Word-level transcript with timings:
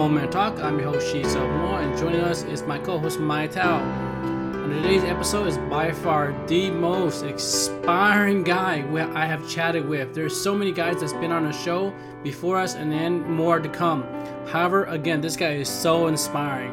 Moment 0.00 0.32
Talk. 0.32 0.58
I'm 0.60 0.78
your 0.78 0.94
host, 0.94 1.14
Shiso 1.14 1.46
Moore, 1.58 1.82
and 1.82 1.94
joining 1.98 2.22
us 2.22 2.42
is 2.44 2.62
my 2.62 2.78
co 2.78 2.98
host, 2.98 3.20
Mai 3.20 3.46
Tao. 3.46 3.80
And 3.80 4.72
today's 4.72 5.04
episode 5.04 5.46
is 5.46 5.58
by 5.58 5.92
far 5.92 6.34
the 6.46 6.70
most 6.70 7.22
inspiring 7.22 8.42
guy 8.42 8.82
I 9.14 9.26
have 9.26 9.46
chatted 9.46 9.86
with. 9.86 10.14
There's 10.14 10.34
so 10.34 10.54
many 10.54 10.72
guys 10.72 11.00
that's 11.00 11.12
been 11.12 11.30
on 11.30 11.44
the 11.44 11.52
show 11.52 11.92
before 12.22 12.56
us 12.56 12.76
and 12.76 12.90
then 12.90 13.30
more 13.30 13.60
to 13.60 13.68
come. 13.68 14.04
However, 14.48 14.84
again, 14.84 15.20
this 15.20 15.36
guy 15.36 15.56
is 15.56 15.68
so 15.68 16.06
inspiring. 16.06 16.72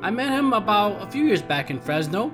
I 0.00 0.12
met 0.12 0.30
him 0.30 0.52
about 0.52 1.02
a 1.02 1.10
few 1.10 1.24
years 1.24 1.42
back 1.42 1.68
in 1.68 1.80
Fresno, 1.80 2.32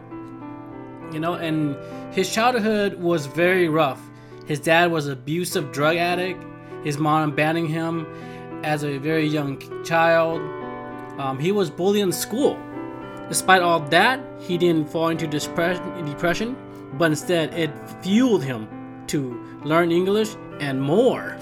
you 1.11 1.21
know, 1.21 1.37
and 1.37 1.75
his 2.15 2.31
childhood 2.31 3.01
was 3.01 3.25
very 3.25 3.71
rough. 3.71 4.03
His 4.45 4.61
dad 4.61 4.93
was 4.93 5.07
abusive 5.07 5.73
drug 5.73 5.97
addict, 5.97 6.45
his 6.85 6.99
mom 6.99 7.31
abandoning 7.31 7.69
him 7.69 8.07
as 8.63 8.85
a 8.85 8.99
very 8.99 9.27
young 9.27 9.59
child. 9.85 10.41
Um, 11.19 11.39
he 11.39 11.53
was 11.53 11.71
bullied 11.71 12.03
in 12.03 12.13
school. 12.13 12.59
Despite 13.29 13.63
all 13.63 13.81
that, 13.81 14.21
he 14.41 14.57
didn't 14.57 14.89
fall 14.91 15.09
into 15.09 15.27
depression, 15.27 16.57
but 16.95 17.07
instead 17.07 17.53
it 17.55 17.71
fueled 18.03 18.43
him 18.43 18.69
to 19.09 19.59
learn 19.65 19.93
English 19.93 20.35
and 20.61 20.81
more. 20.81 21.37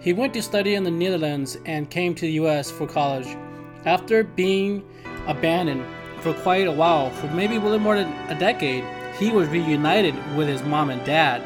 He 0.00 0.12
went 0.12 0.34
to 0.34 0.42
study 0.42 0.74
in 0.74 0.82
the 0.82 0.90
Netherlands 0.90 1.58
and 1.64 1.88
came 1.88 2.14
to 2.16 2.22
the 2.22 2.32
US 2.32 2.70
for 2.70 2.86
college. 2.86 3.36
After 3.84 4.24
being 4.24 4.84
abandoned 5.26 5.84
for 6.20 6.34
quite 6.34 6.66
a 6.66 6.72
while, 6.72 7.10
for 7.10 7.28
maybe 7.28 7.56
a 7.56 7.60
little 7.60 7.78
more 7.78 7.96
than 7.96 8.12
a 8.28 8.38
decade, 8.38 8.84
he 9.18 9.30
was 9.30 9.48
reunited 9.48 10.14
with 10.36 10.48
his 10.48 10.62
mom 10.62 10.90
and 10.90 11.04
dad. 11.04 11.42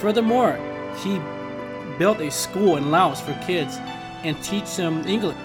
Furthermore, 0.00 0.58
he 1.02 1.18
built 1.98 2.20
a 2.20 2.30
school 2.30 2.76
in 2.76 2.90
Laos 2.90 3.20
for 3.20 3.32
kids 3.46 3.78
and 4.24 4.42
teach 4.42 4.76
them 4.76 5.06
English. 5.06 5.36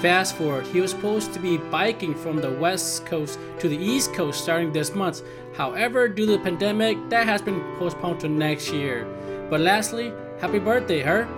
Fast 0.00 0.36
forward, 0.36 0.66
he 0.66 0.80
was 0.80 0.90
supposed 0.90 1.32
to 1.32 1.38
be 1.38 1.56
biking 1.56 2.14
from 2.14 2.38
the 2.38 2.50
west 2.50 3.06
coast 3.06 3.38
to 3.58 3.68
the 3.68 3.76
east 3.76 4.12
coast 4.12 4.42
starting 4.42 4.72
this 4.72 4.94
month. 4.94 5.22
However, 5.54 6.08
due 6.08 6.26
to 6.26 6.32
the 6.32 6.38
pandemic, 6.38 6.98
that 7.08 7.26
has 7.26 7.40
been 7.40 7.60
postponed 7.78 8.20
to 8.20 8.28
next 8.28 8.72
year. 8.72 9.06
But 9.48 9.60
lastly, 9.60 10.12
happy 10.40 10.58
birthday, 10.58 11.00
her. 11.00 11.28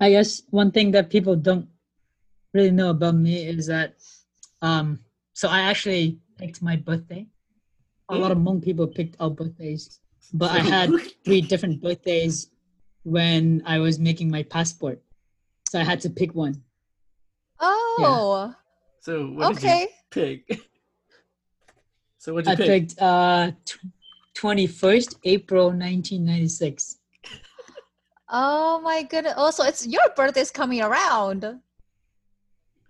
I 0.00 0.10
guess 0.10 0.42
one 0.50 0.70
thing 0.72 0.90
that 0.92 1.10
people 1.10 1.36
don't 1.36 1.68
really 2.52 2.70
know 2.70 2.90
about 2.90 3.14
me 3.14 3.46
is 3.46 3.66
that, 3.66 3.94
um, 4.60 4.98
so 5.32 5.48
I 5.48 5.62
actually 5.62 6.18
picked 6.38 6.62
my 6.62 6.76
birthday. 6.76 7.26
A 8.08 8.16
lot 8.16 8.32
of 8.32 8.38
Hmong 8.38 8.62
people 8.62 8.86
picked 8.86 9.16
our 9.20 9.30
birthdays, 9.30 10.00
but 10.34 10.50
I 10.50 10.58
had 10.58 10.90
three 11.24 11.40
different 11.40 11.80
birthdays 11.80 12.50
when 13.04 13.62
I 13.64 13.78
was 13.78 13.98
making 13.98 14.30
my 14.30 14.42
passport, 14.42 15.00
so 15.68 15.80
I 15.80 15.84
had 15.84 16.00
to 16.02 16.10
pick 16.10 16.34
one. 16.34 16.62
Oh. 17.60 18.48
Yeah. 18.48 18.54
So 19.00 19.26
what 19.28 19.56
okay. 19.56 19.88
did 20.10 20.20
you 20.20 20.42
pick? 20.46 20.71
So 22.22 22.32
what 22.32 22.46
you 22.46 22.52
I 22.52 22.54
pick? 22.54 22.66
picked 22.68 23.02
uh, 23.02 23.50
twenty 24.32 24.68
first 24.68 25.18
April 25.24 25.72
nineteen 25.72 26.24
ninety 26.24 26.46
six. 26.46 26.98
Oh 28.30 28.80
my 28.80 29.02
goodness! 29.02 29.34
Oh, 29.36 29.50
so 29.50 29.64
it's 29.64 29.84
your 29.84 30.06
birthday's 30.14 30.52
coming 30.52 30.82
around. 30.82 31.58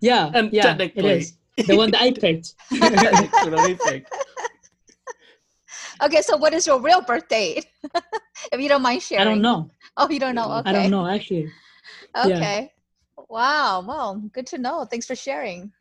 Yeah, 0.03 0.31
um, 0.35 0.51
yeah, 0.53 0.77
it 0.79 1.03
is 1.03 1.33
the 1.67 1.75
one 1.75 1.91
that 1.93 2.03
I 2.03 2.13
picked. 2.13 2.53
okay, 6.03 6.21
so 6.21 6.37
what 6.37 6.53
is 6.53 6.67
your 6.67 6.83
real 6.83 7.01
birthday? 7.01 7.63
if 8.53 8.61
you 8.61 8.69
don't 8.69 8.83
mind 8.83 9.01
sharing. 9.01 9.23
I 9.23 9.31
don't 9.31 9.41
know. 9.41 9.71
Oh, 9.97 10.11
you 10.11 10.21
don't 10.21 10.35
know? 10.35 10.59
Okay. 10.59 10.69
I 10.69 10.73
don't 10.75 10.91
know 10.91 11.07
actually. 11.07 11.49
Okay. 12.15 12.29
Yeah. 12.29 13.25
Wow. 13.31 13.83
Well, 13.89 14.17
good 14.31 14.47
to 14.49 14.59
know. 14.59 14.85
Thanks 14.85 15.07
for 15.07 15.17
sharing. 15.17 15.73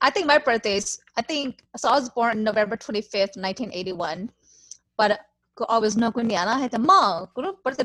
I 0.00 0.10
think 0.10 0.26
my 0.26 0.38
birthday 0.38 0.76
is, 0.76 0.98
I 1.16 1.22
think, 1.22 1.62
so 1.76 1.88
I 1.88 1.94
was 1.94 2.08
born 2.10 2.42
November 2.44 2.76
25th, 2.76 3.36
1981. 3.36 4.30
But 4.96 5.20
cô 5.54 5.64
always 5.64 5.96
cô 6.14 6.22
nhà 6.22 6.44
nó 6.44 6.54
hay 6.54 6.68
cô 6.68 7.42
birthday 7.64 7.84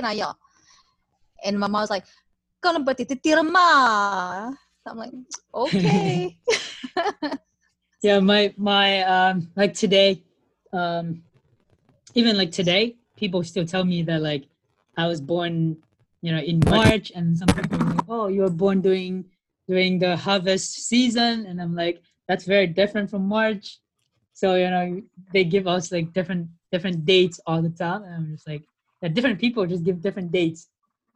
vậy. 0.00 0.32
And 1.44 1.58
my 1.58 1.66
mom 1.68 1.82
was 1.82 1.90
like, 1.90 2.06
birthday. 2.62 3.06
I'm 4.84 4.98
like, 4.98 5.12
okay. 5.54 6.36
yeah, 8.02 8.18
my 8.20 8.52
my 8.56 9.02
um 9.02 9.48
like 9.56 9.74
today, 9.74 10.22
um 10.72 11.22
even 12.14 12.36
like 12.36 12.50
today, 12.50 12.96
people 13.16 13.44
still 13.44 13.64
tell 13.64 13.84
me 13.84 14.02
that 14.02 14.20
like 14.22 14.48
I 14.96 15.06
was 15.06 15.20
born, 15.20 15.76
you 16.20 16.32
know, 16.32 16.40
in 16.40 16.60
March, 16.66 17.12
and 17.14 17.38
some 17.38 17.48
people 17.48 17.78
like, 17.78 18.04
oh, 18.08 18.28
you 18.28 18.42
were 18.42 18.50
born 18.50 18.80
during 18.80 19.24
during 19.68 19.98
the 19.98 20.16
harvest 20.16 20.88
season 20.88 21.46
and 21.46 21.60
i'm 21.60 21.74
like 21.74 22.02
that's 22.28 22.44
very 22.44 22.66
different 22.66 23.10
from 23.10 23.26
march. 23.26 23.78
So 24.32 24.54
you 24.54 24.70
know 24.70 25.02
they 25.32 25.44
give 25.44 25.66
us 25.66 25.92
like 25.92 26.12
different 26.12 26.48
different 26.70 27.04
dates 27.04 27.40
all 27.46 27.60
the 27.60 27.70
time 27.70 28.02
and 28.04 28.14
i'm 28.14 28.30
just 28.32 28.48
like 28.48 28.64
yeah, 29.02 29.08
different 29.08 29.38
people 29.38 29.66
just 29.66 29.84
give 29.84 30.00
different 30.00 30.32
dates. 30.32 30.68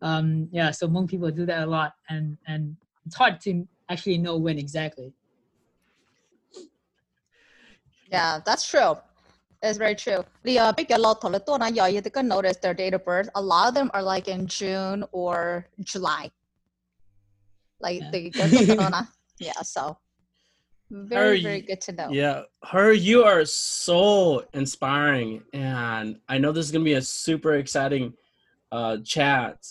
Um 0.02 0.48
yeah 0.52 0.70
so 0.70 0.88
Hmong 0.88 1.08
people 1.08 1.30
do 1.30 1.46
that 1.46 1.62
a 1.62 1.66
lot 1.66 1.94
and 2.10 2.36
and 2.46 2.76
it's 3.06 3.16
hard 3.16 3.40
to 3.42 3.66
actually 3.88 4.18
know 4.18 4.36
when 4.36 4.58
exactly. 4.58 5.12
Yeah 8.10 8.40
that's 8.44 8.68
true. 8.68 8.98
It's 9.62 9.78
very 9.78 9.94
true. 9.94 10.22
The 10.42 10.58
uh, 10.58 10.72
big 10.72 10.90
lot 10.90 11.24
of 11.24 11.94
you 11.94 12.02
can 12.02 12.28
notice 12.28 12.58
their 12.58 12.74
date 12.74 12.92
of 12.92 13.04
birth. 13.04 13.30
A 13.34 13.40
lot 13.40 13.68
of 13.68 13.74
them 13.74 13.90
are 13.94 14.02
like 14.02 14.28
in 14.28 14.46
June 14.46 15.02
or 15.12 15.66
July 15.82 16.30
like 17.80 18.00
yeah. 18.00 18.10
the, 18.10 18.30
the 18.30 18.76
corona. 18.76 19.08
yeah, 19.38 19.60
so 19.62 19.96
Very, 20.90 21.38
Her- 21.38 21.42
very 21.42 21.60
good 21.62 21.80
to 21.82 21.92
know. 21.92 22.08
Yeah, 22.10 22.42
her, 22.64 22.92
you 22.92 23.24
are 23.24 23.44
so 23.44 24.44
inspiring, 24.54 25.42
and 25.52 26.18
I 26.28 26.38
know 26.38 26.52
this 26.52 26.66
is 26.66 26.72
gonna 26.72 26.84
be 26.84 26.94
a 26.94 27.02
super 27.02 27.54
exciting 27.54 28.14
uh, 28.72 28.98
chat. 29.04 29.66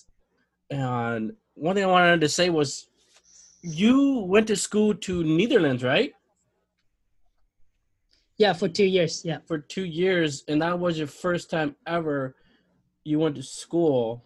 And 0.69 1.33
one 1.53 1.75
thing 1.75 1.83
I 1.85 1.87
wanted 1.87 2.21
to 2.21 2.29
say 2.29 2.49
was, 2.49 2.87
you 3.61 4.19
went 4.27 4.47
to 4.47 4.55
school 4.55 4.93
to 4.93 5.23
Netherlands, 5.23 5.83
right, 5.83 6.13
Yeah, 8.37 8.53
for 8.53 8.67
two 8.67 8.85
years. 8.85 9.23
Yeah. 9.23 9.39
for 9.47 9.57
two 9.57 9.85
years, 9.85 10.43
and 10.47 10.61
that 10.61 10.77
was 10.77 10.97
your 10.97 11.07
first 11.07 11.49
time 11.49 11.75
ever 11.87 12.35
you 13.05 13.19
went 13.19 13.35
to 13.35 13.43
school. 13.43 14.23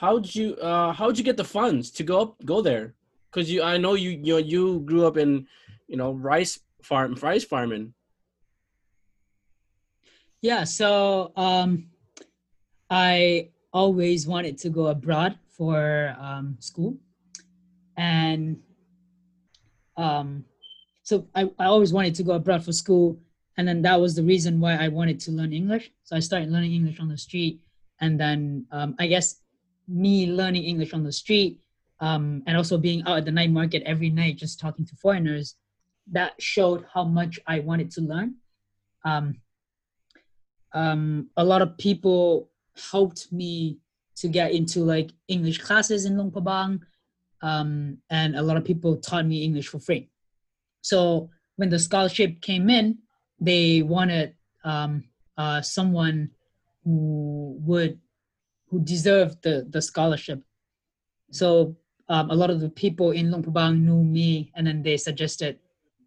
How'd 0.00 0.34
you 0.34 0.54
uh, 0.56 0.92
how'd 0.92 1.18
you 1.18 1.24
get 1.24 1.36
the 1.36 1.44
funds 1.44 1.90
to 1.92 2.02
go 2.02 2.20
up 2.22 2.44
go 2.44 2.62
there? 2.62 2.94
Because 3.30 3.50
you, 3.50 3.62
I 3.62 3.76
know 3.76 3.94
you 3.94 4.10
you 4.10 4.34
know, 4.34 4.38
you 4.38 4.80
grew 4.80 5.06
up 5.06 5.16
in 5.16 5.46
you 5.86 5.96
know 5.96 6.12
rice 6.12 6.58
farm 6.82 7.14
rice 7.20 7.44
farming. 7.44 7.92
Yeah, 10.40 10.64
so 10.64 11.32
um, 11.36 11.90
I 12.90 13.50
always 13.72 14.26
wanted 14.26 14.58
to 14.58 14.70
go 14.70 14.86
abroad 14.88 15.38
for 15.56 16.16
um, 16.18 16.56
school, 16.58 16.96
and 17.96 18.58
um, 19.96 20.44
so 21.02 21.28
I, 21.34 21.50
I 21.58 21.66
always 21.66 21.92
wanted 21.92 22.14
to 22.16 22.22
go 22.22 22.32
abroad 22.32 22.64
for 22.64 22.72
school, 22.72 23.20
and 23.56 23.68
then 23.68 23.82
that 23.82 24.00
was 24.00 24.16
the 24.16 24.24
reason 24.24 24.58
why 24.58 24.74
I 24.74 24.88
wanted 24.88 25.20
to 25.20 25.30
learn 25.30 25.52
English. 25.52 25.92
So 26.02 26.16
I 26.16 26.20
started 26.20 26.50
learning 26.50 26.72
English 26.72 26.98
on 26.98 27.08
the 27.08 27.18
street, 27.18 27.60
and 28.00 28.18
then 28.18 28.66
um, 28.72 28.96
I 28.98 29.06
guess 29.06 29.41
me 29.88 30.26
learning 30.26 30.64
English 30.64 30.92
on 30.92 31.04
the 31.04 31.12
street, 31.12 31.60
um, 32.00 32.42
and 32.46 32.56
also 32.56 32.78
being 32.78 33.02
out 33.06 33.18
at 33.18 33.24
the 33.24 33.30
night 33.30 33.50
market 33.50 33.82
every 33.84 34.10
night, 34.10 34.36
just 34.36 34.58
talking 34.58 34.84
to 34.86 34.96
foreigners, 34.96 35.56
that 36.10 36.32
showed 36.40 36.84
how 36.92 37.04
much 37.04 37.38
I 37.46 37.60
wanted 37.60 37.90
to 37.92 38.00
learn. 38.00 38.36
Um, 39.04 39.36
um, 40.72 41.30
a 41.36 41.44
lot 41.44 41.62
of 41.62 41.76
people 41.78 42.50
helped 42.90 43.30
me 43.32 43.78
to 44.16 44.28
get 44.28 44.52
into 44.52 44.80
like 44.80 45.10
English 45.28 45.58
classes 45.58 46.04
in 46.04 46.16
Luang 46.16 46.30
Prabang, 46.30 46.80
um, 47.42 47.98
and 48.10 48.36
a 48.36 48.42
lot 48.42 48.56
of 48.56 48.64
people 48.64 48.96
taught 48.96 49.26
me 49.26 49.44
English 49.44 49.68
for 49.68 49.78
free. 49.78 50.08
So 50.80 51.30
when 51.56 51.68
the 51.68 51.78
scholarship 51.78 52.40
came 52.40 52.70
in, 52.70 52.98
they 53.40 53.82
wanted 53.82 54.34
um, 54.64 55.04
uh, 55.36 55.60
someone 55.60 56.30
who 56.84 57.56
would 57.60 57.98
who 58.72 58.80
deserved 58.80 59.42
the 59.44 59.68
the 59.70 59.82
scholarship. 59.82 60.42
So 61.30 61.76
um, 62.08 62.30
a 62.30 62.34
lot 62.34 62.50
of 62.50 62.58
the 62.60 62.70
people 62.70 63.12
in 63.12 63.30
Luang 63.30 63.44
Prabang 63.44 63.82
knew 63.86 64.02
me, 64.02 64.50
and 64.56 64.66
then 64.66 64.82
they 64.82 64.96
suggested 64.96 65.60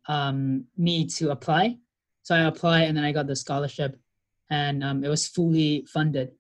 um, 0.09 0.65
me 0.75 1.05
to 1.17 1.29
apply. 1.29 1.77
So 2.23 2.35
I 2.35 2.39
applied, 2.39 2.89
and 2.89 2.97
then 2.97 3.05
I 3.05 3.13
got 3.13 3.27
the 3.27 3.35
scholarship 3.35 3.95
and 4.49 4.83
um, 4.83 5.03
it 5.03 5.09
was 5.09 5.27
fully 5.27 5.85
funded. 5.87 6.31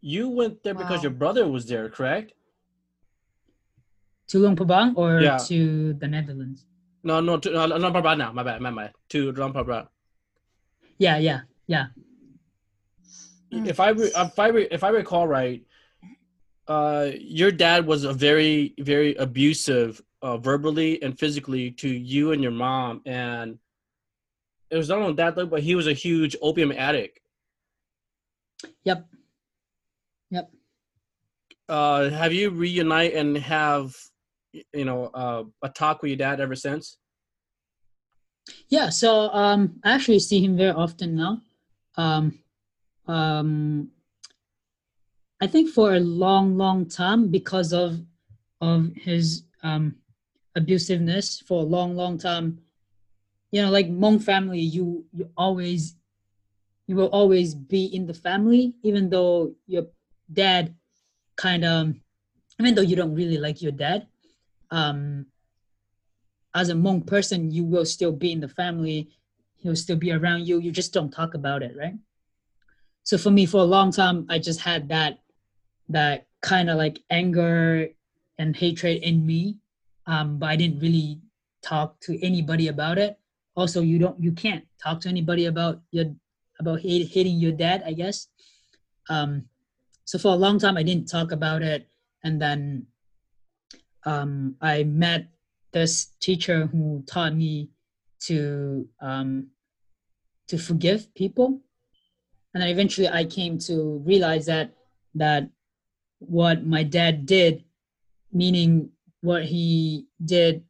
You 0.00 0.28
went 0.28 0.62
there 0.62 0.74
because 0.74 1.02
your 1.02 1.12
brother 1.12 1.48
was 1.48 1.66
there, 1.66 1.88
correct? 1.88 2.32
To 4.28 4.38
Luang 4.38 4.56
Prabang 4.56 4.96
or 4.96 5.20
Yeah. 5.20 5.38
to 5.48 5.92
the 5.94 6.08
Netherlands? 6.08 6.64
No, 7.02 7.20
no, 7.20 7.38
to, 7.38 7.50
no, 7.50 7.66
no, 7.66 7.90
Prabhat 7.90 8.18
now. 8.18 8.32
My 8.32 8.42
bad, 8.42 8.60
my 8.60 8.70
bad. 8.70 8.92
To 9.10 9.32
Ram 9.32 9.52
Prabhat. 9.52 9.88
Yeah, 10.98 11.18
yeah, 11.18 11.40
yeah. 11.66 11.86
Mm. 13.52 13.66
If 13.68 13.80
I 13.80 13.90
re- 13.90 14.12
if 14.14 14.38
I 14.38 14.48
re- 14.48 14.68
if 14.70 14.84
I 14.84 14.88
recall 14.90 15.26
right, 15.26 15.62
uh, 16.68 17.10
your 17.18 17.50
dad 17.50 17.86
was 17.86 18.04
a 18.04 18.12
very 18.12 18.74
very 18.78 19.14
abusive, 19.16 20.00
uh, 20.22 20.38
verbally 20.38 21.02
and 21.02 21.18
physically 21.18 21.70
to 21.72 21.88
you 21.88 22.32
and 22.32 22.42
your 22.42 22.52
mom, 22.52 23.02
and 23.06 23.58
it 24.70 24.76
was 24.76 24.88
not 24.88 24.98
only 24.98 25.14
that 25.14 25.34
though, 25.34 25.46
but 25.46 25.62
he 25.62 25.74
was 25.74 25.88
a 25.88 25.92
huge 25.92 26.36
opium 26.40 26.70
addict. 26.72 27.18
Yep. 28.84 29.08
Yep. 30.30 30.50
Uh, 31.68 32.10
have 32.10 32.32
you 32.32 32.50
reunite 32.50 33.14
and 33.14 33.36
have 33.38 33.96
you 34.72 34.84
know 34.84 35.06
uh, 35.06 35.44
a 35.62 35.68
talk 35.68 36.02
with 36.02 36.10
your 36.10 36.18
dad 36.18 36.40
ever 36.40 36.54
since? 36.54 36.98
Yeah, 38.68 38.88
so 38.88 39.28
um, 39.30 39.80
I 39.84 39.92
actually 39.92 40.20
see 40.20 40.42
him 40.44 40.56
very 40.56 40.70
often 40.70 41.16
now. 41.16 41.40
Um, 41.96 42.38
um, 43.10 43.90
I 45.40 45.46
think 45.48 45.70
for 45.70 45.94
a 45.94 46.00
long, 46.00 46.56
long 46.56 46.86
time 46.86 47.28
because 47.28 47.72
of 47.72 48.00
of 48.60 48.92
his 48.94 49.44
um, 49.62 49.96
abusiveness 50.56 51.42
for 51.42 51.62
a 51.62 51.66
long, 51.66 51.96
long 51.96 52.18
time. 52.18 52.60
You 53.50 53.62
know, 53.62 53.70
like 53.70 53.88
Hmong 53.88 54.22
family, 54.22 54.60
you 54.60 55.06
you 55.12 55.28
always 55.36 55.96
you 56.86 56.94
will 56.94 57.08
always 57.08 57.54
be 57.54 57.86
in 57.86 58.06
the 58.06 58.14
family, 58.14 58.74
even 58.82 59.10
though 59.10 59.54
your 59.66 59.86
dad 60.32 60.74
kind 61.36 61.64
of, 61.64 61.94
even 62.60 62.74
though 62.74 62.82
you 62.82 62.94
don't 62.94 63.14
really 63.14 63.38
like 63.38 63.60
your 63.60 63.72
dad. 63.72 64.06
Um, 64.70 65.26
as 66.54 66.68
a 66.68 66.74
Hmong 66.74 67.06
person, 67.06 67.50
you 67.50 67.64
will 67.64 67.86
still 67.86 68.12
be 68.12 68.30
in 68.30 68.40
the 68.40 68.48
family. 68.48 69.10
He'll 69.56 69.74
still 69.76 69.96
be 69.96 70.12
around 70.12 70.46
you. 70.46 70.60
You 70.60 70.70
just 70.70 70.92
don't 70.92 71.10
talk 71.10 71.34
about 71.34 71.62
it, 71.62 71.74
right? 71.76 71.94
So 73.10 73.18
for 73.18 73.32
me, 73.32 73.44
for 73.44 73.58
a 73.58 73.64
long 73.64 73.90
time, 73.90 74.24
I 74.30 74.38
just 74.38 74.60
had 74.60 74.88
that 74.90 75.18
that 75.88 76.28
kind 76.42 76.70
of 76.70 76.78
like 76.78 77.00
anger 77.10 77.88
and 78.38 78.54
hatred 78.54 79.02
in 79.02 79.26
me, 79.26 79.58
um, 80.06 80.38
but 80.38 80.50
I 80.50 80.54
didn't 80.54 80.78
really 80.78 81.18
talk 81.60 81.98
to 82.02 82.24
anybody 82.24 82.68
about 82.68 82.98
it. 82.98 83.18
Also, 83.56 83.80
you 83.80 83.98
don't, 83.98 84.22
you 84.22 84.30
can't 84.30 84.64
talk 84.80 85.00
to 85.00 85.08
anybody 85.08 85.46
about 85.46 85.80
your 85.90 86.14
about 86.60 86.82
hate, 86.82 87.08
hating 87.08 87.40
your 87.40 87.50
dad, 87.50 87.82
I 87.84 87.94
guess. 87.94 88.28
Um, 89.08 89.46
so 90.04 90.16
for 90.16 90.28
a 90.28 90.36
long 90.36 90.60
time, 90.60 90.76
I 90.76 90.84
didn't 90.84 91.08
talk 91.10 91.32
about 91.32 91.62
it, 91.62 91.88
and 92.22 92.40
then 92.40 92.86
um, 94.04 94.54
I 94.60 94.84
met 94.84 95.26
this 95.72 96.14
teacher 96.20 96.66
who 96.66 97.02
taught 97.08 97.34
me 97.34 97.70
to 98.30 98.86
um, 99.02 99.48
to 100.46 100.58
forgive 100.58 101.12
people, 101.16 101.58
and 102.54 102.62
then 102.62 102.70
eventually 102.70 103.08
I 103.08 103.24
came 103.24 103.58
to 103.60 104.02
realize 104.04 104.46
that 104.46 104.72
that 105.14 105.48
what 106.18 106.64
my 106.64 106.82
dad 106.82 107.26
did, 107.26 107.64
meaning 108.32 108.90
what 109.20 109.44
he 109.44 110.06
did 110.24 110.64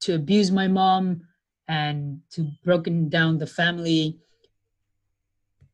to 0.00 0.14
abuse 0.14 0.50
my 0.50 0.68
mom 0.68 1.22
and 1.68 2.20
to 2.32 2.50
broken 2.62 3.08
down 3.08 3.38
the 3.38 3.46
family, 3.46 4.18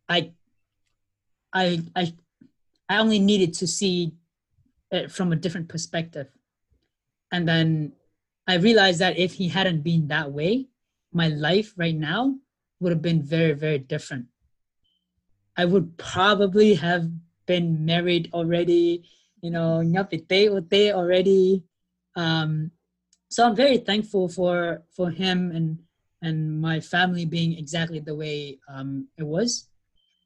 I 0.09 0.33
I 1.53 1.83
I 1.97 2.15
I 2.89 2.99
only 2.99 3.19
needed 3.19 3.55
to 3.55 3.67
see 3.67 4.13
it 4.91 5.11
from 5.11 5.33
a 5.33 5.37
different 5.37 5.69
perspective. 5.69 6.29
And 7.33 7.47
then 7.47 7.93
I 8.47 8.55
realized 8.55 8.99
that 9.01 9.19
if 9.19 9.35
he 9.35 9.49
hadn't 9.49 9.83
been 9.83 10.09
that 10.09 10.33
way, 10.33 10.67
my 11.13 11.29
life 11.29 11.73
right 11.77 11.95
now 11.95 12.37
would 12.81 12.91
have 12.91 13.03
been 13.03 13.23
very, 13.23 13.53
very 13.53 13.79
different. 13.79 14.27
I 15.57 15.65
would 15.65 15.97
probably 15.99 16.75
have 16.75 17.11
been 17.47 17.85
married 17.85 18.31
already, 18.33 19.05
you 19.41 19.51
know, 19.51 19.83
nyapite 19.85 20.49
ote 20.51 20.95
already. 20.95 21.65
Um, 22.17 22.71
so 23.29 23.47
I'm 23.47 23.57
very 23.57 23.79
thankful 23.79 24.29
for 24.29 24.83
for 24.97 25.11
him 25.11 25.51
and 25.51 25.79
and 26.23 26.61
my 26.61 26.81
family 26.81 27.25
being 27.25 27.57
exactly 27.57 27.99
the 28.01 28.15
way 28.15 28.59
um, 28.69 29.09
it 29.17 29.25
was, 29.25 29.69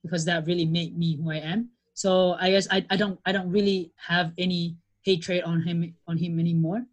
because 0.02 0.25
that 0.25 0.47
really 0.47 0.66
made 0.66 0.99
me 0.99 1.16
who 1.16 1.31
I 1.31 1.37
am. 1.37 1.71
So 1.95 2.35
I 2.40 2.50
guess 2.50 2.66
I, 2.71 2.85
I 2.90 2.97
don't 2.97 3.21
I 3.25 3.33
don't 3.33 3.50
really 3.50 3.93
have 3.97 4.33
any 4.37 4.76
hatred 5.02 5.45
on 5.45 5.62
him 5.62 5.95
on 6.09 6.19
him 6.19 6.40
anymore. 6.40 6.85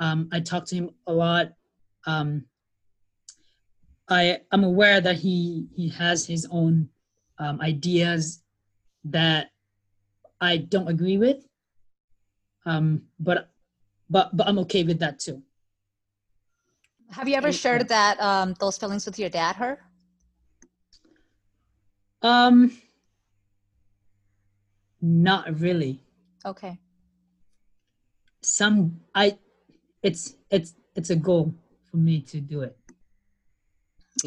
Um, 0.00 0.28
I 0.32 0.40
talk 0.40 0.66
to 0.66 0.74
him 0.74 0.90
a 1.06 1.12
lot. 1.12 1.52
Um, 2.06 2.46
I 4.08 4.40
I'm 4.50 4.64
aware 4.64 5.00
that 5.00 5.16
he 5.16 5.68
he 5.74 5.88
has 5.90 6.26
his 6.26 6.46
own 6.50 6.88
um, 7.38 7.60
ideas 7.60 8.42
that 9.04 9.50
I 10.40 10.56
don't 10.58 10.88
agree 10.88 11.18
with. 11.18 11.46
Um, 12.66 13.02
but 13.18 13.50
but 14.10 14.36
but 14.36 14.46
I'm 14.48 14.58
okay 14.60 14.84
with 14.84 14.98
that 15.00 15.18
too. 15.18 15.42
Have 17.10 17.28
you 17.28 17.36
ever 17.36 17.48
And- 17.48 17.56
shared 17.56 17.88
that 17.88 18.20
um, 18.20 18.54
those 18.60 18.76
feelings 18.76 19.06
with 19.06 19.18
your 19.18 19.30
dad, 19.30 19.56
her? 19.56 19.80
Um, 22.20 22.76
not 25.00 25.60
really. 25.60 26.02
Okay. 26.44 26.78
Some 28.42 29.00
I, 29.14 29.38
it's 30.02 30.34
it's 30.50 30.74
it's 30.94 31.10
a 31.10 31.16
goal 31.16 31.54
for 31.90 31.96
me 31.96 32.20
to 32.22 32.40
do 32.40 32.62
it. 32.62 32.76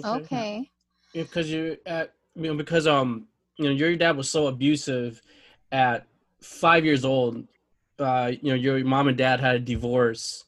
Okay. 0.03 0.69
because 1.13 1.49
you 1.49 1.77
at 1.85 2.13
you 2.35 2.43
know 2.43 2.55
because 2.55 2.87
um 2.87 3.27
you 3.57 3.65
know 3.65 3.71
your 3.71 3.95
dad 3.95 4.17
was 4.17 4.29
so 4.29 4.47
abusive 4.47 5.21
at 5.71 6.05
five 6.41 6.83
years 6.85 7.05
old 7.05 7.45
uh 7.99 8.31
you 8.41 8.49
know 8.49 8.55
your 8.55 8.83
mom 8.83 9.07
and 9.07 9.17
dad 9.17 9.39
had 9.39 9.55
a 9.55 9.59
divorce 9.59 10.45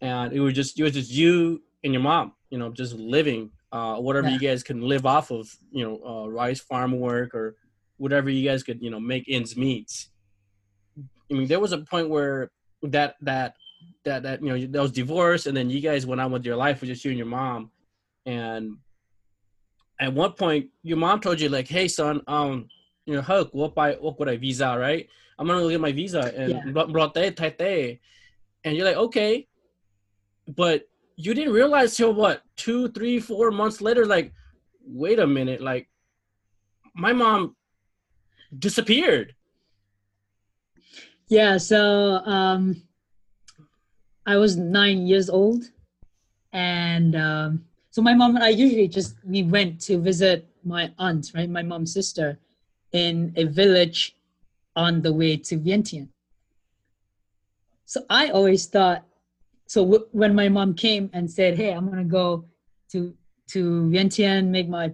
and 0.00 0.32
it 0.32 0.40
was 0.40 0.54
just 0.54 0.78
it 0.78 0.82
was 0.82 0.92
just 0.92 1.10
you 1.10 1.62
and 1.82 1.92
your 1.92 2.02
mom, 2.02 2.32
you 2.50 2.58
know, 2.58 2.70
just 2.70 2.94
living, 2.94 3.50
uh, 3.72 3.96
whatever 3.96 4.26
Yeah. 4.26 4.34
you 4.34 4.38
guys 4.48 4.62
can 4.62 4.80
live 4.80 5.06
off 5.06 5.30
of, 5.30 5.54
you 5.70 5.84
know, 5.84 6.00
uh, 6.06 6.28
rice 6.28 6.60
farm 6.60 6.98
work 6.98 7.34
or 7.34 7.56
whatever 7.98 8.30
you 8.30 8.48
guys 8.48 8.62
could, 8.62 8.82
you 8.82 8.90
know, 8.90 8.98
make 9.00 9.24
ends 9.28 9.56
meet. 9.56 10.06
I 10.98 11.34
mean, 11.34 11.46
there 11.46 11.60
was 11.60 11.72
a 11.72 11.78
point 11.78 12.08
where 12.08 12.50
that 12.82 13.16
that 13.22 13.56
that 14.04 14.22
that 14.22 14.42
you 14.42 14.48
know 14.48 14.66
that 14.66 14.82
was 14.82 14.92
divorce, 14.92 15.46
and 15.46 15.56
then 15.56 15.70
you 15.70 15.80
guys 15.80 16.06
went 16.06 16.20
on 16.20 16.32
with 16.32 16.44
your 16.44 16.56
life 16.56 16.80
with 16.80 16.88
just 16.88 17.04
you 17.04 17.10
and 17.10 17.18
your 17.18 17.26
mom, 17.26 17.70
and 18.26 18.76
at 20.00 20.12
one 20.12 20.32
point 20.32 20.70
your 20.82 20.96
mom 20.96 21.20
told 21.20 21.40
you 21.40 21.48
like, 21.48 21.68
"Hey, 21.68 21.88
son, 21.88 22.20
um, 22.26 22.68
you 23.06 23.14
know, 23.14 23.22
Hug, 23.22 23.50
what 23.52 23.74
by 23.74 23.92
what 23.94 24.18
would 24.18 24.28
I 24.28 24.36
visa, 24.36 24.76
right? 24.78 25.08
I'm 25.38 25.46
gonna 25.46 25.60
go 25.60 25.68
get 25.70 25.80
my 25.80 25.92
visa 25.92 26.32
and 26.36 26.50
Yeah. 26.50 26.64
bro- 26.72 26.88
brote 26.88 27.14
taite." 27.14 28.00
and 28.64 28.76
you're 28.76 28.86
like, 28.86 28.96
okay, 28.96 29.46
but 30.48 30.88
you 31.16 31.34
didn't 31.34 31.52
realize 31.52 31.96
till 31.96 32.14
what 32.14 32.42
two, 32.56 32.88
three, 32.88 33.20
four 33.20 33.50
months 33.50 33.80
later, 33.80 34.06
like, 34.06 34.32
wait 34.84 35.18
a 35.18 35.26
minute, 35.26 35.60
like, 35.60 35.88
my 36.94 37.12
mom 37.12 37.54
disappeared. 38.58 39.34
Yeah, 41.28 41.58
so 41.58 42.22
um, 42.24 42.82
I 44.26 44.36
was 44.36 44.56
nine 44.56 45.06
years 45.06 45.28
old, 45.28 45.64
and 46.52 47.14
um, 47.16 47.64
so 47.94 48.02
my 48.02 48.12
mom 48.12 48.34
and 48.34 48.42
I 48.42 48.48
usually 48.48 48.88
just 48.88 49.14
we 49.24 49.44
went 49.44 49.80
to 49.82 50.00
visit 50.00 50.48
my 50.64 50.92
aunt, 50.98 51.30
right, 51.32 51.48
my 51.48 51.62
mom's 51.62 51.94
sister, 51.94 52.40
in 52.90 53.32
a 53.36 53.44
village 53.44 54.16
on 54.74 55.00
the 55.00 55.12
way 55.12 55.36
to 55.36 55.56
Vientiane. 55.56 56.08
So 57.86 58.00
I 58.10 58.30
always 58.30 58.66
thought, 58.66 59.06
so 59.68 59.84
w- 59.84 60.08
when 60.10 60.34
my 60.34 60.48
mom 60.48 60.74
came 60.74 61.08
and 61.12 61.30
said, 61.30 61.56
"Hey, 61.56 61.70
I'm 61.72 61.88
gonna 61.88 62.02
go 62.02 62.46
to 62.90 63.14
to 63.52 63.60
Vientiane, 63.94 64.48
make 64.48 64.68
my, 64.68 64.86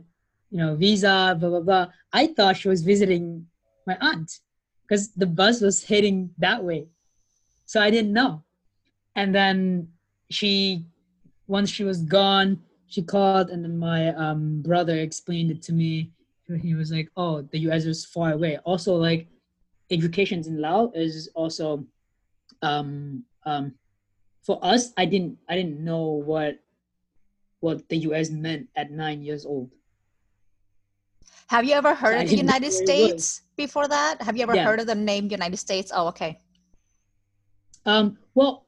you 0.50 0.58
know, 0.58 0.76
visa, 0.76 1.34
blah 1.40 1.48
blah 1.48 1.60
blah," 1.60 1.86
I 2.12 2.26
thought 2.26 2.58
she 2.58 2.68
was 2.68 2.82
visiting 2.82 3.46
my 3.86 3.96
aunt 4.02 4.30
because 4.82 5.08
the 5.16 5.26
bus 5.26 5.62
was 5.62 5.84
heading 5.84 6.34
that 6.36 6.62
way. 6.62 6.88
So 7.64 7.80
I 7.80 7.88
didn't 7.88 8.12
know. 8.12 8.44
And 9.16 9.34
then 9.34 9.88
she, 10.28 10.84
once 11.46 11.70
she 11.70 11.84
was 11.84 12.02
gone, 12.02 12.60
she 12.90 13.02
called, 13.02 13.50
and 13.50 13.64
then 13.64 13.78
my 13.78 14.08
um, 14.14 14.60
brother 14.62 14.96
explained 14.98 15.50
it 15.50 15.62
to 15.62 15.72
me. 15.72 16.10
He 16.60 16.74
was 16.74 16.90
like, 16.90 17.08
"Oh, 17.16 17.42
the 17.42 17.58
U.S. 17.70 17.86
is 17.86 18.04
far 18.04 18.32
away." 18.32 18.58
Also, 18.66 18.96
like, 18.96 19.28
education 19.90 20.42
in 20.44 20.60
Laos 20.60 20.90
is 20.94 21.30
also, 21.34 21.86
um, 22.62 23.22
um, 23.46 23.74
for 24.42 24.58
us. 24.62 24.92
I 24.98 25.06
didn't, 25.06 25.38
I 25.48 25.54
didn't 25.54 25.78
know 25.78 26.02
what, 26.02 26.58
what 27.60 27.88
the 27.88 27.98
U.S. 28.10 28.30
meant 28.30 28.68
at 28.74 28.90
nine 28.90 29.22
years 29.22 29.46
old. 29.46 29.70
Have 31.46 31.64
you 31.64 31.74
ever 31.74 31.94
heard 31.94 32.16
I 32.16 32.22
of 32.22 32.28
the 32.28 32.36
United 32.36 32.72
States 32.72 33.42
before 33.56 33.86
that? 33.86 34.22
Have 34.22 34.36
you 34.36 34.42
ever 34.42 34.54
Yeah. 34.54 34.64
heard 34.64 34.80
of 34.80 34.86
the 34.86 34.94
name 34.94 35.30
United 35.30 35.58
States? 35.58 35.92
Oh, 35.94 36.08
okay. 36.08 36.40
Um, 37.86 38.18
well, 38.34 38.66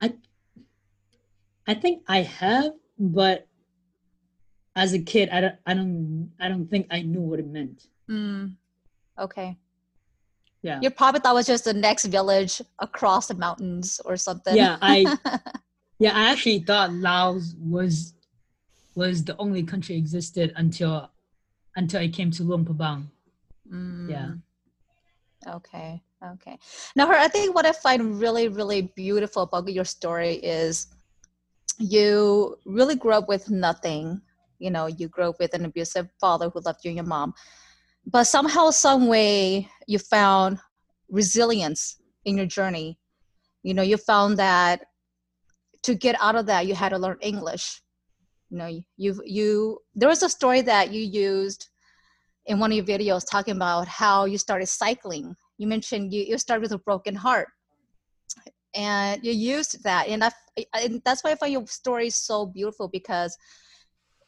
I 0.00 0.14
I 1.66 1.74
think 1.74 2.02
I 2.08 2.22
have, 2.22 2.72
but 2.98 3.46
as 4.74 4.92
a 4.94 4.98
kid, 4.98 5.28
I 5.30 5.40
don't, 5.40 5.54
I 5.66 5.74
don't, 5.74 6.32
I 6.40 6.48
don't 6.48 6.66
think 6.66 6.86
I 6.90 7.02
knew 7.02 7.20
what 7.20 7.38
it 7.38 7.46
meant. 7.46 7.86
Mm, 8.10 8.56
okay. 9.18 9.56
Yeah. 10.62 10.80
You 10.80 10.90
probably 10.90 11.20
thought 11.20 11.32
it 11.32 11.34
was 11.34 11.46
just 11.46 11.64
the 11.64 11.74
next 11.74 12.06
village 12.06 12.62
across 12.78 13.26
the 13.26 13.34
mountains 13.34 14.00
or 14.04 14.16
something. 14.16 14.56
Yeah, 14.56 14.78
I, 14.80 15.06
yeah, 15.98 16.16
I 16.16 16.30
actually 16.30 16.60
thought 16.60 16.92
Laos 16.92 17.54
was 17.58 18.14
was 18.94 19.24
the 19.24 19.36
only 19.38 19.62
country 19.62 19.96
existed 19.96 20.52
until 20.56 21.10
until 21.76 22.00
I 22.00 22.08
came 22.08 22.30
to 22.32 22.42
Luang 22.42 22.64
Prabang. 22.64 23.06
Yeah. 24.08 24.36
Mm. 24.36 24.42
Okay. 25.48 26.02
Okay. 26.24 26.58
Now, 26.94 27.06
her, 27.08 27.14
I 27.14 27.26
think 27.26 27.54
what 27.54 27.66
I 27.66 27.72
find 27.72 28.20
really, 28.20 28.48
really 28.48 28.92
beautiful 28.94 29.42
about 29.42 29.72
your 29.72 29.84
story 29.84 30.34
is 30.34 30.86
you 31.78 32.56
really 32.64 32.96
grew 32.96 33.12
up 33.12 33.28
with 33.28 33.50
nothing. 33.50 34.20
You 34.58 34.70
know, 34.70 34.86
you 34.86 35.08
grew 35.08 35.30
up 35.30 35.40
with 35.40 35.54
an 35.54 35.64
abusive 35.64 36.08
father 36.20 36.48
who 36.48 36.60
left 36.60 36.84
you 36.84 36.90
and 36.90 36.96
your 36.96 37.06
mom, 37.06 37.34
but 38.06 38.24
somehow, 38.24 38.70
some 38.70 39.06
way, 39.06 39.68
you 39.86 39.98
found 39.98 40.58
resilience 41.08 42.00
in 42.24 42.36
your 42.36 42.46
journey. 42.46 42.98
You 43.62 43.74
know, 43.74 43.82
you 43.82 43.96
found 43.96 44.38
that 44.38 44.82
to 45.82 45.94
get 45.94 46.16
out 46.20 46.36
of 46.36 46.46
that, 46.46 46.66
you 46.66 46.74
had 46.74 46.90
to 46.90 46.98
learn 46.98 47.18
English. 47.20 47.80
You 48.50 48.58
know, 48.58 48.80
you 48.96 49.22
you 49.24 49.78
there 49.94 50.08
was 50.08 50.22
a 50.22 50.28
story 50.28 50.60
that 50.62 50.92
you 50.92 51.00
used 51.00 51.68
in 52.46 52.58
one 52.58 52.72
of 52.72 52.76
your 52.76 52.86
videos 52.86 53.24
talking 53.28 53.56
about 53.56 53.88
how 53.88 54.24
you 54.24 54.36
started 54.36 54.66
cycling. 54.66 55.34
You 55.58 55.66
mentioned 55.66 56.12
you, 56.12 56.22
you 56.22 56.38
started 56.38 56.62
with 56.62 56.72
a 56.72 56.78
broken 56.78 57.14
heart 57.14 57.48
and 58.74 59.22
you 59.24 59.32
used 59.32 59.82
that. 59.84 60.08
And, 60.08 60.24
I, 60.24 60.30
and 60.74 61.02
that's 61.04 61.22
why 61.22 61.32
I 61.32 61.34
find 61.36 61.52
your 61.52 61.66
story 61.66 62.10
so 62.10 62.46
beautiful 62.46 62.88
because 62.88 63.36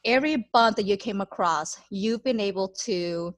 every 0.04 0.48
bump 0.52 0.76
that 0.76 0.86
you 0.86 0.96
came 0.96 1.20
across, 1.20 1.78
you've 1.90 2.22
been 2.24 2.40
able 2.40 2.68
to 2.84 3.34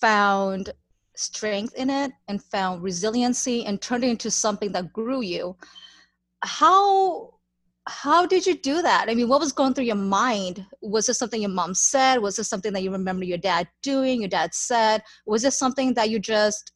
found 0.00 0.72
strength 1.16 1.74
in 1.74 1.90
it 1.90 2.12
and 2.28 2.42
found 2.42 2.82
resiliency 2.82 3.64
and 3.66 3.80
turned 3.80 4.04
it 4.04 4.10
into 4.10 4.30
something 4.30 4.72
that 4.72 4.92
grew 4.92 5.20
you. 5.20 5.56
How 6.42 7.34
how 7.86 8.24
did 8.26 8.46
you 8.46 8.56
do 8.56 8.82
that? 8.82 9.08
I 9.08 9.14
mean, 9.14 9.28
what 9.28 9.40
was 9.40 9.52
going 9.52 9.74
through 9.74 9.84
your 9.84 9.96
mind? 9.96 10.64
Was 10.80 11.06
this 11.06 11.18
something 11.18 11.40
your 11.40 11.50
mom 11.50 11.74
said? 11.74 12.18
Was 12.18 12.36
this 12.36 12.48
something 12.48 12.72
that 12.72 12.82
you 12.82 12.92
remember 12.92 13.24
your 13.24 13.38
dad 13.38 13.68
doing? 13.82 14.20
Your 14.20 14.28
dad 14.28 14.54
said? 14.54 15.02
Was 15.26 15.42
this 15.42 15.58
something 15.58 15.94
that 15.94 16.08
you 16.08 16.18
just 16.18 16.72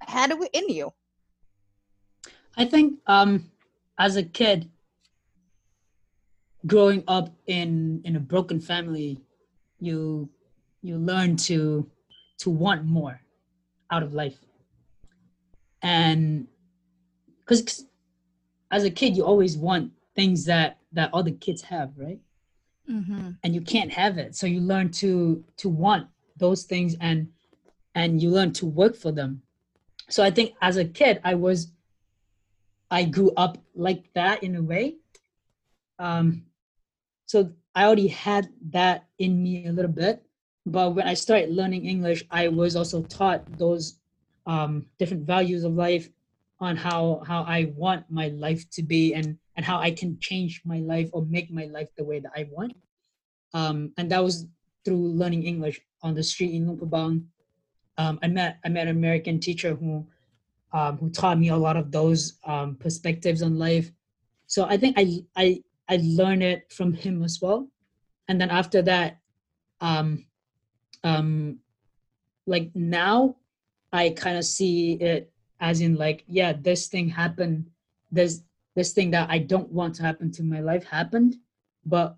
had 0.00 0.32
in 0.52 0.68
you? 0.68 0.90
I 2.56 2.64
think 2.64 2.98
um, 3.06 3.50
as 3.98 4.16
a 4.16 4.22
kid, 4.22 4.70
growing 6.66 7.02
up 7.08 7.30
in 7.46 8.02
in 8.04 8.16
a 8.16 8.20
broken 8.20 8.60
family, 8.60 9.20
you 9.80 10.28
you 10.82 10.98
learn 10.98 11.36
to 11.36 11.88
to 12.38 12.50
want 12.50 12.84
more 12.84 13.20
out 13.90 14.02
of 14.02 14.12
life, 14.14 14.38
and 15.82 16.46
because 17.40 17.86
as 18.70 18.84
a 18.84 18.90
kid 18.90 19.16
you 19.16 19.24
always 19.24 19.56
want 19.56 19.92
things 20.14 20.44
that 20.44 20.78
that 20.92 21.12
other 21.14 21.30
kids 21.30 21.62
have, 21.62 21.92
right? 21.96 22.20
Mm-hmm. 22.90 23.30
and 23.44 23.54
you 23.54 23.60
can't 23.60 23.92
have 23.92 24.18
it 24.18 24.34
so 24.34 24.44
you 24.44 24.60
learn 24.60 24.90
to 24.90 25.44
to 25.56 25.68
want 25.68 26.08
those 26.36 26.64
things 26.64 26.96
and 27.00 27.28
and 27.94 28.20
you 28.20 28.28
learn 28.28 28.52
to 28.54 28.66
work 28.66 28.96
for 28.96 29.12
them 29.12 29.40
so 30.10 30.24
i 30.24 30.32
think 30.32 30.54
as 30.60 30.78
a 30.78 30.84
kid 30.84 31.20
i 31.22 31.32
was 31.32 31.71
i 32.92 33.02
grew 33.04 33.32
up 33.36 33.58
like 33.74 34.04
that 34.14 34.42
in 34.42 34.56
a 34.56 34.62
way 34.62 34.94
um 35.98 36.44
so 37.26 37.50
i 37.74 37.84
already 37.84 38.08
had 38.08 38.48
that 38.70 39.06
in 39.18 39.42
me 39.42 39.66
a 39.66 39.72
little 39.72 39.90
bit 39.90 40.22
but 40.66 40.94
when 40.94 41.08
i 41.08 41.14
started 41.14 41.50
learning 41.50 41.86
english 41.86 42.22
i 42.30 42.46
was 42.46 42.76
also 42.76 43.02
taught 43.18 43.42
those 43.58 43.98
um 44.46 44.86
different 44.98 45.26
values 45.26 45.64
of 45.64 45.72
life 45.74 46.08
on 46.60 46.76
how 46.76 47.22
how 47.26 47.42
i 47.42 47.72
want 47.76 48.04
my 48.10 48.28
life 48.28 48.62
to 48.70 48.82
be 48.82 49.14
and 49.14 49.38
and 49.56 49.64
how 49.64 49.78
I 49.78 49.90
can 49.90 50.18
change 50.18 50.62
my 50.64 50.78
life 50.78 51.10
or 51.12 51.24
make 51.26 51.50
my 51.50 51.64
life 51.66 51.88
the 51.96 52.04
way 52.04 52.20
that 52.20 52.32
I 52.36 52.48
want. 52.50 52.74
Um, 53.54 53.92
and 53.98 54.10
that 54.10 54.22
was 54.22 54.46
through 54.84 55.12
learning 55.12 55.44
English 55.44 55.80
on 56.02 56.14
the 56.14 56.22
street 56.22 56.54
in 56.54 56.66
Luang 56.66 56.78
Prabang. 56.78 57.24
Um, 57.98 58.18
I 58.22 58.28
met 58.28 58.58
I 58.64 58.68
met 58.70 58.88
an 58.88 58.96
American 58.96 59.38
teacher 59.38 59.74
who 59.74 60.06
um, 60.72 60.98
who 60.98 61.10
taught 61.10 61.38
me 61.38 61.48
a 61.48 61.56
lot 61.56 61.76
of 61.76 61.90
those 61.90 62.38
um, 62.44 62.76
perspectives 62.76 63.42
on 63.42 63.58
life. 63.58 63.90
So 64.46 64.64
I 64.64 64.76
think 64.76 64.98
I 64.98 65.24
I 65.36 65.62
I 65.88 65.98
learned 66.02 66.42
it 66.42 66.72
from 66.72 66.92
him 66.92 67.22
as 67.22 67.40
well. 67.40 67.68
And 68.28 68.40
then 68.40 68.50
after 68.50 68.82
that, 68.82 69.18
um, 69.80 70.24
um, 71.04 71.58
like 72.46 72.70
now, 72.74 73.36
I 73.92 74.10
kind 74.10 74.38
of 74.38 74.44
see 74.44 74.94
it 74.94 75.32
as 75.60 75.80
in 75.80 75.96
like 75.96 76.24
yeah, 76.26 76.52
this 76.52 76.88
thing 76.88 77.08
happened. 77.08 77.66
There's 78.10 78.42
this 78.74 78.92
thing 78.92 79.10
that 79.10 79.30
I 79.30 79.38
don't 79.38 79.70
want 79.70 79.94
to 79.96 80.02
happen 80.02 80.30
to 80.32 80.42
my 80.42 80.60
life 80.60 80.84
happened, 80.84 81.36
but 81.84 82.16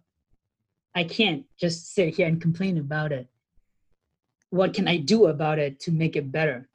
I 0.94 1.04
can't 1.04 1.44
just 1.58 1.94
sit 1.94 2.14
here 2.14 2.28
and 2.28 2.40
complain 2.40 2.78
about 2.78 3.10
it. 3.10 3.26
What 4.50 4.72
can 4.72 4.86
I 4.86 4.98
do 4.98 5.26
about 5.26 5.58
it 5.58 5.80
to 5.80 5.90
make 5.90 6.14
it 6.14 6.30
better? 6.30 6.68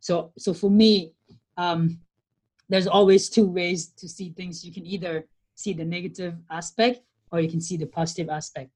So, 0.00 0.32
so 0.36 0.52
for 0.52 0.70
me, 0.70 1.12
um, 1.60 1.98
there's 2.70 2.86
always 2.86 3.28
two 3.28 3.46
ways 3.46 3.88
to 4.00 4.08
see 4.08 4.30
things. 4.30 4.64
You 4.64 4.72
can 4.72 4.86
either 4.86 5.26
see 5.56 5.72
the 5.74 5.84
negative 5.84 6.34
aspect 6.50 7.02
or 7.30 7.40
you 7.40 7.50
can 7.50 7.60
see 7.60 7.76
the 7.76 7.86
positive 7.86 8.28
aspect. 8.30 8.70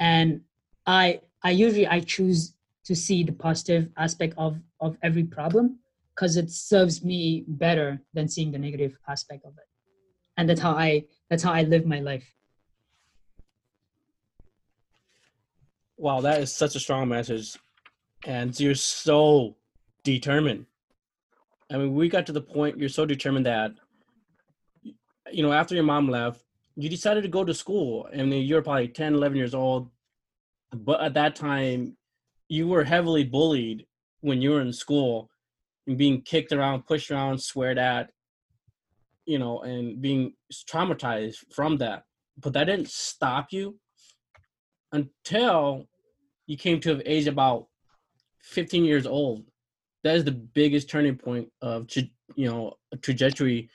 And 0.00 0.40
I, 0.86 1.20
I 1.42 1.50
usually 1.50 1.86
I 1.86 2.00
choose 2.00 2.54
to 2.84 2.94
see 2.94 3.22
the 3.22 3.32
positive 3.32 3.88
aspect 3.96 4.34
of 4.36 4.52
of 4.80 4.96
every 5.02 5.24
problem 5.24 5.78
because 6.14 6.36
it 6.36 6.50
serves 6.50 7.04
me 7.04 7.44
better 7.46 8.00
than 8.14 8.26
seeing 8.28 8.50
the 8.52 8.58
negative 8.58 8.92
aspect 9.08 9.44
of 9.44 9.52
it. 9.62 9.68
and 10.36 10.48
that's 10.48 10.60
how 10.66 10.72
I 10.86 10.90
that's 11.28 11.44
how 11.46 11.52
I 11.60 11.62
live 11.62 11.84
my 11.86 12.00
life. 12.00 12.26
Wow, 15.96 16.20
that 16.26 16.40
is 16.44 16.52
such 16.52 16.76
a 16.76 16.80
strong 16.80 17.08
message. 17.08 17.56
And 18.24 18.58
you're 18.60 18.82
so 19.04 19.56
determined. 20.04 20.66
I 21.70 21.78
mean, 21.78 21.94
we 21.94 22.08
got 22.08 22.26
to 22.26 22.32
the 22.32 22.40
point 22.40 22.78
you're 22.78 22.88
so 22.88 23.06
determined 23.06 23.46
that, 23.46 23.72
you 25.32 25.42
know, 25.42 25.52
after 25.52 25.74
your 25.74 25.84
mom 25.84 26.08
left, 26.08 26.42
you 26.76 26.88
decided 26.88 27.22
to 27.22 27.28
go 27.28 27.44
to 27.44 27.54
school. 27.54 28.08
Mean, 28.14 28.44
you're 28.44 28.62
probably 28.62 28.88
10, 28.88 29.14
11 29.14 29.36
years 29.36 29.54
old. 29.54 29.90
But 30.72 31.00
at 31.00 31.14
that 31.14 31.34
time, 31.34 31.96
you 32.48 32.68
were 32.68 32.84
heavily 32.84 33.24
bullied 33.24 33.86
when 34.20 34.40
you 34.40 34.50
were 34.50 34.60
in 34.60 34.72
school 34.72 35.30
and 35.86 35.98
being 35.98 36.22
kicked 36.22 36.52
around, 36.52 36.86
pushed 36.86 37.10
around, 37.10 37.38
sweared 37.38 37.78
at, 37.78 38.10
you 39.24 39.38
know, 39.38 39.60
and 39.60 40.00
being 40.00 40.34
traumatized 40.52 41.38
from 41.52 41.78
that. 41.78 42.04
But 42.38 42.52
that 42.52 42.64
didn't 42.64 42.90
stop 42.90 43.52
you 43.52 43.78
until 44.92 45.86
you 46.46 46.56
came 46.56 46.80
to 46.80 47.02
age 47.10 47.26
about 47.26 47.66
15 48.42 48.84
years 48.84 49.06
old. 49.06 49.44
That 50.06 50.14
is 50.14 50.24
the 50.24 50.30
biggest 50.30 50.88
turning 50.88 51.16
point 51.16 51.50
of 51.60 51.88
you 52.36 52.48
know 52.48 52.74
trajectory 53.02 53.70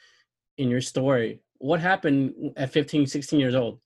in 0.58 0.70
your 0.70 0.80
story. 0.80 1.42
What 1.58 1.82
happened 1.82 2.54
at 2.56 2.72
15, 2.72 3.06
16 3.06 3.38
years 3.38 3.54
old? 3.54 3.80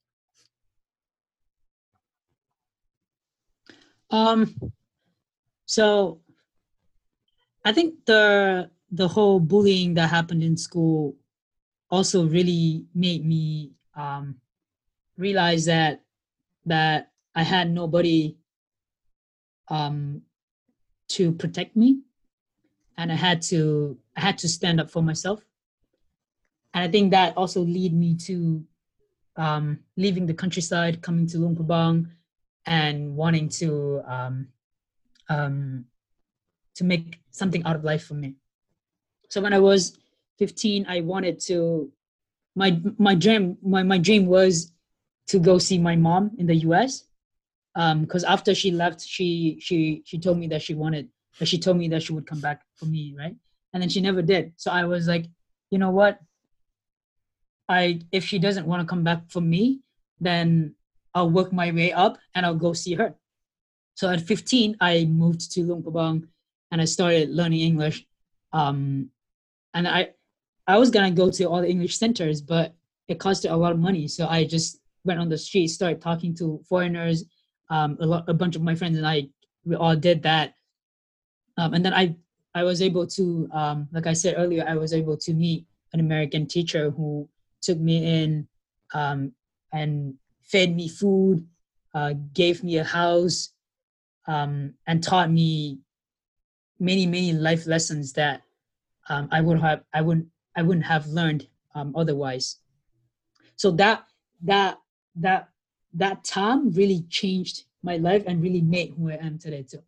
Um, 4.10 4.54
so 5.64 6.20
I 7.64 7.72
think 7.72 8.06
the 8.06 8.70
the 8.92 9.08
whole 9.08 9.40
bullying 9.40 9.94
that 9.94 10.08
happened 10.08 10.44
in 10.44 10.56
school 10.56 11.16
also 11.90 12.28
really 12.28 12.86
made 12.94 13.26
me 13.26 13.72
um, 13.96 14.36
realize 15.18 15.64
that 15.64 16.00
that 16.64 17.10
I 17.34 17.42
had 17.42 17.72
nobody 17.72 18.36
um, 19.66 20.22
to 21.08 21.32
protect 21.32 21.74
me, 21.74 22.02
and 22.98 23.12
I 23.12 23.14
had 23.14 23.42
to 23.42 23.98
I 24.16 24.20
had 24.20 24.38
to 24.38 24.48
stand 24.48 24.80
up 24.80 24.90
for 24.90 25.02
myself. 25.02 25.44
And 26.74 26.84
I 26.84 26.88
think 26.88 27.10
that 27.10 27.36
also 27.36 27.62
led 27.62 27.92
me 27.92 28.14
to 28.26 28.64
um, 29.36 29.80
leaving 29.96 30.26
the 30.26 30.34
countryside, 30.34 31.02
coming 31.02 31.26
to 31.28 31.38
Luang 31.38 31.56
Prabang, 31.56 32.08
and 32.66 33.16
wanting 33.16 33.48
to 33.60 34.02
um, 34.06 34.48
um, 35.28 35.84
to 36.74 36.84
make 36.84 37.20
something 37.30 37.64
out 37.64 37.76
of 37.76 37.84
life 37.84 38.04
for 38.04 38.14
me. 38.14 38.34
So 39.28 39.40
when 39.40 39.52
I 39.52 39.58
was 39.58 39.98
15, 40.38 40.86
I 40.88 41.00
wanted 41.00 41.40
to 41.40 41.90
my 42.54 42.80
my 42.98 43.14
dream 43.14 43.58
my, 43.62 43.82
my 43.82 43.98
dream 43.98 44.26
was 44.26 44.72
to 45.28 45.38
go 45.38 45.58
see 45.58 45.78
my 45.78 45.96
mom 45.96 46.30
in 46.38 46.46
the 46.46 46.56
US 46.68 47.04
because 47.74 48.24
um, 48.24 48.32
after 48.32 48.54
she 48.54 48.70
left, 48.70 49.02
she 49.02 49.58
she 49.60 50.02
she 50.06 50.18
told 50.18 50.38
me 50.38 50.46
that 50.48 50.62
she 50.62 50.74
wanted 50.74 51.08
that 51.38 51.46
she 51.46 51.58
told 51.58 51.76
me 51.76 51.88
that 51.88 52.02
she 52.02 52.12
would 52.12 52.26
come 52.26 52.40
back 52.40 52.62
for 52.76 52.86
me, 52.86 53.14
right? 53.18 53.34
And 53.72 53.82
then 53.82 53.88
she 53.88 54.00
never 54.00 54.22
did. 54.22 54.52
So 54.56 54.70
I 54.70 54.84
was 54.84 55.06
like, 55.06 55.26
you 55.70 55.78
know 55.78 55.90
what? 55.90 56.20
I 57.68 58.00
if 58.12 58.24
she 58.24 58.38
doesn't 58.38 58.66
want 58.66 58.80
to 58.80 58.86
come 58.86 59.02
back 59.02 59.28
for 59.28 59.40
me, 59.40 59.80
then 60.20 60.74
I'll 61.14 61.30
work 61.30 61.52
my 61.52 61.72
way 61.72 61.92
up 61.92 62.18
and 62.34 62.46
I'll 62.46 62.54
go 62.54 62.72
see 62.72 62.94
her. 62.94 63.14
So 63.94 64.08
at 64.10 64.20
15, 64.20 64.76
I 64.80 65.04
moved 65.04 65.52
to 65.52 65.62
Luang 65.62 65.82
Prabang 65.82 66.28
and 66.70 66.80
I 66.80 66.84
started 66.84 67.30
learning 67.30 67.60
English. 67.60 68.06
Um, 68.52 69.10
and 69.74 69.88
I 69.88 70.10
I 70.66 70.78
was 70.78 70.90
gonna 70.90 71.10
go 71.10 71.30
to 71.30 71.44
all 71.44 71.60
the 71.60 71.68
English 71.70 71.98
centers, 71.98 72.40
but 72.40 72.74
it 73.08 73.18
costed 73.18 73.50
a 73.50 73.56
lot 73.56 73.72
of 73.72 73.78
money. 73.78 74.08
So 74.08 74.26
I 74.26 74.44
just 74.44 74.78
went 75.04 75.20
on 75.20 75.28
the 75.28 75.38
street, 75.38 75.68
started 75.68 76.00
talking 76.00 76.34
to 76.36 76.60
foreigners, 76.68 77.24
um, 77.70 77.96
a, 78.00 78.06
lot, 78.06 78.24
a 78.28 78.34
bunch 78.34 78.56
of 78.56 78.62
my 78.62 78.74
friends 78.74 78.96
and 78.96 79.06
I, 79.06 79.28
we 79.64 79.76
all 79.76 79.96
did 79.96 80.22
that. 80.24 80.54
Um, 81.56 81.74
and 81.74 81.84
then 81.84 81.94
I, 81.94 82.16
I 82.54 82.62
was 82.62 82.82
able 82.82 83.06
to, 83.06 83.48
um, 83.52 83.88
like 83.92 84.06
I 84.06 84.12
said 84.12 84.34
earlier, 84.36 84.64
I 84.66 84.76
was 84.76 84.92
able 84.92 85.16
to 85.18 85.34
meet 85.34 85.66
an 85.92 86.00
American 86.00 86.46
teacher 86.46 86.90
who 86.90 87.28
took 87.62 87.78
me 87.78 88.22
in 88.22 88.46
um, 88.94 89.32
and 89.72 90.14
fed 90.42 90.74
me 90.74 90.88
food, 90.88 91.46
uh, 91.94 92.14
gave 92.34 92.62
me 92.62 92.78
a 92.78 92.84
house, 92.84 93.50
um, 94.26 94.74
and 94.86 95.02
taught 95.02 95.30
me 95.30 95.78
many, 96.78 97.06
many 97.06 97.32
life 97.32 97.66
lessons 97.66 98.12
that 98.14 98.42
um, 99.08 99.28
I 99.30 99.40
would 99.40 99.60
have, 99.60 99.82
I 99.92 100.02
wouldn't, 100.02 100.26
I 100.56 100.62
wouldn't 100.62 100.86
have 100.86 101.06
learned 101.06 101.46
otherwise. 101.94 102.56
So 103.56 103.70
that 103.72 104.04
that 104.42 104.78
that 105.16 105.48
that 105.94 106.24
time 106.24 106.70
really 106.72 107.04
changed 107.08 107.64
my 107.82 107.96
life 107.96 108.24
and 108.26 108.42
really 108.42 108.62
made 108.62 108.94
who 108.96 109.10
I 109.10 109.14
am 109.14 109.38
today 109.38 109.62
too. 109.62 109.82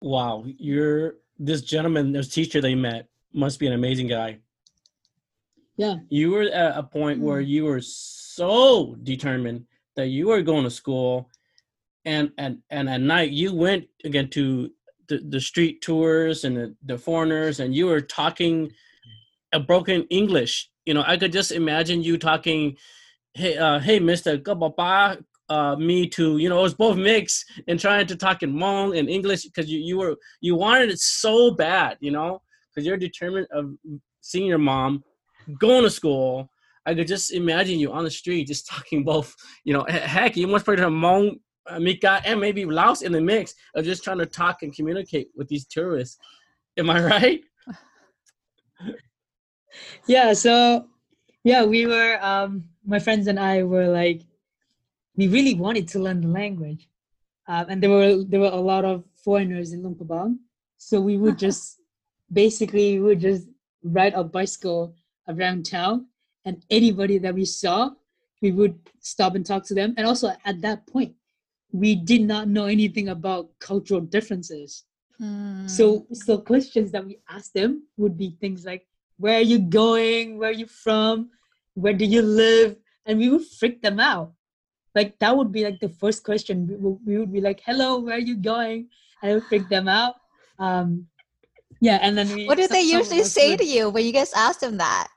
Wow, 0.00 0.44
you're 0.46 1.16
this 1.38 1.62
gentleman, 1.62 2.12
this 2.12 2.28
teacher 2.28 2.60
they 2.60 2.74
met 2.74 3.08
must 3.32 3.58
be 3.58 3.66
an 3.66 3.72
amazing 3.72 4.08
guy. 4.08 4.38
Yeah. 5.76 5.96
You 6.08 6.32
were 6.32 6.42
at 6.42 6.76
a 6.76 6.82
point 6.82 7.20
mm 7.20 7.22
where 7.22 7.40
you 7.40 7.64
were 7.64 7.80
so 7.80 8.96
determined 9.02 9.66
that 9.96 10.08
you 10.08 10.28
were 10.28 10.42
going 10.42 10.64
to 10.64 10.70
school 10.70 11.28
and 12.04 12.32
and 12.38 12.58
and 12.70 12.88
at 12.88 13.00
night 13.00 13.30
you 13.30 13.54
went 13.54 13.86
again 14.04 14.28
to 14.30 14.70
the, 15.08 15.18
the 15.18 15.40
street 15.40 15.82
tours 15.82 16.44
and 16.44 16.56
the, 16.56 16.74
the 16.84 16.98
foreigners 16.98 17.60
and 17.60 17.74
you 17.74 17.86
were 17.86 18.00
talking 18.00 18.72
a 19.52 19.60
broken 19.60 20.02
English. 20.10 20.70
You 20.84 20.94
know, 20.94 21.04
I 21.06 21.16
could 21.16 21.32
just 21.32 21.52
imagine 21.52 22.02
you 22.02 22.18
talking 22.18 22.76
hey, 23.34 23.56
uh, 23.56 23.78
hey, 23.78 24.00
Mister, 24.00 24.36
uh, 25.48 25.76
me 25.76 26.06
to, 26.08 26.38
you 26.38 26.48
know, 26.48 26.60
it 26.60 26.62
was 26.62 26.74
both 26.74 26.96
mixed 26.96 27.44
and 27.68 27.80
trying 27.80 28.06
to 28.06 28.16
talk 28.16 28.42
in 28.42 28.52
Hmong 28.52 28.98
and 28.98 29.08
English 29.08 29.44
because 29.44 29.70
you, 29.70 29.78
you 29.78 29.98
were, 29.98 30.16
you 30.40 30.54
wanted 30.54 30.90
it 30.90 30.98
so 30.98 31.50
bad, 31.50 31.96
you 32.00 32.10
know, 32.10 32.42
because 32.68 32.86
you're 32.86 32.96
determined 32.96 33.46
of 33.50 33.72
seeing 34.20 34.46
your 34.46 34.58
mom, 34.58 35.02
going 35.58 35.84
to 35.84 35.90
school. 35.90 36.50
I 36.86 36.94
could 36.94 37.06
just 37.08 37.32
imagine 37.32 37.78
you 37.78 37.92
on 37.92 38.04
the 38.04 38.10
street 38.10 38.46
just 38.46 38.66
talking 38.66 39.04
both, 39.04 39.34
you 39.64 39.72
know, 39.72 39.84
heck, 39.88 40.36
you 40.36 40.46
must 40.46 40.66
put 40.66 40.78
Hmong, 40.78 41.38
uh, 41.68 41.80
Mika, 41.80 42.20
and 42.24 42.40
maybe 42.40 42.64
Laos 42.64 43.02
in 43.02 43.12
the 43.12 43.20
mix 43.20 43.54
of 43.74 43.84
just 43.84 44.04
trying 44.04 44.18
to 44.18 44.26
talk 44.26 44.62
and 44.62 44.74
communicate 44.74 45.28
with 45.34 45.48
these 45.48 45.66
tourists. 45.66 46.18
Am 46.78 46.90
I 46.90 47.02
right? 47.02 47.40
yeah. 50.06 50.32
So, 50.32 50.86
yeah, 51.44 51.64
we 51.64 51.86
were, 51.86 52.18
um, 52.22 52.64
my 52.86 52.98
friends 52.98 53.26
and 53.26 53.38
I 53.38 53.62
were 53.62 53.88
like, 53.88 54.22
we 55.18 55.28
really 55.28 55.54
wanted 55.54 55.86
to 55.88 55.98
learn 55.98 56.22
the 56.22 56.28
language, 56.28 56.88
um, 57.46 57.66
and 57.68 57.82
there 57.82 57.90
were 57.90 58.24
there 58.24 58.40
were 58.40 58.54
a 58.54 58.64
lot 58.72 58.84
of 58.84 59.04
foreigners 59.24 59.72
in 59.72 59.82
Luang 59.82 59.96
Prabang, 59.96 60.38
so 60.78 61.00
we 61.00 61.18
would 61.18 61.38
just 61.38 61.80
basically 62.32 62.98
we 62.98 63.04
would 63.04 63.20
just 63.20 63.46
ride 63.82 64.14
a 64.14 64.24
bicycle 64.24 64.94
around 65.28 65.66
town, 65.66 66.06
and 66.46 66.64
anybody 66.70 67.18
that 67.18 67.34
we 67.34 67.44
saw, 67.44 67.90
we 68.40 68.52
would 68.52 68.78
stop 69.00 69.34
and 69.34 69.44
talk 69.44 69.66
to 69.66 69.74
them. 69.74 69.92
And 69.98 70.06
also 70.06 70.32
at 70.44 70.62
that 70.62 70.86
point, 70.86 71.14
we 71.72 71.94
did 71.94 72.22
not 72.22 72.48
know 72.48 72.64
anything 72.64 73.10
about 73.10 73.50
cultural 73.58 74.00
differences. 74.00 74.84
Hmm. 75.18 75.66
So 75.66 76.06
so 76.12 76.38
questions 76.38 76.92
that 76.92 77.04
we 77.04 77.18
asked 77.28 77.52
them 77.52 77.84
would 77.98 78.16
be 78.16 78.38
things 78.40 78.64
like, 78.64 78.86
"Where 79.18 79.36
are 79.36 79.48
you 79.52 79.58
going? 79.58 80.38
Where 80.38 80.50
are 80.50 80.60
you 80.64 80.70
from? 80.70 81.30
where 81.78 81.92
do 81.92 82.04
you 82.04 82.22
live 82.22 82.76
and 83.06 83.18
we 83.18 83.28
would 83.30 83.46
freak 83.46 83.80
them 83.82 84.00
out 84.00 84.32
like 84.98 85.18
that 85.22 85.36
would 85.36 85.52
be 85.58 85.62
like 85.64 85.78
the 85.80 85.92
first 86.02 86.24
question 86.28 86.66
we 86.66 86.76
would, 86.82 86.98
we 87.06 87.18
would 87.18 87.32
be 87.32 87.42
like 87.48 87.60
hello 87.64 88.00
where 88.00 88.16
are 88.16 88.26
you 88.30 88.36
going 88.36 88.88
and 89.22 89.30
I 89.30 89.34
would 89.34 89.46
freak 89.50 89.68
them 89.68 89.86
out 89.86 90.14
um 90.58 91.06
yeah 91.80 91.98
and 92.02 92.18
then 92.18 92.28
we, 92.34 92.46
what 92.46 92.58
do 92.58 92.66
they 92.66 92.82
usually 92.82 93.22
say 93.22 93.50
would, 93.50 93.60
to 93.60 93.68
you 93.74 93.90
when 93.90 94.04
you 94.04 94.12
guys 94.12 94.32
ask 94.34 94.60
them 94.60 94.76
that 94.78 95.08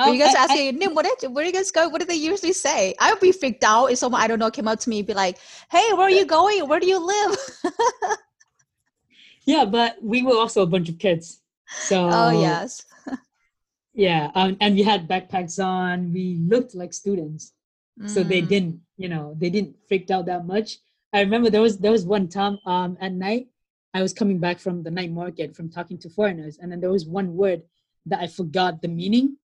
when 0.00 0.08
um, 0.08 0.14
you 0.14 0.20
guys 0.24 0.34
I, 0.34 0.44
ask 0.44 0.56
you, 0.56 0.72
Nim, 0.72 0.94
what 0.94 1.04
did, 1.04 1.30
where 1.30 1.44
are 1.44 1.46
you 1.46 1.52
guys 1.52 1.70
go? 1.70 1.86
What 1.90 2.00
do 2.00 2.06
they 2.06 2.14
usually 2.14 2.54
say? 2.54 2.94
I 2.98 3.12
would 3.12 3.20
be 3.20 3.32
freaked 3.32 3.62
out 3.64 3.92
if 3.92 3.98
someone 3.98 4.22
I 4.22 4.28
don't 4.28 4.38
know 4.38 4.50
came 4.50 4.66
up 4.66 4.80
to 4.80 4.88
me 4.88 5.00
and 5.00 5.06
be 5.06 5.12
like, 5.12 5.36
"Hey, 5.70 5.86
where 5.92 6.06
are 6.08 6.16
you 6.20 6.24
going? 6.24 6.66
Where 6.66 6.80
do 6.80 6.86
you 6.86 6.98
live?" 7.14 7.36
yeah, 9.44 9.66
but 9.66 10.02
we 10.02 10.22
were 10.22 10.38
also 10.38 10.62
a 10.62 10.66
bunch 10.66 10.88
of 10.88 10.98
kids, 10.98 11.42
so 11.82 12.08
oh 12.10 12.30
yes, 12.30 12.86
yeah 13.92 14.30
um, 14.34 14.56
and 14.62 14.74
we 14.74 14.82
had 14.82 15.06
backpacks 15.06 15.62
on 15.62 16.14
we 16.14 16.40
looked 16.48 16.74
like 16.74 16.94
students 16.94 17.52
mm. 18.00 18.08
so 18.08 18.22
they 18.22 18.42
mm. 18.42 18.48
didn't 18.48 18.80
you 18.96 19.08
know 19.08 19.34
they 19.38 19.50
didn't 19.50 19.76
freaked 19.88 20.10
out 20.10 20.26
that 20.26 20.46
much 20.46 20.78
i 21.12 21.20
remember 21.20 21.50
there 21.50 21.60
was 21.60 21.78
there 21.78 21.92
was 21.92 22.04
one 22.04 22.28
time 22.28 22.58
um 22.66 22.96
at 23.00 23.12
night 23.12 23.48
i 23.94 24.02
was 24.02 24.12
coming 24.12 24.38
back 24.38 24.58
from 24.58 24.82
the 24.82 24.90
night 24.90 25.10
market 25.10 25.54
from 25.54 25.68
talking 25.68 25.98
to 25.98 26.08
foreigners 26.08 26.58
and 26.58 26.70
then 26.70 26.80
there 26.80 26.90
was 26.90 27.06
one 27.06 27.36
word 27.36 27.62
that 28.06 28.20
i 28.20 28.26
forgot 28.26 28.80
the 28.82 28.88
meaning 28.88 29.36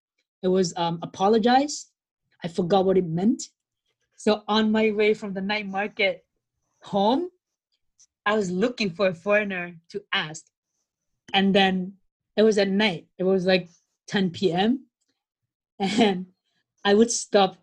it 0.43 0.49
was 0.49 0.73
um 0.77 0.99
apologize 1.03 1.87
i 2.45 2.49
forgot 2.49 2.85
what 2.85 2.99
it 2.99 3.07
meant 3.07 3.51
so 4.17 4.43
on 4.49 4.73
my 4.73 4.91
way 4.91 5.15
from 5.15 5.33
the 5.35 5.41
night 5.41 5.67
market 5.67 6.25
home 6.83 7.29
i 8.25 8.35
was 8.35 8.51
looking 8.51 8.91
for 8.91 9.09
a 9.09 9.15
foreigner 9.15 9.75
to 9.89 10.03
ask 10.13 10.45
and 11.35 11.55
then 11.55 11.93
it 12.37 12.43
was 12.43 12.59
at 12.59 12.69
night 12.69 13.07
it 13.19 13.25
was 13.25 13.47
like 13.47 13.69
10 14.07 14.31
p.m. 14.31 14.87
and 15.79 16.27
I 16.85 16.95
would 16.95 17.11
stop 17.11 17.57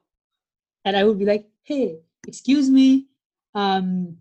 and 0.86 0.96
I 0.98 1.04
would 1.04 1.20
be 1.20 1.26
like, 1.26 1.48
"Hey, 1.64 2.00
excuse 2.28 2.70
me, 2.70 3.08
um, 3.56 4.18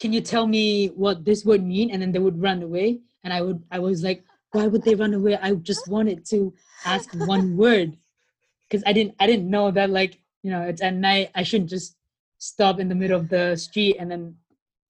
can 0.00 0.12
you 0.12 0.20
tell 0.20 0.46
me 0.46 0.88
what 0.88 1.24
this 1.24 1.44
would 1.44 1.62
mean?" 1.64 1.90
And 1.90 2.00
then 2.02 2.12
they 2.12 2.18
would 2.18 2.40
run 2.40 2.62
away, 2.62 3.00
and 3.24 3.32
I 3.32 3.42
would 3.42 3.62
I 3.70 3.78
was 3.78 4.02
like, 4.02 4.24
"Why 4.52 4.66
would 4.66 4.84
they 4.84 4.94
run 4.94 5.14
away? 5.14 5.36
I 5.36 5.54
just 5.54 5.88
wanted 5.88 6.24
to 6.30 6.54
ask 6.84 7.08
one 7.12 7.56
word 7.62 7.96
because 8.68 8.82
I 8.86 8.92
didn't 8.92 9.14
I 9.20 9.26
didn't 9.26 9.50
know 9.50 9.70
that 9.70 9.90
like 9.90 10.20
you 10.42 10.50
know 10.50 10.62
it's 10.62 10.82
at 10.82 10.94
night. 10.94 11.30
I 11.34 11.42
shouldn't 11.42 11.70
just 11.70 11.96
stop 12.38 12.78
in 12.78 12.88
the 12.88 12.94
middle 12.94 13.18
of 13.18 13.28
the 13.28 13.56
street 13.56 13.96
and 13.98 14.10
then 14.10 14.36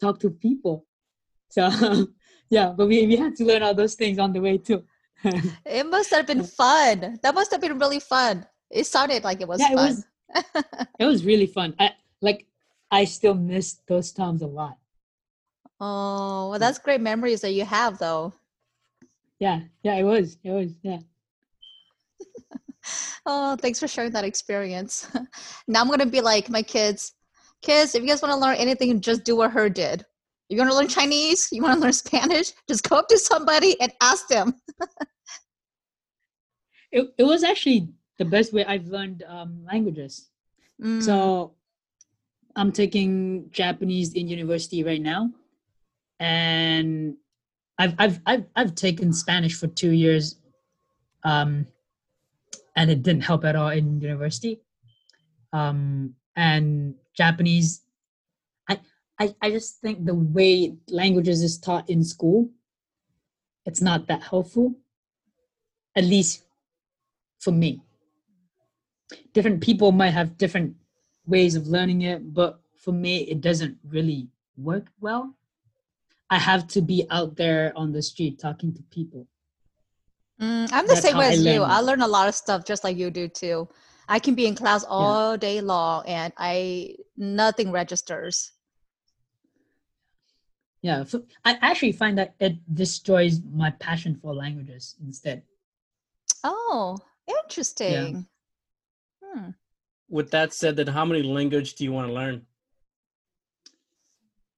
talk 0.00 0.18
to 0.20 0.30
people." 0.30 0.87
So 1.50 1.68
yeah, 2.50 2.72
but 2.76 2.87
we 2.88 3.06
we 3.06 3.16
had 3.16 3.37
to 3.37 3.44
learn 3.44 3.62
all 3.62 3.74
those 3.74 3.94
things 3.94 4.18
on 4.18 4.32
the 4.32 4.40
way 4.40 4.58
too. 4.58 4.84
it 5.64 5.87
must 5.88 6.11
have 6.11 6.26
been 6.26 6.44
fun. 6.44 7.18
That 7.22 7.34
must 7.34 7.50
have 7.52 7.61
been 7.61 7.78
really 7.78 8.00
fun. 8.00 8.46
It 8.70 8.84
sounded 8.87 9.24
like 9.24 9.40
it 9.40 9.48
was 9.48 9.61
Yeah, 9.61 9.72
it 9.72 9.76
fun. 9.76 9.88
was- 9.88 10.04
it 10.98 11.04
was 11.04 11.24
really 11.24 11.46
fun. 11.46 11.74
I 11.78 11.92
like 12.20 12.46
I 12.90 13.04
still 13.04 13.34
miss 13.34 13.74
those 13.86 14.12
times 14.12 14.42
a 14.42 14.46
lot. 14.46 14.78
oh, 15.80 16.50
well, 16.50 16.58
that's 16.58 16.78
great 16.78 17.00
memories 17.00 17.40
that 17.42 17.52
you 17.52 17.64
have, 17.64 17.98
though. 17.98 18.32
Yeah, 19.38 19.60
yeah, 19.82 19.94
it 19.96 20.02
was. 20.04 20.38
It 20.42 20.50
was, 20.50 20.72
yeah. 20.82 20.98
Oh, 23.26 23.56
thanks 23.56 23.78
for 23.78 23.86
sharing 23.86 24.12
that 24.12 24.24
experience. 24.24 25.06
now 25.68 25.82
I'm 25.82 25.88
gonna 25.88 26.06
be 26.06 26.22
like 26.22 26.48
my 26.48 26.62
kids. 26.62 27.12
Kids, 27.60 27.94
if 27.94 28.02
you 28.02 28.08
guys 28.08 28.22
want 28.22 28.32
to 28.32 28.38
learn 28.38 28.56
anything, 28.56 28.98
just 29.02 29.24
do 29.24 29.36
what 29.36 29.50
her 29.50 29.68
did. 29.68 30.04
You 30.48 30.56
want 30.56 30.70
to 30.70 30.76
learn 30.76 30.88
Chinese? 30.88 31.48
You 31.52 31.62
want 31.62 31.74
to 31.74 31.80
learn 31.80 31.92
Spanish? 31.92 32.52
Just 32.66 32.88
go 32.88 32.96
up 32.96 33.08
to 33.08 33.18
somebody 33.18 33.78
and 33.80 33.92
ask 34.00 34.28
them. 34.28 34.54
It 36.90 37.12
it 37.18 37.24
was 37.24 37.44
actually 37.44 37.92
the 38.18 38.24
best 38.24 38.52
way 38.52 38.64
I've 38.64 38.87
learned 38.88 39.22
um 39.26 39.64
languages. 39.64 40.28
Mm, 40.83 41.02
So 41.02 41.54
I'm 42.57 42.72
taking 42.72 43.50
Japanese 43.50 44.14
in 44.14 44.28
university 44.28 44.83
right 44.83 45.00
now. 45.00 45.31
And 46.20 47.16
I've 47.78 47.94
I've 47.98 48.20
I've 48.26 48.46
I've 48.57 48.74
taken 48.74 49.12
Spanish 49.12 49.54
for 49.54 49.68
two 49.68 49.92
years. 49.92 50.37
Um 51.24 51.66
and 52.76 52.90
it 52.90 53.02
didn't 53.02 53.22
help 53.22 53.44
at 53.44 53.57
all 53.57 53.70
in 53.70 54.00
university. 54.00 54.61
Um 55.52 56.14
and 56.37 56.94
Japanese 57.14 57.83
I 58.68 58.81
I, 59.18 59.35
I 59.42 59.50
just 59.50 59.81
think 59.81 60.04
the 60.04 60.14
way 60.14 60.76
languages 60.90 61.42
is 61.42 61.59
taught 61.59 61.88
in 61.90 62.04
school, 62.04 62.50
it's 63.66 63.81
not 63.81 64.07
that 64.09 64.22
helpful. 64.22 64.74
At 65.96 66.04
least 66.04 66.44
for 67.40 67.50
me. 67.50 67.83
Different 69.33 69.61
people 69.62 69.92
might 69.92 70.11
have 70.11 70.37
different 70.38 70.77
ways 71.27 71.55
of 71.55 71.66
learning 71.66 72.03
it, 72.03 72.35
but 72.35 72.61
for 72.77 72.92
me, 72.92 73.18
it 73.23 73.40
doesn't 73.40 73.79
really 73.85 74.29
work 74.57 74.88
well. 75.01 75.35
I 76.31 76.38
have 76.38 76.66
to 76.68 76.83
be 76.83 77.07
out 77.11 77.37
there 77.37 77.73
on 77.77 77.92
the 77.92 78.03
street 78.03 78.38
talking 78.38 78.75
to 78.75 78.83
people. 78.85 79.27
mm, 80.40 80.68
I'm 80.73 80.87
the 80.87 80.97
that's 80.97 81.01
same 81.01 81.16
way 81.16 81.27
I 81.27 81.31
as 81.31 81.44
you. 81.44 81.62
learn. 81.62 81.71
I 81.71 81.81
learn 81.81 82.01
a 82.03 82.09
lot 82.09 82.29
of 82.29 82.35
stuff 82.35 82.64
just 82.64 82.85
like 82.85 82.97
you 82.97 83.11
do 83.11 83.29
too. 83.29 83.68
I 84.09 84.18
can 84.18 84.35
be 84.35 84.47
in 84.47 84.55
class 84.55 84.85
all 84.88 85.37
day 85.37 85.61
long 85.61 86.05
and 86.07 86.33
I 86.38 86.97
nothing 87.16 87.71
registers. 87.71 88.53
Yeah, 90.83 91.05
so 91.05 91.25
I 91.44 91.59
actually 91.61 91.92
find 91.92 92.16
that 92.18 92.35
it 92.40 92.59
destroys 92.75 93.40
my 93.42 93.71
passion 93.71 94.16
for 94.16 94.35
languages 94.35 94.97
instead. 95.01 95.42
Oh, 96.42 96.99
interesting. 97.29 98.27
Hmm. 99.32 99.50
With 100.08 100.30
that 100.30 100.52
said, 100.52 100.76
then 100.76 100.86
how 100.86 101.04
many 101.04 101.22
language 101.22 101.74
do 101.74 101.84
you 101.84 101.92
want 101.92 102.08
to 102.08 102.14
learn? 102.14 102.46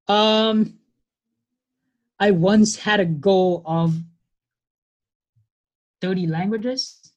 Um, 0.08 0.78
I 2.18 2.30
once 2.32 2.76
had 2.76 3.00
a 3.00 3.04
goal 3.04 3.62
of 3.64 3.94
30 6.00 6.26
languages. 6.26 7.12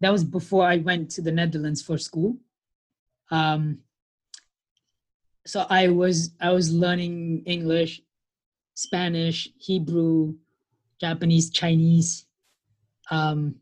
That 0.00 0.12
was 0.12 0.24
before 0.24 0.66
I 0.66 0.76
went 0.76 1.10
to 1.12 1.22
the 1.22 1.32
Netherlands 1.32 1.82
for 1.82 1.98
school. 1.98 2.36
Um, 3.30 3.78
so 5.46 5.64
I 5.70 5.88
was 5.88 6.32
I 6.40 6.50
was 6.50 6.72
learning 6.72 7.44
English, 7.46 8.02
Spanish, 8.74 9.48
Hebrew, 9.58 10.34
Japanese, 11.00 11.50
Chinese. 11.50 12.26
Um, 13.10 13.56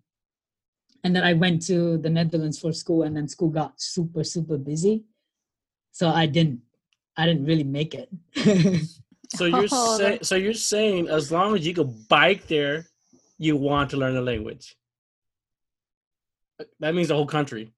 and 1.04 1.14
then 1.14 1.22
I 1.22 1.34
went 1.34 1.64
to 1.66 1.98
the 1.98 2.10
Netherlands 2.10 2.58
for 2.58 2.72
school, 2.72 3.02
and 3.04 3.16
then 3.16 3.28
school 3.28 3.48
got 3.48 3.80
super 3.80 4.24
super 4.24 4.58
busy, 4.58 5.04
so 5.92 6.08
I 6.08 6.26
didn't 6.26 6.60
I 7.16 7.26
didn't 7.26 7.44
really 7.44 7.64
make 7.64 7.94
it. 7.94 8.08
So 9.36 9.44
you're 9.44 9.68
Oh, 9.72 9.98
say, 9.98 10.18
so 10.22 10.34
you're 10.34 10.54
saying 10.54 11.08
as 11.08 11.30
long 11.30 11.54
as 11.56 11.66
you 11.66 11.74
can 11.74 11.94
bike 12.08 12.46
there, 12.48 12.86
you 13.38 13.56
want 13.56 13.90
to 13.90 13.96
learn 13.96 14.14
the 14.14 14.20
language. 14.20 14.76
That 16.80 16.94
means 16.94 17.08
the 17.08 17.14
whole 17.14 17.26
country 17.26 17.72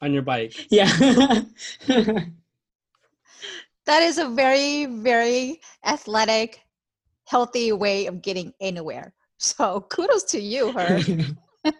on 0.00 0.12
your 0.12 0.22
bike. 0.22 0.54
yeah. 0.70 1.42
That 3.86 4.02
is 4.02 4.18
a 4.18 4.28
very, 4.28 4.86
very 4.86 5.60
athletic, 5.84 6.60
healthy 7.24 7.72
way 7.72 8.06
of 8.06 8.22
getting 8.22 8.52
anywhere. 8.60 9.14
So 9.38 9.80
kudos 9.80 10.22
to 10.24 10.40
you, 10.40 10.70
her. 10.72 11.00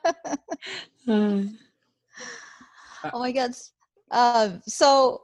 Oh 3.13 3.19
my 3.19 3.33
god. 3.33 3.53
Um, 4.11 4.61
so 4.67 5.23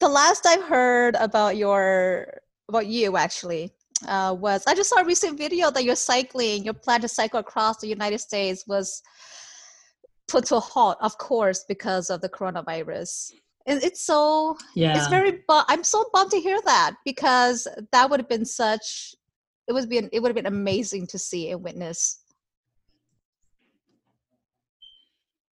the 0.00 0.08
last 0.08 0.46
I 0.46 0.60
heard 0.60 1.14
about 1.16 1.56
your 1.56 2.40
about 2.68 2.86
you 2.86 3.16
actually 3.16 3.72
uh, 4.06 4.36
was 4.38 4.64
I 4.66 4.74
just 4.74 4.90
saw 4.90 5.00
a 5.00 5.04
recent 5.04 5.38
video 5.38 5.70
that 5.70 5.84
you're 5.84 5.96
cycling. 5.96 6.64
Your 6.64 6.74
plan 6.74 7.00
to 7.00 7.08
cycle 7.08 7.40
across 7.40 7.78
the 7.78 7.88
United 7.88 8.18
States 8.18 8.66
was 8.66 9.02
put 10.28 10.44
to 10.46 10.56
a 10.56 10.60
halt, 10.60 10.98
of 11.00 11.16
course, 11.18 11.64
because 11.68 12.10
of 12.10 12.20
the 12.20 12.28
coronavirus. 12.28 13.32
It, 13.66 13.82
it's 13.82 14.04
so 14.04 14.56
yeah. 14.74 14.96
it's 14.96 15.08
very 15.08 15.32
bu- 15.48 15.66
i'm 15.66 15.82
so 15.82 16.08
bummed 16.12 16.30
to 16.30 16.40
hear 16.40 16.60
that 16.66 16.94
because 17.04 17.66
that 17.90 18.08
would 18.08 18.20
have 18.20 18.28
been 18.28 18.44
such 18.44 19.16
it 19.66 19.72
would 19.72 19.88
be 19.88 20.08
it 20.12 20.20
would 20.20 20.28
have 20.28 20.36
been 20.36 20.46
amazing 20.46 21.08
to 21.08 21.18
see 21.18 21.50
and 21.50 21.64
witness 21.64 22.20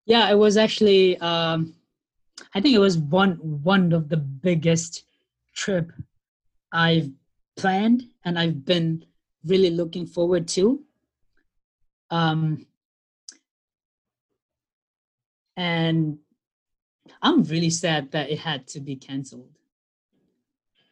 yeah, 0.07 0.31
it 0.31 0.37
was 0.37 0.57
actually 0.57 1.19
um 1.19 1.75
I 2.55 2.61
think 2.61 2.75
it 2.75 2.81
was 2.81 2.99
one 2.99 3.33
one 3.63 3.93
of 3.93 4.09
the 4.09 4.17
biggest 4.17 5.05
trip 5.55 5.93
I've 6.73 7.11
planned 7.57 8.05
and 8.25 8.39
I've 8.39 8.65
been 8.65 9.05
really 9.45 9.71
looking 9.71 10.07
forward 10.07 10.49
to. 10.49 10.83
Um 12.11 12.67
and 15.57 16.19
I'm 17.23 17.45
really 17.45 17.71
sad 17.71 18.11
that 18.13 18.31
it 18.31 18.39
had 18.39 18.67
to 18.69 18.81
be 18.81 18.97
canceled. 18.97 19.51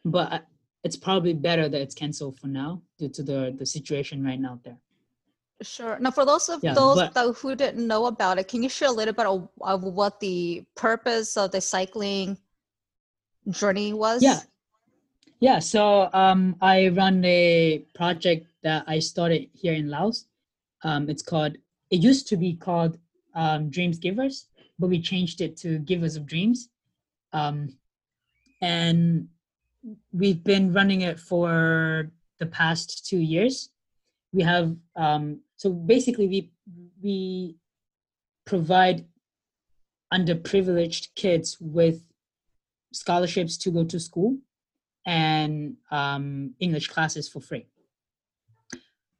But 0.04 0.46
it's 0.84 0.96
probably 0.96 1.32
better 1.32 1.68
that 1.68 1.80
it's 1.80 1.94
canceled 1.94 2.38
for 2.38 2.48
now 2.48 2.82
due 2.98 3.08
to 3.10 3.22
the 3.22 3.54
the 3.56 3.66
situation 3.66 4.24
right 4.24 4.40
now 4.40 4.60
there. 4.64 4.81
Sure 5.62 5.98
now 6.00 6.10
for 6.10 6.24
those 6.24 6.48
of 6.48 6.62
Yeah, 6.62 6.74
those 6.74 6.96
but- 6.96 7.14
that, 7.14 7.34
who 7.36 7.54
didn't 7.54 7.86
know 7.86 8.06
about 8.06 8.38
it 8.38 8.48
can 8.48 8.62
you 8.62 8.68
share 8.68 8.88
a 8.88 8.92
little 8.92 9.14
bit 9.14 9.26
of, 9.26 9.48
of 9.60 9.82
what 9.82 10.20
the 10.20 10.64
purpose 10.74 11.36
of 11.36 11.50
the 11.50 11.60
cycling 11.60 12.38
journey 13.50 13.92
was 13.92 14.22
Yeah. 14.22 14.40
Yeah. 15.40 15.58
So 15.58 16.08
um, 16.12 16.54
I 16.60 16.86
run 16.90 17.24
a 17.24 17.84
project 17.96 18.46
that 18.62 18.84
I 18.86 19.00
started 19.00 19.48
here 19.52 19.72
in 19.74 19.90
Laos. 19.90 20.26
Um, 20.84 21.10
it's 21.10 21.22
called, 21.22 21.56
it 21.90 22.00
used 22.00 22.28
to 22.28 22.36
be 22.36 22.54
called 22.54 22.96
um, 23.34 23.68
Dreams 23.68 23.98
Givers, 23.98 24.46
but 24.78 24.86
we 24.86 25.00
changed 25.00 25.40
it 25.40 25.56
to 25.56 25.80
Givers 25.80 26.14
of 26.14 26.26
Dreams. 26.26 26.68
Um, 27.32 27.76
and 28.60 29.26
we've 30.12 30.44
been 30.44 30.72
running 30.72 31.00
it 31.00 31.18
for 31.18 32.12
the 32.38 32.46
past 32.46 33.04
two 33.04 33.18
years. 33.18 33.70
We 34.32 34.42
have, 34.42 34.76
um, 34.96 35.40
so 35.56 35.70
basically, 35.72 36.26
we, 36.28 36.50
we 37.02 37.56
provide 38.46 39.04
underprivileged 40.12 41.08
kids 41.14 41.56
with 41.60 42.02
scholarships 42.92 43.56
to 43.58 43.70
go 43.70 43.84
to 43.84 43.98
school 43.98 44.38
and 45.06 45.76
um, 45.90 46.54
English 46.60 46.88
classes 46.88 47.28
for 47.28 47.40
free. 47.40 47.66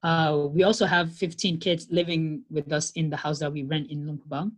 Uh, 0.03 0.49
we 0.51 0.65
also 0.65 0.85
have 0.85 1.13
15 1.13 1.59
kids 1.61 1.87
living 1.91 2.43
with 2.51 2.73
us 2.73 2.91
in 2.93 3.09
the 3.09 3.17
house 3.17 3.39
that 3.39 3.53
we 3.53 3.63
rent 3.63 3.91
in 3.91 4.05
Luang 4.05 4.19
Prabang. 4.19 4.53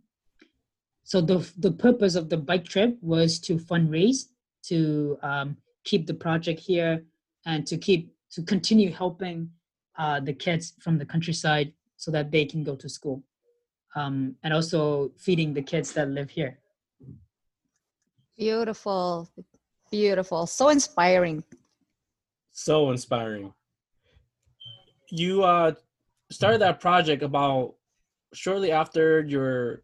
So 1.03 1.21
the, 1.21 1.47
the 1.59 1.71
purpose 1.71 2.15
of 2.15 2.29
the 2.29 2.37
bike 2.37 2.65
trip 2.65 2.97
was 3.01 3.39
to 3.41 3.57
fundraise, 3.57 4.25
to 4.63 5.19
um, 5.21 5.57
keep 5.83 6.07
the 6.07 6.15
project 6.15 6.59
here 6.59 7.03
and 7.45 7.65
to 7.67 7.77
keep, 7.77 8.11
to 8.31 8.41
continue 8.41 8.91
helping 8.91 9.51
uh, 9.97 10.19
the 10.19 10.33
kids 10.33 10.73
from 10.79 10.97
the 10.97 11.05
countryside 11.05 11.71
so 11.97 12.11
that 12.11 12.31
they 12.31 12.45
can 12.45 12.63
go 12.63 12.75
to 12.75 12.87
school 12.89 13.23
um, 13.95 14.35
and 14.43 14.53
also 14.53 15.11
feeding 15.17 15.53
the 15.53 15.61
kids 15.61 15.93
that 15.93 16.09
live 16.09 16.29
here 16.29 16.59
Beautiful. 18.37 19.29
Beautiful. 19.91 20.45
So 20.45 20.67
inspiring. 20.69 21.43
So 22.51 22.91
inspiring. 22.91 23.53
You 25.09 25.43
uh 25.43 25.73
started 26.31 26.59
that 26.61 26.81
project 26.81 27.23
about 27.23 27.75
shortly 28.33 28.71
after 28.71 29.21
your 29.21 29.83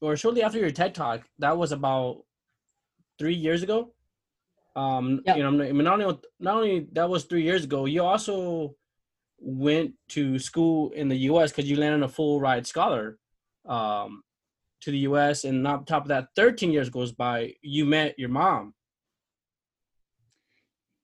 or 0.00 0.16
shortly 0.16 0.42
after 0.42 0.58
your 0.58 0.70
TED 0.70 0.94
talk. 0.94 1.22
That 1.38 1.56
was 1.56 1.72
about 1.72 2.24
three 3.18 3.34
years 3.34 3.62
ago. 3.62 3.94
Um, 4.76 5.22
Yeah. 5.24 5.36
you 5.36 5.42
know, 5.42 5.64
I 5.64 5.72
mean, 5.72 5.84
not 5.84 6.00
only 6.00 6.18
not 6.40 6.56
only 6.56 6.88
that 6.92 7.08
was 7.08 7.24
three 7.24 7.44
years 7.44 7.64
ago. 7.64 7.86
You 7.86 8.02
also 8.04 8.76
went 9.38 9.92
to 10.10 10.38
school 10.38 10.90
in 10.90 11.08
the 11.08 11.16
U.S. 11.30 11.50
because 11.50 11.68
you 11.68 11.76
landed 11.76 12.04
a 12.04 12.08
full 12.08 12.40
ride 12.40 12.66
scholar 12.66 13.18
um, 13.66 14.22
to 14.82 14.90
the 14.90 14.98
U.S. 15.00 15.44
And 15.44 15.66
on 15.66 15.84
top 15.84 16.02
of 16.02 16.08
that, 16.08 16.28
13 16.36 16.70
years 16.72 16.88
goes 16.90 17.12
by. 17.12 17.54
You 17.62 17.84
met 17.84 18.18
your 18.18 18.28
mom. 18.30 18.74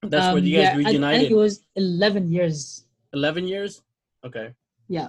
That's 0.03 0.27
where 0.33 0.39
Um, 0.39 0.45
you 0.45 0.57
guys 0.57 0.65
yeah, 0.65 0.71
I- 0.71 0.73
I, 0.73 0.77
reunited. 0.77 1.21
think 1.21 1.33
it 1.33 1.35
was 1.35 1.65
11 1.77 2.31
years 2.33 2.87
11 3.13 3.47
years. 3.49 3.83
Okay. 4.25 4.55
yeah 4.89 5.09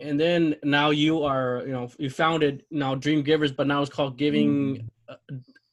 and 0.00 0.18
then 0.18 0.56
now 0.64 0.90
you 0.90 1.22
are 1.22 1.62
you 1.66 1.72
know 1.72 1.88
you 1.98 2.10
founded 2.10 2.64
now 2.70 2.94
dream 2.96 3.22
givers 3.22 3.52
but 3.52 3.66
now 3.66 3.80
it's 3.80 3.90
called 3.90 4.16
giving 4.16 4.88
uh, 5.08 5.14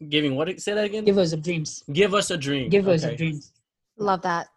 giving 0.10 0.36
what 0.36 0.48
say 0.60 0.74
that 0.74 0.86
again 0.86 1.04
give 1.06 1.18
us 1.18 1.32
a 1.34 1.38
dreams 1.38 1.84
give 1.92 2.14
us 2.14 2.30
a 2.32 2.38
dream 2.38 2.70
give 2.70 2.88
us 2.88 3.04
a 3.04 3.08
Okay. 3.08 3.16
dreams 3.18 3.52
Love 3.98 4.22
that. 4.22 4.48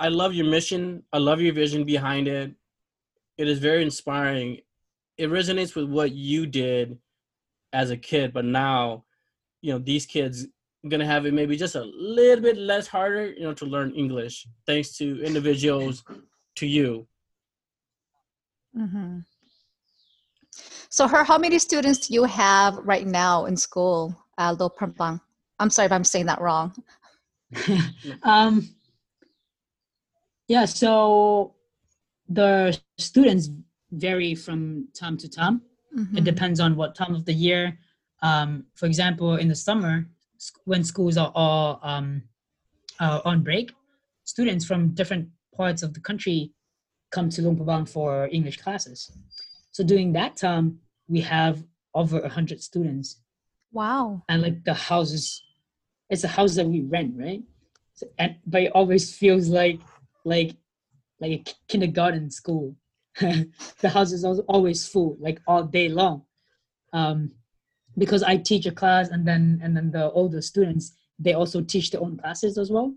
I 0.00 0.08
love 0.08 0.34
your 0.34 0.46
mission 0.46 1.02
i 1.12 1.18
love 1.18 1.40
your 1.40 1.54
vision 1.54 1.84
behind 1.84 2.26
it 2.26 2.52
it 3.38 3.48
is 3.48 3.58
very 3.58 3.82
inspiring 3.82 4.58
it 5.16 5.30
resonates 5.30 5.76
with 5.76 5.88
what 5.88 6.12
you 6.12 6.46
did 6.46 6.98
as 7.72 7.90
a 7.90 7.96
kid 7.96 8.32
but 8.32 8.44
now 8.44 9.04
you 9.62 9.72
know 9.72 9.78
these 9.78 10.06
kids 10.06 10.46
gonna 10.88 11.06
have 11.06 11.26
it 11.26 11.34
maybe 11.34 11.56
just 11.56 11.76
a 11.76 11.84
little 11.84 12.42
bit 12.42 12.56
less 12.56 12.86
harder 12.86 13.26
you 13.26 13.42
know 13.42 13.54
to 13.54 13.66
learn 13.66 13.92
english 13.92 14.46
thanks 14.66 14.96
to 14.96 15.22
individuals 15.22 16.02
to 16.56 16.66
you 16.66 17.06
Mm-hmm. 18.76 19.18
So, 20.88 21.06
her, 21.06 21.24
how 21.24 21.38
many 21.38 21.58
students 21.58 22.08
do 22.08 22.14
you 22.14 22.24
have 22.24 22.76
right 22.78 23.06
now 23.06 23.46
in 23.46 23.56
school, 23.56 24.16
Aldo 24.38 24.70
Prampang? 24.70 25.20
I'm 25.58 25.70
sorry 25.70 25.86
if 25.86 25.92
I'm 25.92 26.04
saying 26.04 26.26
that 26.26 26.40
wrong. 26.40 26.74
um 28.22 28.68
yeah 30.50 30.64
so 30.64 30.90
the 32.28 32.76
students 32.98 33.44
vary 33.92 34.34
from 34.34 34.60
time 35.00 35.16
to 35.22 35.28
time. 35.40 35.56
Mhm. 35.98 36.18
it 36.18 36.24
depends 36.32 36.58
on 36.64 36.70
what 36.80 36.90
time 37.00 37.14
of 37.18 37.24
the 37.28 37.36
year. 37.46 37.62
Um 38.28 38.50
for 38.78 38.86
example 38.90 39.30
in 39.42 39.48
the 39.52 39.60
summer 39.68 39.94
when 40.70 40.82
schools 40.92 41.16
are 41.22 41.32
all 41.42 41.66
um 41.92 42.08
uh, 43.04 43.20
on 43.30 43.36
break 43.48 43.66
students 44.34 44.64
from 44.68 44.80
different 45.00 45.24
parts 45.58 45.80
of 45.86 45.90
the 45.96 46.02
country 46.08 46.38
come 47.14 47.28
to 47.30 47.38
Luang 47.42 47.56
Prabang 47.58 47.84
for 47.94 48.10
english 48.38 48.58
classes. 48.64 49.00
So 49.76 49.80
during 49.90 50.08
that 50.18 50.32
time 50.46 50.66
we 51.14 51.20
have 51.36 51.56
over 52.00 52.16
100 52.20 52.58
students. 52.70 53.08
Wow. 53.80 54.06
and 54.28 54.38
like 54.46 54.58
the 54.70 54.74
houses 54.90 55.24
it's 56.12 56.24
a 56.30 56.32
house 56.38 56.52
that 56.58 56.66
we 56.74 56.80
rent 56.94 57.12
right? 57.24 57.42
So, 57.98 58.04
and 58.22 58.30
but 58.52 58.60
it 58.66 58.72
always 58.78 59.04
feels 59.22 59.46
like 59.62 59.78
like 60.24 60.56
like 61.20 61.32
a 61.32 61.44
kindergarten 61.68 62.30
school. 62.30 62.76
The 63.80 63.88
house 63.88 64.12
is 64.12 64.24
always 64.24 64.86
full 64.86 65.16
like 65.20 65.40
all 65.46 65.64
day 65.64 65.88
long. 65.88 66.22
Um 66.92 67.32
because 67.98 68.22
i 68.22 68.36
teach 68.36 68.66
a 68.66 68.70
class 68.70 69.08
and 69.08 69.26
then 69.26 69.60
and 69.62 69.76
then 69.76 69.90
the 69.90 70.10
older 70.12 70.40
students 70.40 70.92
they 71.18 71.34
also 71.34 71.60
teach 71.60 71.90
their 71.90 72.00
own 72.00 72.16
classes 72.16 72.56
as 72.56 72.70
well. 72.70 72.94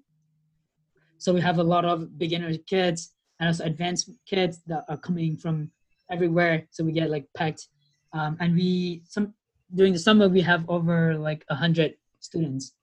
So 1.17 1.33
we 1.33 1.41
have 1.41 1.59
a 1.59 1.63
lot 1.63 1.85
of 1.85 2.17
beginner 2.17 2.55
kids 2.57 3.11
and 3.39 3.47
also 3.47 3.65
advanced 3.65 4.09
kids 4.25 4.61
that 4.67 4.85
are 4.87 4.97
coming 4.97 5.35
from 5.37 5.71
everywhere. 6.09 6.67
So 6.71 6.83
we 6.83 6.93
get 6.93 7.09
like 7.09 7.27
packed. 7.35 7.67
Um, 8.13 8.37
and 8.39 8.55
we 8.55 9.03
some 9.07 9.33
during 9.75 9.93
the 9.93 9.99
summer 9.99 10.29
we 10.29 10.41
have 10.41 10.69
over 10.69 11.17
like 11.17 11.43
a 11.49 11.55
hundred 11.55 11.95
students. 12.19 12.73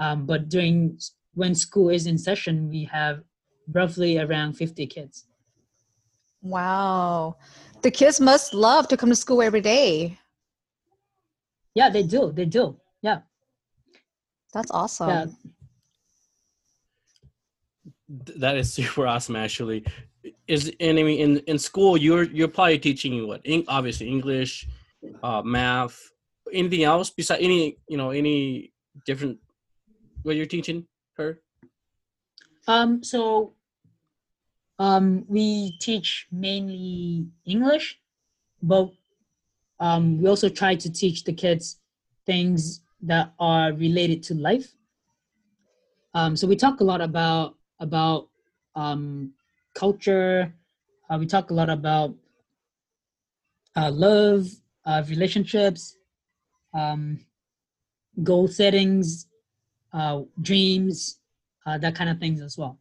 Um, 0.00 0.26
but 0.26 0.48
during 0.48 0.98
when 1.34 1.54
school 1.54 1.88
is 1.88 2.06
in 2.06 2.18
session 2.18 2.68
we 2.68 2.84
have 2.84 3.22
roughly 3.70 4.18
around 4.18 4.54
50 4.54 4.86
kids. 4.86 5.24
Wow. 6.42 7.36
The 7.82 7.90
kids 7.90 8.20
must 8.20 8.54
love 8.54 8.88
to 8.88 8.96
come 8.96 9.10
to 9.10 9.16
school 9.16 9.42
every 9.42 9.60
day. 9.60 10.18
yeah 11.74 11.88
they 11.90 12.02
do 12.02 12.32
they 12.32 12.44
do. 12.44 12.76
Yeah. 13.02 13.20
That's 14.52 14.70
awesome. 14.70 15.08
yeah 15.08 15.26
that 18.36 18.56
is 18.56 18.72
super 18.78 19.06
awesome 19.06 19.36
actually. 19.36 19.84
Is 20.46 20.70
and 20.78 20.98
i 20.98 21.02
mean 21.02 21.18
in 21.18 21.38
in 21.50 21.58
school 21.58 21.96
you're 21.96 22.24
you're 22.24 22.48
probably 22.48 22.78
teaching 22.78 23.26
what? 23.26 23.40
Eng, 23.44 23.64
obviously 23.66 24.06
english 24.08 24.68
uh 25.22 25.42
math 25.42 25.98
anything 26.52 26.84
else 26.84 27.10
besides 27.10 27.42
any 27.42 27.78
you 27.88 27.96
know 27.96 28.10
any 28.10 28.70
different 29.04 29.38
what 30.22 30.36
you're 30.36 30.46
teaching 30.46 30.86
her 31.16 31.40
um 32.68 33.02
so 33.02 33.52
um 34.78 35.24
we 35.28 35.76
teach 35.78 36.26
mainly 36.30 37.26
english 37.44 37.98
but 38.62 38.90
um 39.80 40.20
we 40.22 40.28
also 40.28 40.48
try 40.48 40.74
to 40.74 40.90
teach 40.90 41.24
the 41.24 41.32
kids 41.32 41.78
things 42.24 42.82
that 43.02 43.32
are 43.38 43.72
related 43.72 44.22
to 44.22 44.34
life. 44.34 44.74
Um 46.14 46.36
so 46.36 46.46
we 46.46 46.56
talk 46.56 46.80
a 46.80 46.84
lot 46.84 47.00
about 47.00 47.56
about 47.80 48.28
um 48.76 49.32
culture. 49.74 50.54
Uh, 51.10 51.18
we 51.18 51.26
talk 51.26 51.50
a 51.50 51.54
lot 51.54 51.68
about 51.68 52.14
uh, 53.76 53.90
love 53.90 54.46
uh, 54.84 55.02
relationships 55.08 55.96
um 56.74 57.18
goal 58.22 58.46
settings 58.48 59.26
uh 59.92 60.20
dreams 60.40 61.18
uh, 61.66 61.78
that 61.78 61.94
kind 61.94 62.10
of 62.10 62.18
things 62.18 62.40
as 62.40 62.58
well 62.58 62.78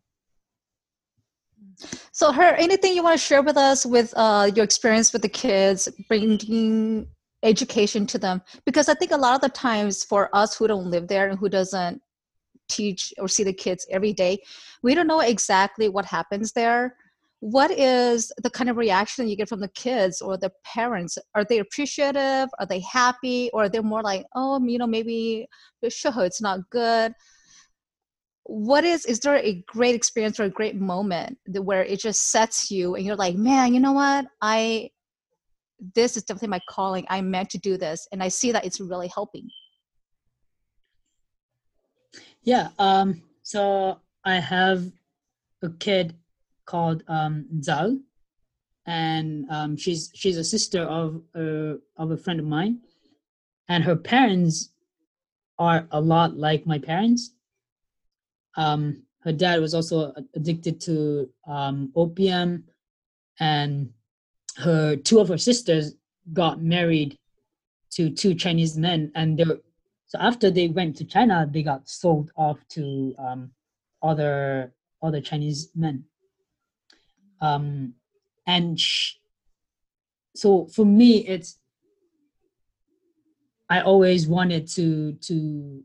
So, 2.11 2.31
her, 2.31 2.55
anything 2.55 2.95
you 2.95 3.03
want 3.03 3.19
to 3.19 3.25
share 3.25 3.41
with 3.41 3.57
us 3.57 3.85
with 3.85 4.13
uh, 4.15 4.51
your 4.55 4.63
experience 4.63 5.13
with 5.13 5.21
the 5.21 5.29
kids, 5.29 5.87
bringing 6.07 7.07
education 7.43 8.05
to 8.07 8.17
them? 8.17 8.41
Because 8.65 8.89
I 8.89 8.93
think 8.93 9.11
a 9.11 9.17
lot 9.17 9.35
of 9.35 9.41
the 9.41 9.49
times 9.49 10.03
for 10.03 10.29
us 10.35 10.55
who 10.55 10.67
don't 10.67 10.87
live 10.87 11.07
there 11.07 11.29
and 11.29 11.39
who 11.39 11.49
doesn't 11.49 12.01
teach 12.69 13.13
or 13.17 13.27
see 13.27 13.43
the 13.43 13.53
kids 13.53 13.85
every 13.89 14.13
day, 14.13 14.39
we 14.83 14.95
don't 14.95 15.07
know 15.07 15.21
exactly 15.21 15.89
what 15.89 16.05
happens 16.05 16.51
there. 16.51 16.95
What 17.39 17.71
is 17.71 18.31
the 18.43 18.51
kind 18.51 18.69
of 18.69 18.77
reaction 18.77 19.27
you 19.27 19.35
get 19.35 19.49
from 19.49 19.61
the 19.61 19.67
kids 19.69 20.21
or 20.21 20.37
the 20.37 20.51
parents? 20.63 21.17
Are 21.33 21.43
they 21.43 21.57
appreciative? 21.57 22.49
Are 22.59 22.67
they 22.67 22.81
happy? 22.81 23.49
Or 23.51 23.63
are 23.63 23.69
they 23.69 23.79
more 23.79 24.03
like, 24.03 24.25
oh, 24.35 24.63
you 24.63 24.77
know, 24.77 24.85
maybe 24.87 25.47
sure, 25.89 26.23
it's 26.23 26.41
not 26.41 26.69
good? 26.69 27.13
What 28.51 28.83
is 28.83 29.05
is 29.05 29.19
there 29.19 29.37
a 29.37 29.63
great 29.67 29.95
experience 29.95 30.39
or 30.39 30.43
a 30.43 30.49
great 30.49 30.75
moment 30.75 31.37
that 31.45 31.61
where 31.61 31.83
it 31.83 31.99
just 31.99 32.31
sets 32.31 32.69
you 32.69 32.95
and 32.95 33.05
you're 33.05 33.15
like 33.15 33.35
man 33.35 33.73
you 33.73 33.79
know 33.79 33.93
what 33.93 34.25
i 34.41 34.89
this 35.95 36.17
is 36.17 36.23
definitely 36.23 36.49
my 36.49 36.59
calling 36.69 37.05
i'm 37.09 37.31
meant 37.31 37.49
to 37.49 37.57
do 37.57 37.77
this 37.77 38.07
and 38.11 38.21
i 38.21 38.27
see 38.27 38.51
that 38.51 38.65
it's 38.65 38.79
really 38.79 39.09
helping 39.13 39.47
Yeah. 42.43 42.69
Um. 42.79 43.21
So 43.43 43.99
I 44.25 44.35
have 44.35 44.91
a 45.61 45.69
kid 45.69 46.15
called 46.65 47.03
um 47.07 47.45
Zal, 47.61 47.99
and 48.85 49.45
um 49.49 49.77
she's 49.77 50.11
she's 50.13 50.37
a 50.37 50.43
sister 50.43 50.81
of 50.81 51.21
a 51.35 51.77
of 51.97 52.11
a 52.11 52.17
friend 52.17 52.39
of 52.39 52.45
mine, 52.45 52.81
and 53.67 53.83
her 53.83 53.95
parents 53.95 54.69
are 55.59 55.87
a 55.91 56.01
lot 56.01 56.35
like 56.35 56.65
my 56.65 56.79
parents. 56.79 57.31
Um, 58.55 59.03
her 59.23 59.31
dad 59.31 59.61
was 59.61 59.73
also 59.73 60.13
addicted 60.35 60.81
to 60.81 61.29
um 61.47 61.91
opium, 61.95 62.65
and 63.39 63.91
her 64.57 64.95
two 64.95 65.19
of 65.19 65.29
her 65.29 65.37
sisters 65.37 65.95
got 66.33 66.61
married 66.61 67.17
to 67.91 68.09
two 68.09 68.33
Chinese 68.35 68.77
men, 68.77 69.11
and 69.15 69.37
they're 69.37 69.57
so 70.11 70.19
after 70.19 70.51
they 70.51 70.67
went 70.67 70.97
to 70.97 71.05
China, 71.05 71.47
they 71.49 71.63
got 71.63 71.87
sold 71.87 72.31
off 72.35 72.59
to 72.71 73.15
um, 73.17 73.51
other 74.03 74.73
other 75.01 75.21
Chinese 75.21 75.69
men. 75.73 76.03
Um, 77.39 77.93
and 78.45 78.77
sh- 78.77 79.13
so 80.35 80.65
for 80.65 80.83
me, 80.83 81.25
it's 81.25 81.57
I 83.69 83.79
always 83.79 84.27
wanted 84.27 84.67
to 84.75 85.13
to 85.13 85.81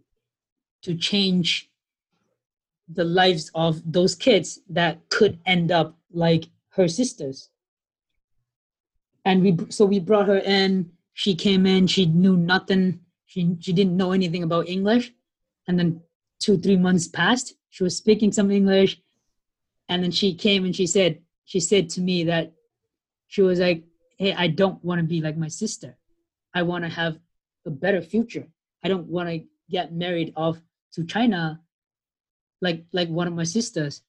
to 0.83 0.97
change 0.97 1.71
the 2.89 3.05
lives 3.05 3.51
of 3.55 3.83
those 3.85 4.15
kids 4.15 4.61
that 4.69 5.09
could 5.09 5.39
end 5.47 5.71
up 5.73 5.99
like 6.13 6.47
her 6.71 6.89
sisters. 6.89 7.51
and 9.25 9.43
we 9.43 9.57
so 9.71 9.85
we 9.85 9.99
brought 9.99 10.29
her 10.29 10.39
in. 10.39 10.91
She 11.15 11.35
came 11.35 11.67
in. 11.67 11.87
She 11.87 12.07
knew 12.07 12.37
nothing. 12.37 13.01
She 13.27 13.57
she 13.61 13.73
didn't 13.73 13.97
know 13.97 14.13
anything 14.13 14.43
about 14.45 14.69
English, 14.69 15.13
and 15.67 15.79
then 15.79 16.01
two 16.39 16.57
three 16.59 16.77
months 16.77 17.09
passed. 17.09 17.55
She 17.71 17.83
was 17.83 17.97
speaking 17.97 18.33
some 18.33 18.51
English, 18.51 19.01
and 19.89 20.03
then 20.03 20.13
she 20.13 20.35
came 20.35 20.65
and 20.65 20.75
she 20.75 20.87
said 20.87 21.21
she 21.45 21.61
said 21.61 21.91
to 21.91 22.01
me 22.01 22.25
that 22.25 22.53
she 23.27 23.43
was 23.43 23.59
like, 23.59 23.85
"Hey, 24.19 24.33
I 24.33 24.47
don't 24.49 24.83
want 24.85 25.01
to 25.01 25.07
be 25.07 25.21
like 25.21 25.37
my 25.37 25.49
sister. 25.49 25.99
I 26.55 26.63
want 26.63 26.85
to 26.85 26.91
have 26.91 27.19
a 27.67 27.71
better 27.71 28.01
future. 28.01 28.47
I 28.85 28.89
don't 28.89 29.09
want 29.09 29.29
to 29.29 29.45
get 29.69 29.93
married 29.93 30.33
off 30.37 30.61
to 30.93 31.05
China 31.05 31.61
like 32.61 32.85
like 32.93 33.09
one 33.09 33.27
of 33.27 33.35
my 33.35 33.45
sisters." 33.45 34.03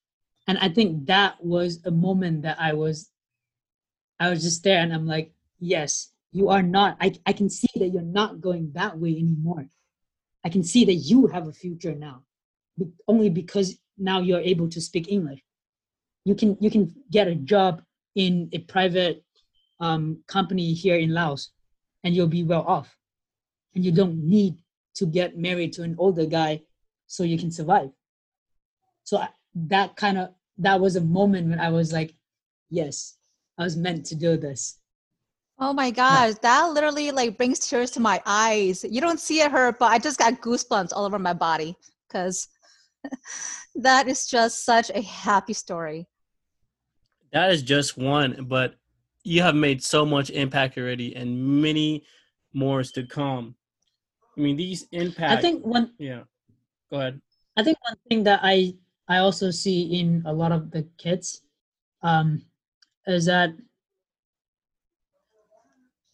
And 0.47 0.57
I 0.59 0.69
think 0.69 1.07
that 1.07 1.43
was 1.43 1.83
a 1.85 1.91
moment 1.91 2.43
that 2.43 2.57
I 2.59 2.73
was 2.73 3.09
I 4.19 4.29
was 4.29 4.41
just 4.41 4.63
there 4.63 4.79
and 4.79 4.93
I'm 4.93 5.05
like, 5.05 5.33
"Yes, 5.59 6.11
you 6.31 6.49
are 6.49 6.63
not 6.63 6.97
I 6.99 7.13
I 7.25 7.33
can 7.33 7.49
see 7.49 7.67
that 7.75 7.89
you're 7.89 8.01
not 8.01 8.41
going 8.41 8.71
that 8.73 8.97
way 8.97 9.11
anymore. 9.11 9.69
I 10.43 10.49
can 10.49 10.63
see 10.63 10.85
that 10.85 10.95
you 10.95 11.27
have 11.27 11.47
a 11.47 11.53
future 11.53 11.95
now. 11.95 12.23
Be- 12.77 12.91
only 13.07 13.29
because 13.29 13.77
now 13.97 14.19
you're 14.21 14.39
able 14.39 14.69
to 14.69 14.81
speak 14.81 15.11
English. 15.11 15.41
You 16.25 16.35
can 16.35 16.57
you 16.59 16.69
can 16.69 16.93
get 17.11 17.27
a 17.27 17.35
job 17.35 17.81
in 18.15 18.49
a 18.53 18.59
private 18.59 19.23
um, 19.79 20.23
company 20.27 20.73
here 20.73 20.97
in 20.97 21.13
Laos, 21.13 21.51
and 22.03 22.15
you'll 22.15 22.27
be 22.27 22.43
well 22.43 22.63
off, 22.67 22.95
and 23.75 23.85
you 23.85 23.91
don't 23.91 24.17
need 24.17 24.55
to 24.95 25.05
get 25.05 25.37
married 25.37 25.73
to 25.73 25.83
an 25.83 25.95
older 25.97 26.25
guy 26.25 26.61
so 27.05 27.23
you 27.23 27.37
can 27.37 27.51
survive. 27.51 27.89
So 29.07 29.19
I, 29.19 29.29
that 29.55 29.95
kind 29.95 30.17
of 30.17 30.31
that 30.57 30.81
was 30.81 30.97
a 30.97 31.01
moment 31.01 31.47
when 31.47 31.61
I 31.61 31.69
was 31.69 31.93
like, 31.93 32.13
yes, 32.69 33.15
I 33.57 33.63
was 33.63 33.77
meant 33.77 34.05
to 34.07 34.15
do 34.15 34.35
this. 34.35 34.79
Oh 35.59 35.71
my 35.71 35.91
gosh, 35.91 36.33
that 36.41 36.73
literally 36.73 37.11
like 37.11 37.37
brings 37.37 37.59
tears 37.59 37.89
to 37.91 38.01
my 38.01 38.21
eyes. 38.25 38.83
You 38.83 38.99
don't 38.99 39.21
see 39.21 39.39
it 39.39 39.49
hurt, 39.49 39.79
but 39.79 39.93
I 39.93 39.97
just 39.97 40.19
got 40.19 40.41
goosebumps 40.41 40.91
all 40.91 41.05
over 41.05 41.17
my 41.17 41.31
body 41.31 41.77
because 42.05 42.49
that 43.75 44.09
is 44.09 44.27
just 44.27 44.65
such 44.65 44.91
a 44.93 45.01
happy 45.01 45.53
story. 45.53 46.05
That 47.31 47.51
is 47.51 47.61
just 47.61 47.97
one, 47.97 48.45
but 48.49 48.75
you 49.23 49.41
have 49.41 49.55
made 49.55 49.81
so 49.81 50.05
much 50.05 50.31
impact 50.31 50.77
already, 50.77 51.15
and 51.15 51.61
many 51.61 52.03
more 52.53 52.81
is 52.81 52.91
to 52.91 53.03
come. 53.03 53.55
I 54.37 54.41
mean, 54.41 54.57
these 54.57 54.85
impact. 54.91 55.39
I 55.39 55.41
think 55.41 55.65
one 55.65 55.93
Yeah. 55.97 56.23
Go 56.91 56.99
ahead. 56.99 57.21
I 57.55 57.63
think 57.63 57.77
one 57.87 57.97
thing 58.09 58.23
that 58.25 58.41
I 58.43 58.75
I 59.07 59.17
also 59.17 59.51
see 59.51 59.99
in 59.99 60.23
a 60.25 60.33
lot 60.33 60.51
of 60.51 60.71
the 60.71 60.83
kids 60.97 61.41
um, 62.01 62.43
is 63.05 63.25
that 63.25 63.51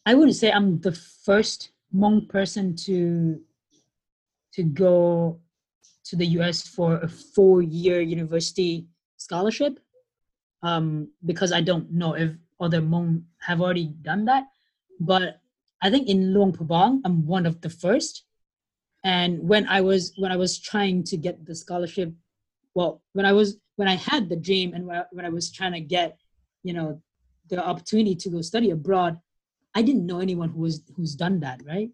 I 0.06 0.14
wouldn't 0.14 0.36
say 0.36 0.52
I'm 0.52 0.80
the 0.80 0.92
first 0.92 1.72
Hmong 1.94 2.28
person 2.28 2.76
to 2.88 3.40
to 4.54 4.64
go 4.64 5.40
to 6.06 6.16
the 6.16 6.26
U.S. 6.38 6.68
for 6.68 6.98
a 6.98 7.08
four-year 7.08 8.02
university 8.02 8.86
scholarship 9.18 9.80
um, 10.62 11.10
because 11.26 11.52
I 11.52 11.62
don't 11.62 11.92
know 11.92 12.14
if 12.14 12.32
other 12.60 12.82
Hmong 12.82 13.24
have 13.40 13.62
already 13.62 13.88
done 14.02 14.26
that. 14.26 14.46
But 15.00 15.40
I 15.82 15.90
think 15.90 16.08
in 16.08 16.34
Luang 16.34 16.52
Prabang, 16.52 17.02
I'm 17.06 17.26
one 17.26 17.46
of 17.46 17.62
the 17.62 17.70
first 17.70 18.26
and 19.04 19.40
when 19.48 19.68
i 19.68 19.82
was 19.82 20.14
when 20.18 20.32
i 20.32 20.36
was 20.36 20.60
trying 20.60 21.04
to 21.04 21.18
get 21.18 21.46
the 21.46 21.56
scholarship 21.56 22.12
well 22.76 23.02
when 23.14 23.26
i 23.26 23.32
was 23.32 23.58
when 23.76 23.88
i 23.88 23.96
had 23.96 24.30
the 24.30 24.36
dream 24.36 24.74
and 24.74 24.86
when 24.86 25.26
I, 25.26 25.30
was 25.30 25.52
trying 25.52 25.74
to 25.74 25.80
get 25.80 26.18
you 26.64 26.74
know 26.74 27.02
the 27.50 27.64
opportunity 27.64 28.16
to 28.16 28.30
go 28.30 28.42
study 28.42 28.72
abroad 28.72 29.20
i 29.76 29.82
didn't 29.82 30.06
know 30.06 30.20
anyone 30.20 30.50
who 30.50 30.62
was 30.62 30.82
who's 30.96 31.16
done 31.16 31.40
that 31.42 31.62
right? 31.66 31.90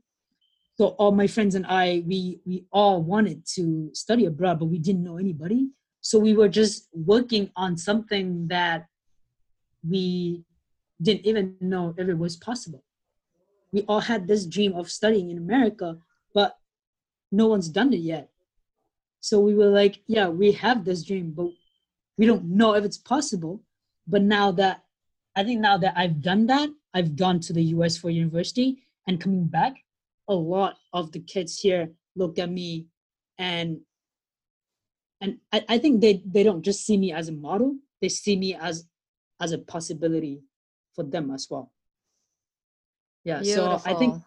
So 0.77 0.89
all 0.99 1.11
my 1.11 1.27
friends 1.27 1.55
and 1.55 1.65
i 1.65 2.03
we 2.07 2.39
we 2.45 2.65
all 2.71 3.01
wanted 3.03 3.45
to 3.55 3.89
study 3.93 4.25
abroad 4.25 4.59
but 4.59 4.65
we 4.65 4.79
didn't 4.79 5.03
know 5.03 5.17
anybody. 5.17 5.69
So 6.01 6.17
we 6.17 6.33
were 6.33 6.47
just 6.47 6.87
working 6.93 7.51
on 7.57 7.75
something 7.75 8.47
that 8.47 8.87
we 9.83 10.43
didn't 11.01 11.25
even 11.25 11.55
know 11.59 11.93
if 11.97 12.07
it 12.07 12.17
was 12.17 12.37
possible. 12.37 12.83
We 13.73 13.81
all 13.89 13.99
had 13.99 14.25
this 14.25 14.45
dream 14.45 14.73
of 14.73 14.89
studying 14.89 15.29
in 15.29 15.37
america 15.37 15.97
but 16.33 16.57
no 17.31 17.47
one's 17.47 17.69
done 17.69 17.93
it 17.93 17.99
yet. 17.99 18.29
So 19.21 19.39
we 19.39 19.53
were 19.53 19.69
like, 19.69 20.01
yeah, 20.07 20.27
we 20.27 20.51
have 20.53 20.85
this 20.85 21.03
dream, 21.03 21.31
but 21.35 21.47
we 22.17 22.25
don't 22.25 22.45
know 22.45 22.73
if 22.73 22.85
it's 22.85 22.97
possible. 22.97 23.61
But 24.07 24.23
now 24.23 24.51
that 24.53 24.83
I 25.35 25.43
think 25.43 25.61
now 25.61 25.77
that 25.77 25.93
I've 25.95 26.21
done 26.21 26.47
that, 26.47 26.69
I've 26.93 27.15
gone 27.15 27.39
to 27.41 27.53
the 27.53 27.63
US 27.75 27.97
for 27.97 28.09
university 28.09 28.83
and 29.07 29.21
coming 29.21 29.45
back, 29.45 29.75
a 30.27 30.33
lot 30.33 30.77
of 30.93 31.11
the 31.11 31.19
kids 31.19 31.59
here 31.59 31.91
look 32.15 32.39
at 32.39 32.49
me 32.49 32.87
and 33.37 33.79
and 35.21 35.37
I, 35.51 35.65
I 35.67 35.77
think 35.79 35.99
they, 35.99 36.23
they 36.25 36.43
don't 36.43 36.61
just 36.61 36.85
see 36.85 36.97
me 36.97 37.11
as 37.11 37.27
a 37.27 37.33
model, 37.33 37.75
they 38.01 38.09
see 38.09 38.37
me 38.37 38.55
as 38.55 38.85
as 39.41 39.51
a 39.51 39.57
possibility 39.57 40.41
for 40.93 41.03
them 41.03 41.31
as 41.31 41.47
well. 41.49 41.71
Yeah. 43.23 43.41
So 43.43 43.81
I 43.85 43.93
think 43.93 44.21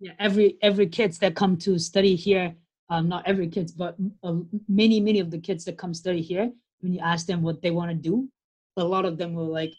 yeah 0.00 0.12
every 0.18 0.56
every 0.60 0.88
kids 0.88 1.18
that 1.18 1.36
come 1.36 1.56
to 1.58 1.78
study 1.78 2.16
here 2.16 2.54
um 2.92 3.08
not 3.08 3.26
every 3.26 3.48
kids 3.48 3.72
but 3.72 3.96
uh, 4.22 4.36
many 4.68 5.00
many 5.00 5.20
of 5.20 5.30
the 5.30 5.42
kids 5.48 5.64
that 5.64 5.78
come 5.82 5.94
study 5.94 6.20
here 6.20 6.50
when 6.80 6.92
you 6.92 7.00
ask 7.00 7.26
them 7.26 7.42
what 7.42 7.62
they 7.62 7.70
want 7.78 7.90
to 7.90 7.96
do 8.10 8.28
a 8.76 8.84
lot 8.84 9.04
of 9.04 9.16
them 9.18 9.34
were 9.34 9.50
like 9.60 9.74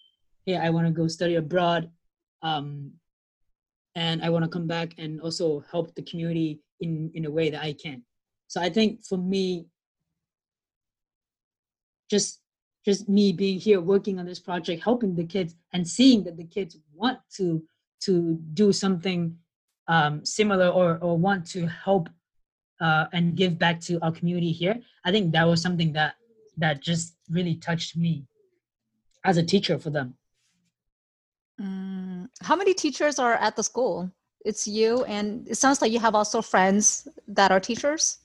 hey 0.46 0.58
i 0.58 0.70
want 0.70 0.86
to 0.88 1.00
go 1.02 1.08
study 1.08 1.36
abroad 1.36 1.90
um 2.42 2.92
and 3.96 4.24
i 4.24 4.30
want 4.30 4.44
to 4.44 4.50
come 4.50 4.68
back 4.68 4.96
and 4.98 5.22
also 5.22 5.64
help 5.72 5.94
the 5.96 6.02
community 6.10 6.60
in 6.82 7.12
in 7.14 7.26
a 7.26 7.32
way 7.32 7.50
that 7.50 7.64
i 7.64 7.74
can. 7.74 8.04
So 8.48 8.62
i 8.62 8.70
think 8.70 9.06
for 9.06 9.18
me 9.18 9.66
just 12.10 12.40
just 12.86 13.08
me 13.08 13.32
being 13.32 13.60
here 13.60 13.80
working 13.80 14.20
on 14.20 14.26
this 14.26 14.40
project 14.40 14.84
helping 14.84 15.16
the 15.16 15.30
kids 15.36 15.56
and 15.74 15.88
seeing 15.88 16.24
that 16.26 16.38
the 16.38 16.50
kids 16.56 16.78
want 16.94 17.20
to 17.38 17.64
to 18.02 18.14
do 18.54 18.74
something 18.74 19.38
um, 19.88 20.26
similar 20.26 20.68
or, 20.68 20.98
or 21.00 21.18
want 21.18 21.46
to 21.48 21.68
help 21.68 22.10
uh, 22.86 23.06
and 23.14 23.36
give 23.42 23.54
back 23.58 23.78
to 23.88 23.94
our 24.04 24.12
community 24.12 24.52
here 24.52 24.76
i 25.06 25.12
think 25.12 25.32
that 25.32 25.46
was 25.52 25.62
something 25.62 25.92
that 25.94 26.12
that 26.64 26.76
just 26.90 27.16
really 27.38 27.56
touched 27.68 27.96
me 28.06 28.14
as 29.24 29.38
a 29.38 29.44
teacher 29.54 29.78
for 29.80 29.90
them 29.98 30.10
Mm, 31.62 32.28
how 32.42 32.56
many 32.56 32.74
teachers 32.74 33.20
are 33.20 33.36
at 33.36 33.56
the 33.56 33.64
school? 33.64 34.10
It's 34.44 34.68
you, 34.68 35.04
and 35.06 35.48
it 35.48 35.56
sounds 35.56 35.82
like 35.82 35.92
you 35.92 36.00
have 36.00 36.16
also 36.16 36.42
friends 36.42 37.08
that 37.28 37.52
are 37.52 37.60
teachers. 37.60 38.18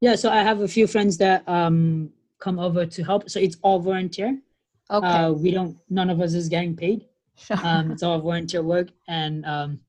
yeah 0.00 0.14
so 0.14 0.28
i 0.30 0.42
have 0.42 0.60
a 0.60 0.68
few 0.68 0.86
friends 0.86 1.16
that 1.16 1.40
um, 1.48 2.10
come 2.38 2.58
over 2.58 2.84
to 2.84 3.00
help 3.02 3.30
so 3.30 3.40
it's 3.40 3.56
all 3.62 3.78
volunteer 3.80 4.38
Okay. 4.90 5.08
uh, 5.08 5.32
we 5.32 5.50
don't 5.50 5.74
none 5.88 6.10
of 6.10 6.20
us 6.20 6.34
is 6.34 6.48
getting 6.48 6.76
paid 6.76 7.06
um, 7.64 7.90
it's 7.92 8.02
all 8.02 8.20
volunteer 8.20 8.62
work 8.62 8.88
and 9.08 9.44
um, 9.46 9.80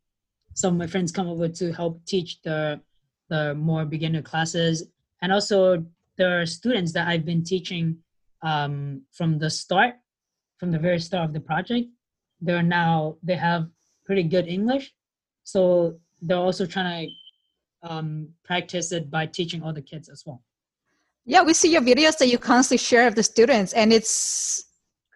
some 0.54 0.74
of 0.74 0.80
my 0.80 0.88
friends 0.88 1.12
come 1.12 1.28
over 1.28 1.48
to 1.50 1.72
help 1.74 1.94
teach 2.06 2.42
the 2.42 2.80
the 3.30 3.56
more 3.56 3.86
beginner 3.86 4.22
classes 4.22 4.86
and 5.22 5.32
also 5.32 5.84
there 6.18 6.42
are 6.42 6.46
students 6.46 6.92
that 6.94 7.08
i've 7.08 7.26
been 7.26 7.44
teaching 7.44 7.98
um, 8.44 9.02
from 9.12 9.40
the 9.40 9.50
start 9.50 9.96
from 10.58 10.72
the 10.72 10.80
very 10.80 11.00
start 11.00 11.26
of 11.26 11.34
the 11.34 11.40
project 11.40 11.88
they're 12.42 12.64
now 12.64 13.16
they 13.24 13.36
have 13.36 13.68
pretty 14.06 14.24
good 14.24 14.48
english 14.48 14.94
so 15.44 15.98
they're 16.22 16.38
also 16.38 16.66
trying 16.66 17.10
to 17.84 17.92
um, 17.92 18.28
practice 18.44 18.92
it 18.92 19.10
by 19.10 19.26
teaching 19.26 19.64
other 19.64 19.82
kids 19.82 20.10
as 20.10 20.24
well 20.26 20.42
yeah, 21.30 21.44
we 21.44 21.54
see 21.54 21.70
your 21.70 21.82
videos 21.82 22.18
that 22.20 22.30
you 22.30 22.38
constantly 22.38 22.78
share 22.78 23.04
with 23.06 23.16
the 23.16 23.24
students, 23.24 23.74
and 23.74 23.92
it's 23.92 24.64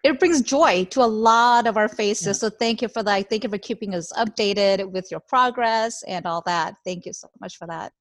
it 0.04 0.18
brings 0.18 0.42
joy 0.42 0.84
to 0.90 1.00
a 1.00 1.06
lot 1.06 1.66
of 1.66 1.78
our 1.78 1.88
faces. 1.88 2.26
Yeah. 2.26 2.32
So 2.32 2.50
thank 2.50 2.82
you 2.82 2.88
for 2.88 3.02
that. 3.02 3.30
Thank 3.30 3.44
you 3.44 3.48
for 3.48 3.56
keeping 3.56 3.94
us 3.94 4.12
updated 4.12 4.90
with 4.90 5.10
your 5.10 5.20
progress 5.20 6.02
and 6.02 6.26
all 6.26 6.42
that. 6.44 6.74
Thank 6.84 7.06
you 7.06 7.14
so 7.14 7.28
much 7.40 7.56
for 7.56 7.66
that. 7.68 7.92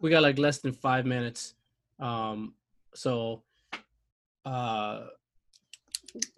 We 0.00 0.10
got 0.10 0.22
like 0.22 0.38
less 0.38 0.58
than 0.58 0.72
five 0.72 1.04
minutes. 1.06 1.54
Um, 1.98 2.54
so 2.94 3.42
uh 4.44 5.06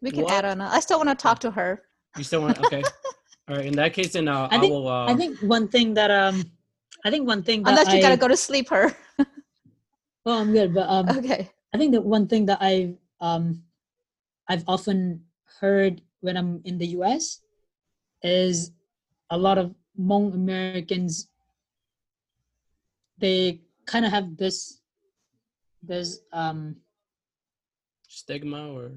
We 0.02 0.10
can 0.10 0.24
What- 0.24 0.32
add 0.32 0.44
on. 0.44 0.60
I 0.60 0.80
still 0.80 0.98
want 0.98 1.08
to 1.10 1.14
talk 1.14 1.38
to 1.40 1.50
her. 1.50 1.82
you 2.18 2.24
still 2.24 2.42
want 2.42 2.58
okay. 2.66 2.82
All 3.48 3.56
right, 3.56 3.66
in 3.66 3.74
that 3.76 3.92
case 3.92 4.12
then 4.12 4.28
uh, 4.28 4.46
I 4.50 4.56
I, 4.56 4.60
think- 4.60 4.72
will 4.72 4.86
uh 4.88 5.06
i 5.10 5.14
think 5.14 5.38
one 5.42 5.66
thing 5.66 5.94
that 5.94 6.10
um 6.12 6.44
i 7.04 7.10
think 7.10 7.26
one 7.26 7.42
thing 7.42 7.62
that 7.64 7.70
Unless 7.70 7.90
you 7.92 7.98
I, 7.98 8.02
gotta 8.02 8.16
go 8.16 8.28
to 8.28 8.36
sleep, 8.36 8.68
her. 8.70 8.94
oh 10.26 10.36
i'm 10.40 10.52
good 10.52 10.72
but 10.74 10.86
um 10.88 11.08
okay. 11.18 11.50
I 11.74 11.78
think 11.78 11.92
that 11.96 12.04
one 12.04 12.28
thing 12.28 12.44
that 12.52 12.60
I've 12.60 12.94
um, 13.24 13.64
I've 14.46 14.62
often 14.68 15.24
heard 15.58 16.02
when 16.20 16.36
I'm 16.36 16.60
in 16.68 16.76
the 16.76 16.88
U.S. 17.00 17.40
is 18.22 18.72
a 19.32 19.38
lot 19.38 19.56
of 19.56 19.72
Hmong 19.98 20.34
Americans. 20.36 21.31
They 23.22 23.62
kind 23.86 24.04
of 24.04 24.10
have 24.10 24.36
this 24.36 24.82
this 25.78 26.20
um, 26.34 26.74
stigma 28.08 28.74
or 28.74 28.90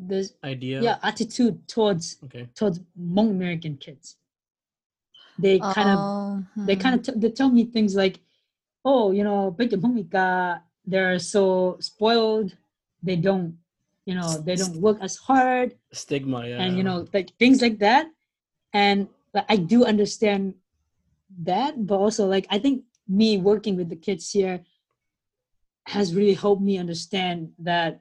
this 0.00 0.32
idea. 0.42 0.80
yeah 0.82 0.96
attitude 1.04 1.68
towards 1.68 2.16
Okay. 2.24 2.48
towards 2.56 2.80
Hmong 2.96 3.30
American 3.36 3.76
kids. 3.76 4.16
They 5.36 5.60
kind 5.60 5.90
of 5.92 5.98
Oh, 6.00 6.44
they 6.66 6.74
hmm. 6.74 6.80
kind 6.84 6.94
of 6.96 7.00
t- 7.04 7.20
they 7.20 7.30
tell 7.30 7.50
me 7.52 7.68
things 7.68 7.92
like, 7.94 8.16
"Oh, 8.84 9.12
you 9.12 9.24
know, 9.28 9.50
big 9.52 9.70
Hmongika, 9.76 10.62
they're 10.88 11.18
so 11.20 11.76
spoiled. 11.84 12.56
They 13.04 13.16
don't, 13.20 13.58
you 14.08 14.14
know, 14.16 14.40
they 14.40 14.56
don't 14.56 14.80
work 14.80 14.98
as 15.04 15.16
hard, 15.20 15.76
Stigma. 15.92 16.48
Yeah. 16.48 16.64
and 16.64 16.78
you 16.78 16.84
know, 16.86 17.04
like 17.12 17.36
things 17.36 17.60
like 17.60 17.78
that." 17.84 18.08
And 18.72 19.08
like, 19.36 19.46
I 19.52 19.56
do 19.60 19.84
understand 19.84 20.54
that, 21.44 21.76
but 21.86 21.98
also 22.00 22.24
like 22.26 22.46
I 22.48 22.58
think 22.58 22.88
me 23.08 23.38
working 23.38 23.76
with 23.76 23.88
the 23.88 23.96
kids 23.96 24.30
here 24.30 24.64
has 25.86 26.14
really 26.14 26.34
helped 26.34 26.62
me 26.62 26.78
understand 26.78 27.52
that 27.58 28.00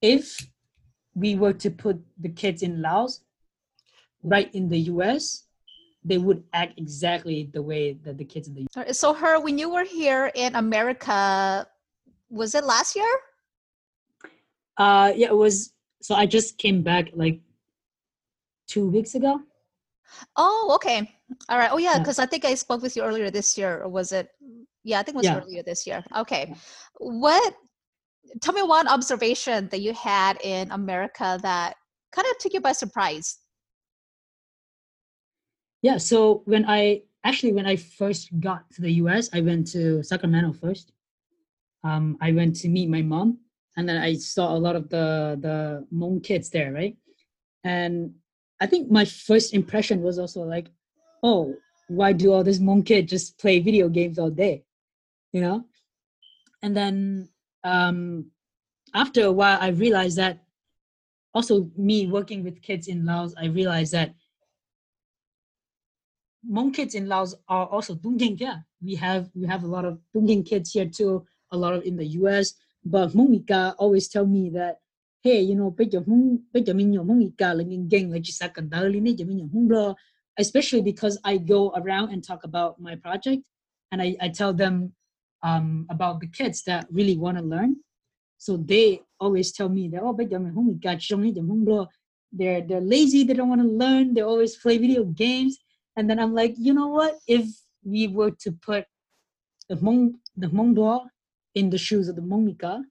if 0.00 0.46
we 1.14 1.34
were 1.34 1.52
to 1.52 1.70
put 1.70 1.98
the 2.20 2.28
kids 2.28 2.62
in 2.62 2.80
Laos 2.82 3.20
right 4.22 4.54
in 4.54 4.68
the 4.68 4.78
US, 4.92 5.44
they 6.04 6.18
would 6.18 6.44
act 6.52 6.78
exactly 6.78 7.50
the 7.52 7.62
way 7.62 7.94
that 8.04 8.18
the 8.18 8.24
kids 8.24 8.46
in 8.48 8.54
the 8.54 8.66
Alright, 8.76 8.94
So, 8.94 9.12
her, 9.12 9.40
when 9.40 9.58
you 9.58 9.70
were 9.70 9.84
here 9.84 10.30
in 10.34 10.54
America, 10.54 11.66
was 12.30 12.54
it 12.54 12.64
last 12.64 12.94
year? 12.94 13.08
uh 14.78 15.10
yeah 15.16 15.28
it 15.28 15.36
was 15.36 15.72
so 16.02 16.14
I 16.14 16.26
just 16.26 16.58
came 16.58 16.82
back 16.82 17.08
like 17.14 17.40
two 18.68 18.86
weeks 18.88 19.14
ago. 19.14 19.40
Oh, 20.36 20.72
okay. 20.76 21.10
All 21.48 21.58
right. 21.58 21.70
Oh, 21.72 21.78
yeah, 21.78 21.98
because 21.98 22.18
I 22.18 22.26
think 22.26 22.44
I 22.44 22.54
spoke 22.54 22.82
with 22.82 22.96
you 22.96 23.02
earlier 23.02 23.30
this 23.30 23.58
year, 23.58 23.82
or 23.82 23.88
was 23.88 24.12
it? 24.12 24.28
Yeah, 24.84 25.00
I 25.00 25.02
think 25.02 25.14
it 25.16 25.18
was 25.18 25.26
Yeah. 25.26 25.40
earlier 25.40 25.62
this 25.62 25.86
year. 25.86 26.04
Okay. 26.16 26.54
What? 26.98 27.54
Tell 28.40 28.54
me 28.54 28.62
one 28.62 28.88
observation 28.88 29.68
that 29.68 29.80
you 29.80 29.92
had 29.94 30.38
in 30.42 30.70
America 30.70 31.38
that 31.42 31.76
kind 32.12 32.26
of 32.30 32.38
took 32.38 32.52
you 32.54 32.60
by 32.60 32.72
surprise. 32.72 33.38
Yeah, 35.82 35.98
so 35.98 36.42
when 36.46 36.64
I 36.66 37.02
actually 37.24 37.52
when 37.52 37.66
I 37.66 37.76
first 37.76 38.30
got 38.40 38.70
to 38.72 38.82
the 38.82 38.92
US, 39.02 39.30
I 39.32 39.40
went 39.40 39.66
to 39.72 40.02
Sacramento 40.02 40.52
first. 40.52 40.92
Um, 41.84 42.16
I 42.20 42.32
went 42.32 42.56
to 42.56 42.68
meet 42.68 42.88
my 42.88 43.02
mom, 43.02 43.38
and 43.76 43.88
then 43.88 43.98
I 43.98 44.14
saw 44.14 44.54
a 44.54 44.58
lot 44.58 44.74
of 44.76 44.88
the 44.88 45.38
the 45.40 45.86
Hmong 45.92 46.22
kids 46.22 46.50
there, 46.50 46.72
right? 46.72 46.96
And 47.62 48.14
I 48.60 48.66
think 48.66 48.90
my 48.90 49.04
first 49.04 49.54
impression 49.54 50.02
was 50.02 50.18
also 50.18 50.42
like, 50.42 50.70
oh, 51.22 51.54
why 51.88 52.12
do 52.12 52.32
all 52.32 52.44
these 52.44 52.60
Hmong 52.60 52.84
kids 52.84 53.10
just 53.10 53.38
play 53.38 53.60
video 53.60 53.88
games 53.88 54.18
all 54.18 54.30
day, 54.30 54.64
you 55.32 55.40
know? 55.40 55.64
And 56.62 56.76
then 56.76 57.28
um, 57.64 58.26
after 58.94 59.24
a 59.24 59.32
while, 59.32 59.58
I 59.60 59.68
realized 59.68 60.18
that 60.18 60.42
also 61.34 61.70
me 61.76 62.06
working 62.06 62.42
with 62.42 62.62
kids 62.62 62.88
in 62.88 63.04
Laos, 63.04 63.34
I 63.36 63.46
realized 63.46 63.92
that 63.92 64.14
Hmong 66.50 66.74
kids 66.74 66.94
in 66.94 67.08
Laos 67.08 67.34
are 67.48 67.66
also 67.66 67.94
Dungjing. 67.94 68.40
Yeah, 68.40 68.58
we 68.82 68.94
have 68.94 69.30
we 69.34 69.46
have 69.46 69.64
a 69.64 69.66
lot 69.66 69.84
of 69.84 69.98
Dungjing 70.14 70.46
kids 70.46 70.72
here 70.72 70.86
too. 70.86 71.26
A 71.52 71.56
lot 71.56 71.74
of 71.74 71.82
in 71.84 71.96
the 71.96 72.06
U.S. 72.20 72.54
But 72.84 73.08
Hmongika 73.08 73.74
always 73.78 74.06
tell 74.06 74.26
me 74.26 74.50
that, 74.50 74.80
hey, 75.22 75.40
you 75.40 75.56
know. 75.56 75.74
Especially 80.38 80.82
because 80.82 81.18
I 81.24 81.38
go 81.38 81.72
around 81.74 82.10
and 82.10 82.22
talk 82.22 82.44
about 82.44 82.80
my 82.80 82.96
project, 82.96 83.42
and 83.90 84.02
I 84.02 84.16
I 84.20 84.28
tell 84.28 84.52
them 84.52 84.92
um, 85.42 85.86
about 85.90 86.20
the 86.20 86.26
kids 86.26 86.62
that 86.64 86.86
really 86.90 87.16
want 87.16 87.38
to 87.38 87.44
learn. 87.44 87.76
So 88.38 88.56
they 88.56 89.02
always 89.18 89.52
tell 89.52 89.68
me 89.68 89.88
that, 89.88 90.02
oh, 90.02 90.14
Hmong. 90.14 91.88
They're 92.32 92.60
they're 92.60 92.80
lazy. 92.80 93.24
They 93.24 93.34
don't 93.34 93.48
want 93.48 93.62
to 93.62 93.68
learn. 93.68 94.14
They 94.14 94.20
always 94.20 94.56
play 94.56 94.78
video 94.78 95.04
games. 95.04 95.58
And 95.96 96.10
then 96.10 96.18
I'm 96.18 96.34
like, 96.34 96.54
you 96.58 96.74
know 96.74 96.88
what? 96.88 97.16
If 97.26 97.46
we 97.82 98.08
were 98.08 98.32
to 98.32 98.52
put 98.52 98.84
the 99.68 99.76
Hmong 99.76 100.14
the 100.36 100.48
Hmong 100.48 101.08
in 101.54 101.70
the 101.70 101.78
shoes 101.78 102.08
of 102.08 102.16
the 102.16 102.22
Hmongika, 102.22 102.82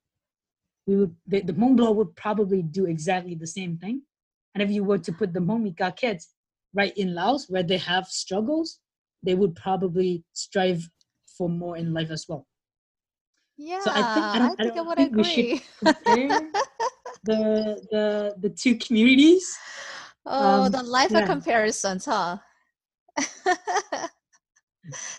we 0.88 0.96
would 0.96 1.16
the, 1.28 1.42
the 1.42 1.54
Hmong 1.54 1.96
would 1.96 2.16
probably 2.16 2.64
do 2.64 2.86
exactly 2.86 3.36
the 3.36 3.48
same 3.48 3.78
thing. 3.78 4.02
And 4.54 4.64
if 4.64 4.72
you 4.72 4.84
were 4.84 4.98
to 5.00 5.12
put 5.12 5.34
the 5.34 5.42
Hmongika 5.42 5.96
kids 5.96 6.30
right 6.76 6.94
in 6.98 7.16
Laos 7.16 7.50
where 7.50 7.64
they 7.64 7.78
have 7.78 8.08
struggles, 8.08 8.80
they 9.24 9.34
would 9.36 9.56
probably 9.56 10.24
strive 10.34 10.88
for 11.38 11.50
more 11.50 11.78
in 11.78 11.94
life 11.94 12.12
as 12.12 12.26
well. 12.28 12.46
Yeah, 13.58 13.80
So 13.80 13.92
I 13.92 14.04
think 14.04 14.26
I 14.34 14.40
don't, 14.40 14.54
I 14.60 14.64
think 14.64 14.76
I 14.76 14.82
don't 14.82 14.88
would 14.88 14.98
think 14.98 15.16
we 15.16 15.24
should 15.24 15.48
agree. 15.48 15.64
compare 15.80 16.36
the 17.24 17.82
the 17.92 18.36
the 18.40 18.50
two 18.50 18.76
communities. 18.78 19.46
Oh, 20.26 20.66
Um, 20.66 20.72
the 20.72 20.84
life 20.84 21.12
yeah. 21.12 21.20
of 21.20 21.26
comparisons, 21.26 22.06
huh? 22.06 22.38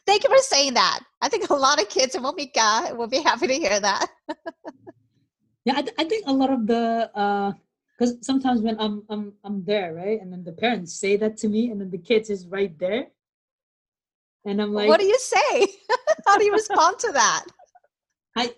Thank 0.07 0.22
you 0.24 0.30
for 0.30 0.38
saying 0.38 0.74
that. 0.74 1.00
I 1.22 1.28
think 1.28 1.48
a 1.50 1.54
lot 1.54 1.80
of 1.80 1.88
kids 1.88 2.14
in 2.14 2.22
Hmongika 2.22 2.96
will 2.96 3.09
be 3.09 3.20
happy 3.22 3.46
to 3.46 3.54
hear 3.54 3.80
that. 3.80 4.07
Yeah, 5.64 5.74
I, 5.76 5.82
th- 5.82 5.94
I 5.98 6.04
think 6.04 6.26
a 6.26 6.32
lot 6.32 6.50
of 6.50 6.66
the 6.66 7.11
because 7.97 8.18
sometimes 8.20 8.61
when 8.61 8.78
I'm 8.78 9.03
I'm 9.09 9.32
I'm 9.44 9.64
there, 9.64 9.94
right, 9.94 10.20
and 10.20 10.32
then 10.32 10.44
the 10.44 10.53
parents 10.53 10.94
say 10.94 11.16
that 11.16 11.36
to 11.38 11.49
me, 11.49 11.70
and 11.70 11.80
then 11.80 11.90
the 11.90 11.99
kids 11.99 12.30
is 12.30 12.47
right 12.47 12.76
there, 12.78 13.07
and 14.44 14.61
I'm 14.61 14.72
like, 14.72 14.88
what 14.88 15.01
do 15.01 15.07
you 15.07 15.18
say? 15.18 15.68
How 16.26 16.38
do 16.38 16.44
you 16.44 16.53
respond 16.53 16.99
to 17.01 17.12
that? 17.12 17.44
I 18.36 18.55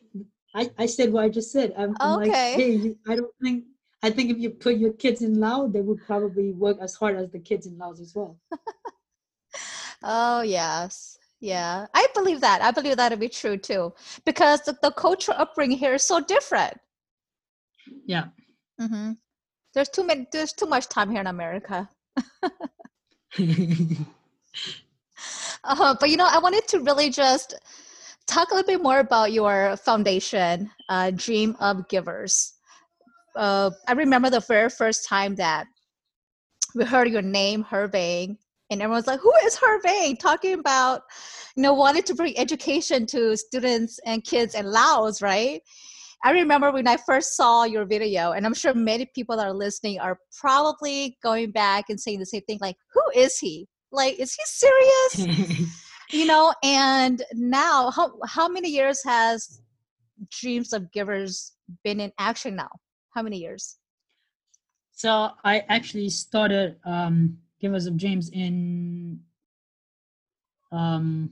I 0.55 0.71
I 0.79 0.87
said 0.87 1.13
what 1.13 1.25
I 1.25 1.29
just 1.29 1.53
said. 1.53 1.75
I'm, 1.77 1.95
I'm 2.01 2.15
like, 2.15 2.33
hey, 2.35 2.95
I 3.07 3.17
don't 3.17 3.35
think 3.43 3.65
I 4.03 4.11
think 4.11 4.31
if 4.31 4.39
you 4.39 4.51
put 4.51 4.77
your 4.77 4.93
kids 4.93 5.23
in 5.23 5.39
Laos, 5.41 5.73
they 5.73 5.81
would 5.81 6.05
probably 6.07 6.53
work 6.53 6.79
as 6.81 6.95
hard 6.95 7.17
as 7.17 7.31
the 7.31 7.39
kids 7.39 7.67
in 7.67 7.79
Laos 7.79 8.01
as 8.01 8.15
well. 8.15 8.39
Oh, 10.03 10.43
yes. 10.43 11.19
Yeah, 11.41 11.87
I 11.95 12.07
believe 12.15 12.41
that. 12.41 12.63
I 12.63 12.71
believe 12.71 12.97
that 12.97 13.11
to 13.11 13.17
be 13.17 13.29
true 13.29 13.57
too, 13.57 13.93
because 14.25 14.63
the, 14.63 14.77
the 14.83 14.91
cultural 14.93 15.37
upbringing 15.39 15.79
here 15.79 15.95
is 15.95 16.03
so 16.03 16.21
different. 16.21 16.79
Yeah. 18.07 18.27
Mm 18.81 18.89
hmm 18.89 19.13
There's 19.75 19.89
too 19.89 20.05
many. 20.05 20.27
There's 20.33 20.53
too 20.53 20.67
much 20.67 20.89
time 20.89 21.11
here 21.11 21.21
in 21.21 21.27
America. 21.27 21.89
Uh, 25.65 25.95
but 25.99 26.09
you 26.11 26.17
know, 26.17 26.29
I 26.31 26.39
wanted 26.39 26.67
to 26.69 26.81
really 26.81 27.11
just 27.11 27.55
talk 28.27 28.51
a 28.51 28.55
little 28.55 28.67
bit 28.67 28.83
more 28.83 29.01
about 29.01 29.33
your 29.33 29.77
foundation, 29.77 30.71
uh, 30.89 31.11
Dream 31.15 31.57
of 31.61 31.89
Givers. 31.89 32.55
Uh, 33.37 33.71
I 33.87 33.93
remember 33.93 34.31
the 34.31 34.41
very 34.41 34.71
first 34.71 35.07
time 35.07 35.35
that 35.37 35.67
we 36.75 36.85
heard 36.85 37.09
your 37.09 37.23
name, 37.23 37.63
Her 37.63 37.89
Vang, 37.89 38.39
and 38.71 38.83
everyone's 38.83 39.07
like, 39.07 39.21
"Who 39.21 39.33
is 39.45 39.57
Her 39.57 39.81
Vang?" 39.83 40.17
Talking 40.17 40.55
about, 40.55 41.03
you 41.57 41.63
know, 41.63 41.75
wanting 41.75 42.03
to 42.05 42.15
bring 42.15 42.39
education 42.39 43.07
to 43.07 43.37
students 43.37 43.99
and 44.05 44.25
kids 44.25 44.55
in 44.55 44.67
Laos, 44.67 45.23
right? 45.23 45.63
I 46.25 46.33
remember 46.33 46.73
when 46.73 46.89
I 46.89 46.97
first 46.97 47.37
saw 47.37 47.65
your 47.65 47.85
video, 47.85 48.33
and 48.33 48.45
I'm 48.45 48.55
sure 48.55 48.75
many 48.75 49.07
people 49.15 49.37
that 49.37 49.47
are 49.47 49.53
listening 49.53 50.01
are 50.01 50.19
probably 50.39 51.17
going 51.23 51.53
back 51.53 51.87
and 51.89 52.01
saying 52.01 52.19
the 52.19 52.27
same 52.27 52.43
thing, 52.43 52.59
like, 52.61 52.77
"Who 52.93 53.03
is 53.15 53.39
he? 53.39 53.69
Like, 53.93 54.19
is 54.19 54.35
he 54.35 54.43
serious?" 54.45 55.69
you 56.11 56.25
know 56.25 56.55
and 56.63 57.23
now 57.35 57.91
how 57.91 58.11
how 58.27 58.49
many 58.49 58.71
years 58.71 59.03
has 59.05 59.61
dreams 60.31 60.73
of 60.73 60.91
givers 60.91 61.53
been 61.85 62.01
in 62.01 62.11
action 62.19 62.57
now 62.57 62.71
how 63.11 63.21
many 63.21 63.37
years 63.37 63.77
so 64.99 65.31
I 65.45 65.61
actually 65.69 66.09
started 66.09 66.75
um, 66.85 67.39
Givers 67.61 67.87
of 67.87 67.97
Dreams 67.97 68.31
in 68.31 69.21
um, 70.73 71.31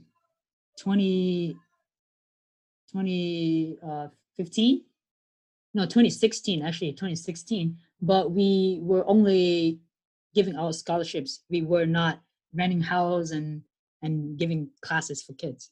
20, 0.79 1.57
2015. 4.37 4.83
No, 5.73 5.83
2016, 5.83 6.61
actually, 6.63 6.91
2016. 6.91 7.77
But 8.01 8.31
we 8.31 8.79
were 8.81 9.07
only 9.07 9.79
giving 10.33 10.55
out 10.55 10.75
scholarships. 10.75 11.43
We 11.49 11.61
were 11.61 11.85
not 11.85 12.21
renting 12.53 12.81
house 12.81 13.31
and 13.31 13.63
and 14.03 14.37
giving 14.37 14.69
classes 14.81 15.23
for 15.23 15.33
kids. 15.33 15.71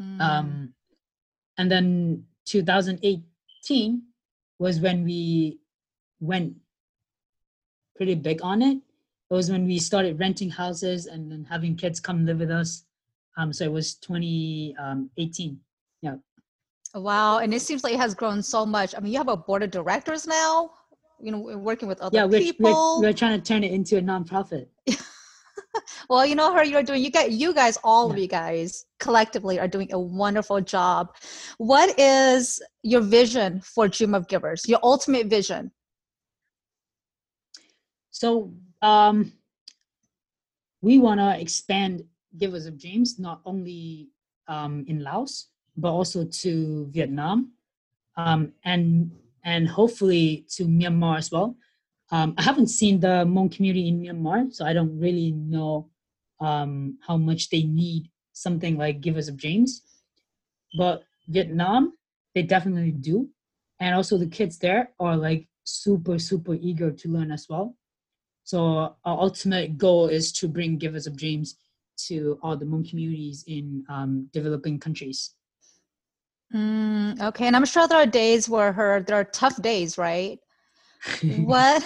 Mm. 0.00 0.20
Um, 0.20 0.74
and 1.58 1.70
then 1.70 2.24
2018 2.46 4.02
was 4.58 4.80
when 4.80 5.04
we 5.04 5.58
went 6.20 6.56
pretty 7.94 8.14
big 8.14 8.40
on 8.42 8.62
it. 8.62 8.78
It 9.30 9.34
was 9.34 9.50
when 9.50 9.66
we 9.66 9.78
started 9.78 10.18
renting 10.18 10.50
houses 10.50 11.06
and 11.06 11.30
then 11.30 11.44
having 11.44 11.76
kids 11.76 12.00
come 12.00 12.24
live 12.24 12.38
with 12.38 12.50
us. 12.50 12.84
Um, 13.36 13.52
so 13.52 13.64
it 13.64 13.72
was 13.72 13.94
2018. 13.96 15.60
Yeah. 16.00 16.14
Wow 17.00 17.38
and 17.38 17.52
it 17.54 17.60
seems 17.60 17.84
like 17.84 17.92
it 17.92 18.00
has 18.00 18.14
grown 18.14 18.42
so 18.42 18.64
much 18.64 18.94
i 18.96 19.00
mean 19.00 19.12
you 19.12 19.18
have 19.18 19.28
a 19.28 19.36
board 19.36 19.62
of 19.62 19.70
directors 19.70 20.26
now 20.26 20.70
you 21.20 21.32
know 21.32 21.38
working 21.38 21.88
with 21.88 22.00
other 22.00 22.16
Yeah, 22.16 22.24
we're, 22.24 22.40
people 22.40 23.00
we're, 23.00 23.08
we're 23.08 23.12
trying 23.12 23.40
to 23.40 23.46
turn 23.46 23.64
it 23.64 23.72
into 23.72 23.96
a 23.96 24.00
nonprofit. 24.00 24.66
well, 26.10 26.26
you 26.26 26.34
know 26.34 26.52
how 26.52 26.62
you're 26.62 26.82
doing. 26.82 27.02
You 27.02 27.10
guys, 27.10 27.34
you 27.34 27.54
guys, 27.54 27.78
all 27.82 28.10
of 28.10 28.18
you 28.18 28.28
guys 28.28 28.86
collectively 28.98 29.58
are 29.58 29.68
doing 29.68 29.92
a 29.92 29.98
wonderful 29.98 30.60
job. 30.60 31.14
What 31.58 31.98
is 31.98 32.60
your 32.82 33.00
vision 33.00 33.60
for 33.60 33.88
Dream 33.88 34.14
of 34.14 34.28
Givers? 34.28 34.68
Your 34.68 34.80
ultimate 34.82 35.26
vision? 35.26 35.70
So 38.10 38.54
um, 38.82 39.32
we 40.80 40.98
want 40.98 41.20
to 41.20 41.38
expand 41.38 42.04
Givers 42.38 42.66
of 42.66 42.78
Dreams 42.78 43.18
not 43.18 43.40
only 43.44 44.08
um, 44.48 44.84
in 44.88 45.02
Laos 45.02 45.48
but 45.76 45.92
also 45.92 46.24
to 46.24 46.86
Vietnam, 46.90 47.52
um, 48.16 48.52
and 48.64 49.10
and 49.44 49.68
hopefully 49.68 50.44
to 50.50 50.64
Myanmar 50.64 51.18
as 51.18 51.30
well. 51.30 51.56
Um, 52.10 52.34
I 52.38 52.42
haven't 52.42 52.68
seen 52.68 53.00
the 53.00 53.24
Hmong 53.26 53.54
community 53.54 53.88
in 53.88 54.00
Myanmar, 54.00 54.52
so 54.52 54.64
I 54.64 54.72
don't 54.72 54.98
really 54.98 55.32
know 55.32 55.90
um, 56.40 56.98
how 57.06 57.16
much 57.16 57.50
they 57.50 57.62
need 57.62 58.10
something 58.32 58.76
like 58.76 59.00
Givers 59.00 59.28
of 59.28 59.36
Dreams. 59.36 59.82
But 60.76 61.04
Vietnam, 61.28 61.94
they 62.34 62.42
definitely 62.42 62.92
do, 62.92 63.28
and 63.80 63.94
also 63.94 64.18
the 64.18 64.26
kids 64.26 64.58
there 64.58 64.90
are 65.00 65.16
like 65.16 65.48
super 65.64 66.18
super 66.18 66.54
eager 66.54 66.90
to 66.92 67.08
learn 67.08 67.32
as 67.32 67.46
well. 67.48 67.76
So 68.44 68.96
our 69.04 69.18
ultimate 69.20 69.76
goal 69.76 70.06
is 70.06 70.32
to 70.34 70.48
bring 70.48 70.78
Givers 70.78 71.06
of 71.06 71.16
Dreams 71.16 71.56
to 72.06 72.38
all 72.42 72.56
the 72.56 72.64
Hmong 72.64 72.88
communities 72.88 73.44
in 73.46 73.84
um, 73.88 74.28
developing 74.32 74.78
countries. 74.78 75.34
Mm, 76.54 77.20
okay, 77.20 77.46
and 77.46 77.56
I'm 77.56 77.64
sure 77.64 77.88
there 77.88 77.98
are 77.98 78.06
days 78.06 78.48
where 78.48 78.72
her 78.72 79.02
there 79.02 79.16
are 79.16 79.24
tough 79.24 79.60
days, 79.62 79.98
right? 79.98 80.38
what 81.28 81.82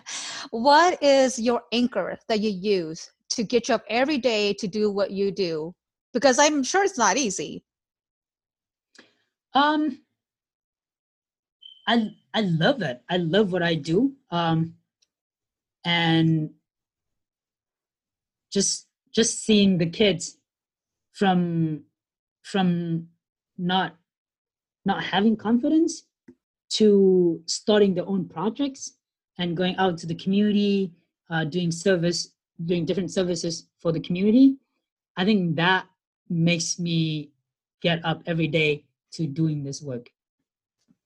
what 0.50 1.02
is 1.02 1.38
your 1.38 1.62
anchor 1.72 2.18
that 2.28 2.40
you 2.40 2.50
use 2.50 3.10
to 3.30 3.42
get 3.42 3.68
you 3.68 3.74
up 3.74 3.84
every 3.88 4.18
day 4.18 4.52
to 4.54 4.68
do 4.68 4.90
what 4.90 5.10
you 5.10 5.30
do? 5.30 5.74
Because 6.12 6.38
I'm 6.38 6.62
sure 6.62 6.84
it's 6.84 6.98
not 6.98 7.16
easy. 7.16 7.64
Um, 9.54 10.00
I 11.86 12.10
I 12.34 12.42
love 12.42 12.82
it. 12.82 13.02
I 13.08 13.16
love 13.16 13.52
what 13.52 13.62
I 13.62 13.74
do. 13.74 14.12
Um, 14.30 14.74
and 15.84 16.50
just 18.52 18.86
just 19.14 19.44
seeing 19.44 19.78
the 19.78 19.86
kids 19.86 20.36
from 21.12 21.84
from 22.42 23.08
not 23.58 23.96
not 24.84 25.02
having 25.02 25.36
confidence 25.36 26.04
to 26.68 27.40
starting 27.46 27.94
their 27.94 28.06
own 28.06 28.28
projects 28.28 28.98
and 29.38 29.56
going 29.56 29.76
out 29.76 29.96
to 29.98 30.06
the 30.06 30.14
community, 30.14 30.92
uh, 31.30 31.44
doing 31.44 31.70
service, 31.70 32.32
doing 32.66 32.84
different 32.84 33.10
services 33.10 33.68
for 33.78 33.92
the 33.92 34.00
community. 34.00 34.56
I 35.16 35.24
think 35.24 35.56
that 35.56 35.86
makes 36.28 36.78
me 36.78 37.30
get 37.80 38.04
up 38.04 38.22
every 38.26 38.48
day 38.48 38.84
to 39.12 39.26
doing 39.26 39.62
this 39.62 39.80
work. 39.82 40.10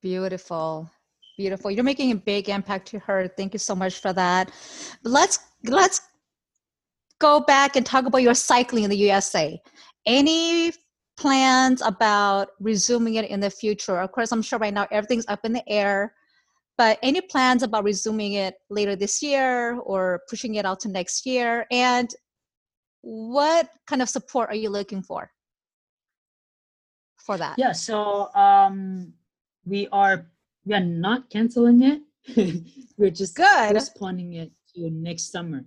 Beautiful. 0.01 0.90
Beautiful. 1.36 1.70
You're 1.70 1.84
making 1.84 2.11
a 2.12 2.16
big 2.16 2.49
impact 2.49 2.88
to 2.88 2.99
her. 3.01 3.28
Thank 3.28 3.53
you 3.53 3.59
so 3.59 3.74
much 3.74 4.01
for 4.01 4.12
that. 4.12 4.51
Let's 5.05 5.38
let's 5.64 6.01
go 7.18 7.40
back 7.40 7.76
and 7.76 7.84
talk 7.84 8.07
about 8.07 8.22
your 8.22 8.34
cycling 8.34 8.84
in 8.84 8.90
the 8.90 8.96
USA. 8.96 9.61
Any 10.07 10.72
plans 11.18 11.82
about 11.82 12.50
resuming 12.60 13.16
it 13.16 13.28
in 13.28 13.40
the 13.40 13.50
future? 13.50 13.98
Of 13.98 14.12
course, 14.12 14.32
I'm 14.32 14.40
sure 14.40 14.58
right 14.58 14.72
now 14.72 14.86
everything's 14.90 15.26
up 15.28 15.40
in 15.44 15.52
the 15.52 15.68
air. 15.68 16.14
But 16.78 16.98
any 17.02 17.20
plans 17.20 17.64
about 17.64 17.82
resuming 17.82 18.34
it 18.34 18.54
later 18.70 18.94
this 18.94 19.20
year 19.20 19.78
or 19.80 20.22
pushing 20.30 20.54
it 20.54 20.64
out 20.64 20.78
to 20.80 20.88
next 20.88 21.26
year? 21.26 21.66
And 21.72 22.08
what 23.00 23.68
kind 23.88 24.00
of 24.00 24.08
support 24.08 24.48
are 24.50 24.54
you 24.54 24.70
looking 24.70 25.02
for 25.02 25.30
for 27.16 27.36
that? 27.36 27.56
Yeah, 27.58 27.72
so 27.72 28.32
um, 28.34 29.12
we 29.64 29.88
are 29.90 30.24
we 30.64 30.74
are 30.74 30.84
not 30.84 31.30
canceling 31.30 31.82
it. 31.82 32.00
We're 32.96 33.10
just 33.10 33.34
Good. 33.34 33.74
postponing 33.74 34.34
it 34.34 34.52
to 34.74 34.88
next 34.90 35.32
summer. 35.32 35.64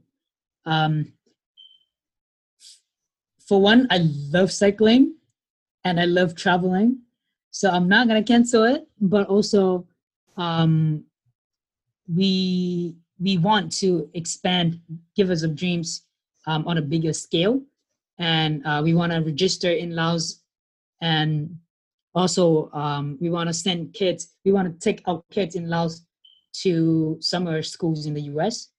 Um, 0.66 1.12
for 3.46 3.60
one, 3.62 3.88
I 3.90 4.08
love 4.32 4.50
cycling 4.50 5.16
and 5.84 6.00
I 6.00 6.06
love 6.06 6.36
traveling, 6.36 7.00
so 7.52 7.70
I'm 7.70 7.88
not 7.88 8.08
gonna 8.08 8.24
cancel 8.24 8.64
it. 8.64 8.88
But 9.00 9.28
also, 9.28 9.88
um, 10.38 11.04
we 12.14 12.96
we 13.20 13.38
want 13.38 13.72
to 13.74 14.10
expand 14.14 14.80
Givers 15.16 15.44
of 15.44 15.56
Dreams 15.56 16.04
um, 16.48 16.68
on 16.68 16.78
a 16.78 16.82
bigger 16.82 17.14
scale, 17.14 17.62
and 18.18 18.66
uh, 18.66 18.82
we 18.84 18.94
want 18.94 19.12
to 19.12 19.20
register 19.20 19.72
in 19.72 19.96
Laos, 19.96 20.42
and 21.02 21.58
also 22.14 22.70
um, 22.74 23.18
we 23.22 23.30
want 23.30 23.48
to 23.48 23.54
send 23.54 23.94
kids. 23.94 24.36
We 24.46 24.52
want 24.52 24.68
to 24.72 24.80
take 24.80 25.02
our 25.08 25.24
kids 25.32 25.56
in 25.56 25.70
Laos 25.70 26.06
to 26.64 27.18
summer 27.22 27.62
schools 27.62 28.06
in 28.06 28.14
the 28.14 28.22
U.S. 28.34 28.70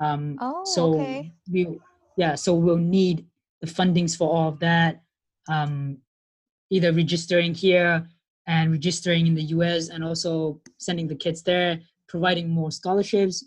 Um, 0.00 0.36
Oh, 0.40 0.62
so 0.64 0.94
okay. 0.94 1.32
we 1.50 1.78
yeah, 2.16 2.34
so 2.34 2.54
we'll 2.54 2.76
need 2.76 3.26
the 3.60 3.66
fundings 3.66 4.16
for 4.16 4.28
all 4.28 4.48
of 4.48 4.58
that. 4.60 5.02
Um, 5.48 5.98
either 6.74 6.92
registering 6.92 7.54
here 7.54 8.04
and 8.48 8.72
registering 8.72 9.28
in 9.28 9.34
the 9.34 9.46
US 9.56 9.90
and 9.90 10.02
also 10.02 10.60
sending 10.78 11.06
the 11.06 11.14
kids 11.14 11.40
there, 11.42 11.80
providing 12.08 12.48
more 12.48 12.72
scholarships, 12.72 13.44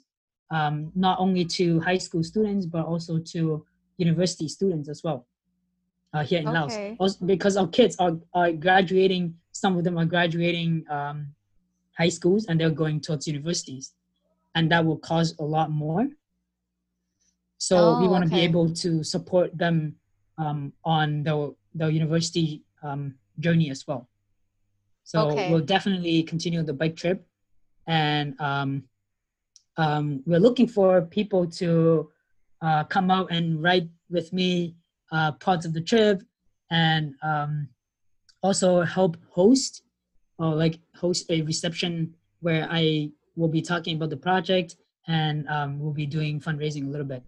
um, 0.49 0.91
not 0.95 1.19
only 1.19 1.43
to 1.59 1.79
high 1.81 1.97
school 1.97 2.23
students, 2.23 2.65
but 2.65 2.85
also 2.85 3.19
to 3.33 3.65
university 3.97 4.47
students 4.47 4.87
as 4.87 5.03
well 5.03 5.27
uh, 6.13 6.23
here 6.23 6.39
in 6.39 6.45
Laos. 6.45 6.73
Okay. 6.73 6.95
Also, 6.99 7.25
because 7.25 7.57
our 7.57 7.67
kids 7.67 7.97
are, 7.99 8.15
are 8.33 8.53
graduating, 8.53 9.35
some 9.51 9.77
of 9.77 9.83
them 9.83 9.97
are 9.97 10.05
graduating 10.05 10.85
um, 10.89 11.27
high 11.97 12.09
schools 12.09 12.45
and 12.47 12.59
they're 12.59 12.69
going 12.83 13.01
towards 13.01 13.27
universities. 13.27 13.93
And 14.55 14.71
that 14.71 14.85
will 14.85 14.97
cause 14.99 15.35
a 15.37 15.43
lot 15.43 15.69
more. 15.69 16.07
So 17.57 17.99
we 17.99 18.07
Oh, 18.07 18.09
want 18.09 18.23
to 18.23 18.29
be 18.29 18.39
able 18.39 18.73
to 18.73 19.03
support 19.03 19.55
them 19.57 19.95
um, 20.37 20.71
on 20.85 21.23
the, 21.23 21.53
the 21.75 21.87
university 21.91 22.63
um, 22.83 23.15
journey 23.39 23.69
as 23.69 23.85
well. 23.87 24.07
So 25.03 25.31
Okay. 25.31 25.49
we'll 25.49 25.61
definitely 25.61 26.23
continue 26.23 26.63
the 26.63 26.73
bike 26.73 26.95
trip, 26.95 27.25
and 27.87 28.39
um, 28.41 28.83
um, 29.77 30.23
we're 30.25 30.39
looking 30.39 30.67
for 30.67 31.01
people 31.01 31.47
to 31.61 32.09
uh, 32.61 32.83
come 32.85 33.09
out 33.09 33.31
and 33.31 33.61
ride 33.63 33.89
with 34.09 34.33
me 34.33 34.75
uh, 35.11 35.31
parts 35.33 35.65
of 35.65 35.73
the 35.73 35.81
trip, 35.81 36.23
and 36.71 37.13
um, 37.23 37.69
also 38.43 38.81
help 38.81 39.17
host 39.29 39.83
or 40.39 40.55
like 40.55 40.79
host 40.95 41.25
a 41.29 41.41
reception 41.43 42.13
where 42.41 42.67
I 42.69 43.11
will 43.35 43.47
be 43.47 43.61
talking 43.61 43.95
about 43.95 44.09
the 44.09 44.17
project 44.17 44.75
and 45.07 45.47
um, 45.47 45.79
we'll 45.79 45.93
be 45.93 46.05
doing 46.05 46.39
fundraising 46.39 46.87
a 46.87 46.89
little 46.89 47.05
bit. 47.05 47.23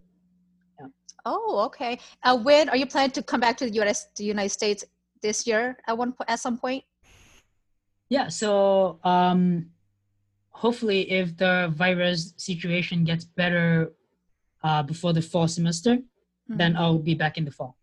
Oh, 1.26 1.64
okay. 1.66 1.98
Uh, 2.22 2.38
when 2.38 2.68
are 2.68 2.76
you 2.76 2.86
planning 2.86 3.10
to 3.12 3.22
come 3.22 3.40
back 3.40 3.56
to 3.58 3.66
the 3.66 3.72
US, 3.82 4.08
the 4.16 4.24
United 4.24 4.50
States 4.50 4.84
this 5.22 5.46
year 5.46 5.76
at 5.86 5.96
one 5.96 6.14
at 6.28 6.40
some 6.40 6.58
point? 6.58 6.84
Yeah, 8.08 8.28
so 8.28 8.98
um, 9.04 9.70
hopefully, 10.50 11.10
if 11.10 11.36
the 11.36 11.72
virus 11.74 12.34
situation 12.36 13.04
gets 13.04 13.24
better 13.24 13.92
uh, 14.64 14.82
before 14.82 15.12
the 15.12 15.22
fall 15.22 15.48
semester, 15.48 15.98
then 16.48 16.76
I'll 16.76 16.98
be 16.98 17.14
back 17.14 17.38
in 17.38 17.44
the 17.44 17.50
fall. 17.50 17.76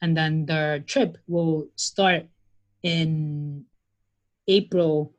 And 0.00 0.16
then 0.16 0.46
the 0.46 0.84
trip 0.86 1.18
will 1.26 1.66
start 1.74 2.26
in 2.82 3.64
April 4.46 5.12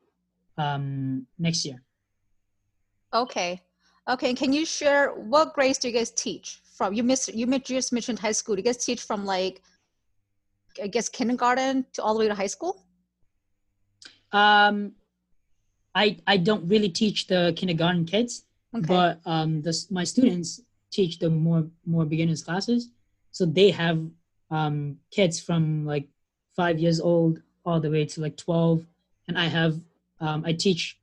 um, 0.58 1.28
next 1.38 1.66
year. 1.66 1.84
Okay. 3.14 3.62
Okay. 4.10 4.34
Can 4.34 4.54
you 4.54 4.66
share 4.66 5.10
what 5.10 5.54
grades 5.54 5.78
do 5.78 5.90
you 5.90 5.94
guys 5.94 6.12
teach 6.12 6.62
from? 6.76 6.94
You 6.94 7.04
miss 7.04 7.28
you 7.28 7.46
just 7.60 7.92
mentioned 7.92 8.20
high 8.20 8.32
school. 8.32 8.56
Do 8.56 8.60
you 8.62 8.66
guys 8.66 8.84
teach 8.84 9.02
from 9.02 9.26
like 9.26 9.62
I 10.82 10.88
guess 10.88 11.10
kindergarten 11.10 11.86
to 11.94 12.04
all 12.04 12.14
the 12.14 12.20
way 12.20 12.28
to 12.28 12.36
high 12.36 12.48
school? 12.48 12.86
Um, 14.32 14.94
I 15.96 16.18
I 16.28 16.38
don't 16.38 16.68
really 16.68 16.90
teach 16.90 17.28
the 17.28 17.54
kindergarten 17.56 18.06
kids, 18.06 18.44
Okay. 18.76 18.86
but 18.88 19.20
um, 19.26 19.62
the, 19.62 19.74
my 19.90 20.04
students 20.04 20.62
teach 20.92 21.20
the 21.20 21.30
more 21.30 21.66
more 21.86 22.06
beginners 22.06 22.44
classes, 22.44 22.90
so 23.32 23.46
they 23.46 23.72
have 23.72 24.00
um, 24.52 24.98
kids 25.12 25.40
from 25.40 25.86
like 25.86 26.08
five 26.56 26.78
years 26.80 27.00
old 27.02 27.42
all 27.66 27.80
the 27.80 27.90
way 27.90 28.06
to 28.06 28.22
like 28.22 28.38
twelve, 28.38 28.86
and 29.28 29.38
I 29.38 29.46
have 29.46 29.80
um, 30.20 30.44
I 30.46 30.54
teach 30.54 31.00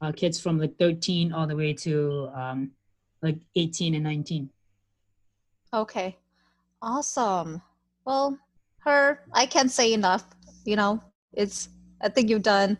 uh, 0.00 0.12
kids 0.12 0.40
from 0.40 0.58
like 0.58 0.78
thirteen 0.78 1.32
all 1.32 1.46
the 1.46 1.56
way 1.56 1.74
to 1.74 2.30
um, 2.34 2.70
like 3.22 3.38
eighteen 3.56 3.94
and 3.94 4.04
nineteen. 4.04 4.48
Okay. 5.72 6.16
Awesome. 6.82 7.60
Well, 8.06 8.38
her, 8.84 9.20
I 9.32 9.46
can't 9.46 9.70
say 9.70 9.92
enough. 9.92 10.24
You 10.64 10.76
know, 10.76 11.02
it's, 11.32 11.68
I 12.00 12.08
think 12.08 12.28
you've 12.28 12.42
done 12.42 12.78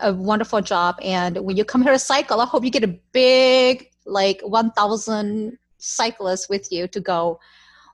a 0.00 0.12
wonderful 0.12 0.60
job. 0.60 0.96
And 1.02 1.38
when 1.38 1.56
you 1.56 1.64
come 1.64 1.82
here 1.82 1.92
to 1.92 1.98
cycle, 1.98 2.40
I 2.40 2.46
hope 2.46 2.64
you 2.64 2.70
get 2.70 2.84
a 2.84 2.98
big, 3.12 3.88
like 4.06 4.40
1,000 4.42 5.58
cyclists 5.78 6.48
with 6.48 6.70
you 6.72 6.86
to 6.88 7.00
go 7.00 7.40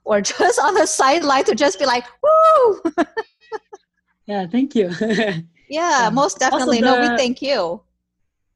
or 0.05 0.21
just 0.33 0.59
on 0.59 0.73
the 0.73 0.85
sideline 0.85 1.43
to 1.45 1.55
just 1.55 1.79
be 1.79 1.85
like, 1.85 2.05
woo! 2.23 2.81
Yeah, 4.25 4.45
thank 4.45 4.75
you. 4.75 4.91
yeah, 5.69 6.11
most 6.13 6.37
definitely. 6.37 6.81
no, 6.81 7.01
we 7.01 7.07
thank 7.17 7.41
you. 7.41 7.81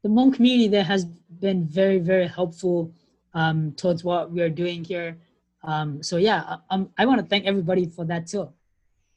the 0.04 0.10
Hmong 0.10 0.32
community 0.32 0.68
there 0.68 0.84
has 0.84 1.06
been 1.06 1.66
very, 1.66 1.98
very 1.98 2.28
helpful 2.28 2.94
um, 3.34 3.72
towards 3.72 4.04
what 4.04 4.30
we 4.30 4.42
are 4.44 4.50
doing 4.50 4.84
here. 4.84 5.18
Um, 5.64 6.04
so 6.04 6.18
yeah, 6.18 6.44
I- 6.48 6.60
um, 6.76 6.90
I 7.00 7.08
want 7.08 7.22
to 7.22 7.26
thank 7.26 7.46
everybody 7.46 7.88
for 7.88 8.06
that 8.06 8.28
too. 8.28 8.50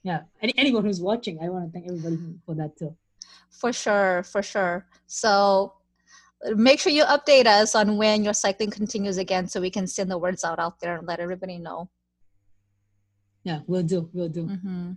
Yeah, 0.07 0.21
any, 0.41 0.55
anyone 0.57 0.85
who's 0.85 1.01
watching, 1.01 1.41
I 1.43 1.49
want 1.49 1.67
to 1.67 1.73
thank 1.73 1.89
everybody 1.89 2.17
for 2.47 2.55
that 2.55 2.79
too. 2.79 2.95
For 3.51 3.73
sure, 3.73 4.23
for 4.23 4.41
sure. 4.41 4.87
So 5.09 5.73
make 6.55 6.79
sure 6.79 6.93
you 6.93 7.03
update 7.03 7.47
us 7.47 7.75
on 7.75 7.97
when 7.97 8.23
your 8.23 8.33
cycling 8.33 8.71
continues 8.71 9.19
again 9.19 9.49
so 9.49 9.61
we 9.61 9.69
can 9.69 9.89
send 9.89 10.09
the 10.09 10.17
words 10.17 10.45
out 10.45 10.61
out 10.61 10.79
there 10.79 10.97
and 10.97 11.09
let 11.09 11.19
everybody 11.19 11.59
know. 11.59 11.91
Yeah, 13.43 13.63
we'll 13.67 13.83
do, 13.83 14.09
we'll 14.13 14.29
do. 14.29 14.47
hmm 14.47 14.93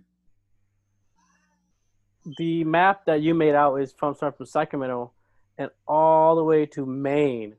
The 2.38 2.62
map 2.62 3.04
that 3.06 3.20
you 3.20 3.34
made 3.34 3.56
out 3.56 3.74
is 3.82 3.92
from 3.92 4.14
starting 4.14 4.36
from 4.36 4.46
Sacramento 4.46 5.10
and 5.58 5.70
all 5.88 6.36
the 6.36 6.44
way 6.44 6.66
to 6.66 6.86
Maine. 6.86 7.56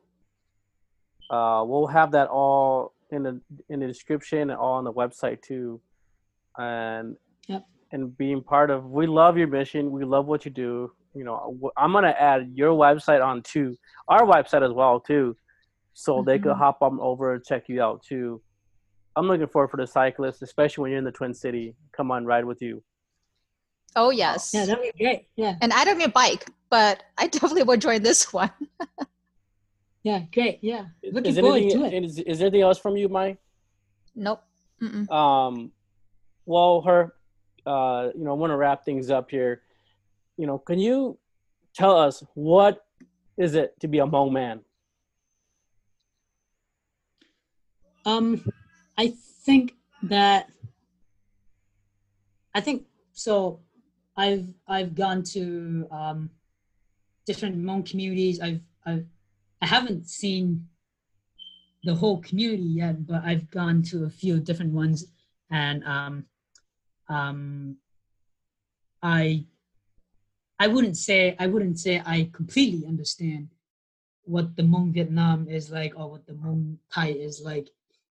Uh, 1.30 1.66
we'll 1.68 1.88
have 1.88 2.12
that 2.12 2.30
all 2.30 2.93
in 3.10 3.24
the 3.24 3.41
in 3.68 3.82
the 3.82 3.88
description 3.88 4.52
and 4.52 4.58
all 4.58 4.76
on 4.76 4.86
the 4.86 4.93
website 4.93 5.41
too. 5.41 5.82
And 6.58 7.18
Yep. 7.48 7.66
and 7.92 8.18
being 8.18 8.42
part 8.42 8.70
of, 8.70 8.86
we 8.89 9.06
love 9.08 9.38
your 9.38 9.48
mission. 9.48 9.92
We 9.92 10.06
love 10.06 10.26
what 10.26 10.46
you 10.46 10.52
do. 10.52 10.92
You 11.14 11.24
know, 11.26 11.72
I'm 11.76 11.92
gonna 11.92 12.16
add 12.18 12.52
your 12.56 12.70
website 12.72 13.26
on 13.26 13.42
to 13.54 13.76
our 14.08 14.22
website 14.26 14.66
as 14.66 14.72
well 14.72 15.00
too, 15.00 15.36
so 15.94 16.24
they 16.24 16.39
could 16.39 16.54
Mhm. 16.54 16.58
hop 16.58 16.82
on 16.82 17.00
over 17.02 17.34
and 17.34 17.44
check 17.44 17.68
you 17.68 17.82
out 17.82 18.02
too. 18.04 18.42
I'm 19.18 19.28
looking 19.28 19.48
forward 19.48 19.70
for 19.72 19.78
the 19.78 19.86
cyclists, 19.88 20.42
especially 20.42 20.84
when 20.84 20.92
you're 20.92 21.00
in 21.00 21.04
the 21.04 21.12
Twin 21.12 21.34
City. 21.34 21.76
Come 21.92 22.12
on, 22.12 22.26
ride 22.26 22.46
with 22.46 22.62
you. 22.62 22.82
Oh, 23.98 24.10
yes. 24.10 24.54
Yeah, 24.54 24.64
that'd 24.66 24.82
be 24.82 25.04
great. 25.04 25.28
Yeah, 25.36 25.58
and 25.62 25.74
I 25.74 25.84
don't 25.84 25.98
need 25.98 26.06
a 26.06 26.10
bike, 26.10 26.46
but 26.70 27.04
I 27.18 27.28
definitely 27.28 27.64
would 27.64 27.82
join 27.82 28.02
this 28.04 28.32
one. 28.34 28.52
yeah, 30.04 30.24
great. 30.34 30.60
Yeah, 30.62 30.86
looking 31.04 31.32
is 31.32 31.39
forward 31.39 31.58
anything, 31.58 31.82
to 31.82 31.96
it. 31.98 32.04
Is, 32.06 32.20
is 32.20 32.39
there 32.39 32.48
anything 32.48 32.62
else 32.62 32.78
from 32.80 32.96
you, 32.96 33.10
Mike? 33.10 33.38
nope. 34.16 34.42
Mm-mm. 34.82 35.10
Um, 35.12 35.72
well, 36.46 36.82
her, 36.84 37.14
uh, 37.66 38.09
you 38.16 38.24
know, 38.24 38.32
I 38.32 38.34
want 38.34 38.51
to 38.51 38.57
wrap 38.57 38.86
things 38.86 39.09
up 39.09 39.30
here. 39.30 39.62
You 40.38 40.47
know, 40.47 40.57
can 40.57 40.80
you 40.80 41.18
tell 41.74 41.97
us 41.97 42.24
what 42.34 42.86
is 43.38 43.55
it 43.55 43.80
to 43.80 43.88
be 43.88 43.99
a 43.99 44.05
Hmong 44.05 44.32
man? 44.32 44.62
Um, 48.05 48.43
I 48.97 49.14
think 49.45 49.74
that 50.03 50.49
I 52.53 52.62
think 52.62 52.86
so. 53.14 53.59
I've 54.18 54.47
I've 54.68 54.95
gone 54.95 55.24
to 55.24 55.88
um, 55.91 56.30
different 57.26 57.57
Hmong 57.57 57.89
communities. 57.89 58.41
I've 58.41 58.62
I've 58.86 59.05
I 59.62 59.68
haven't 59.68 60.07
seen 60.07 60.68
the 61.84 61.95
whole 61.95 62.22
community 62.22 62.64
yet, 62.64 63.05
but 63.07 63.24
I've 63.24 63.49
gone 63.49 63.82
to 63.84 64.05
a 64.05 64.09
few 64.09 64.39
different 64.39 64.74
ones, 64.74 65.05
and 65.49 65.84
um, 65.84 66.26
um, 67.12 67.76
I 69.03 69.45
I 70.59 70.68
wouldn't 70.68 70.97
say 70.97 71.36
I 71.38 71.47
wouldn't 71.47 71.80
say 71.80 72.01
I 72.05 72.30
completely 72.32 72.88
understand 72.88 73.49
what 74.24 74.55
the 74.55 74.64
Hmong 74.64 74.93
Vietnam 74.93 75.47
is 75.49 75.72
like 75.72 75.93
or 75.97 76.09
what 76.12 76.26
the 76.26 76.34
Hmong 76.34 76.78
Thai 76.93 77.09
is 77.09 77.41
like, 77.43 77.70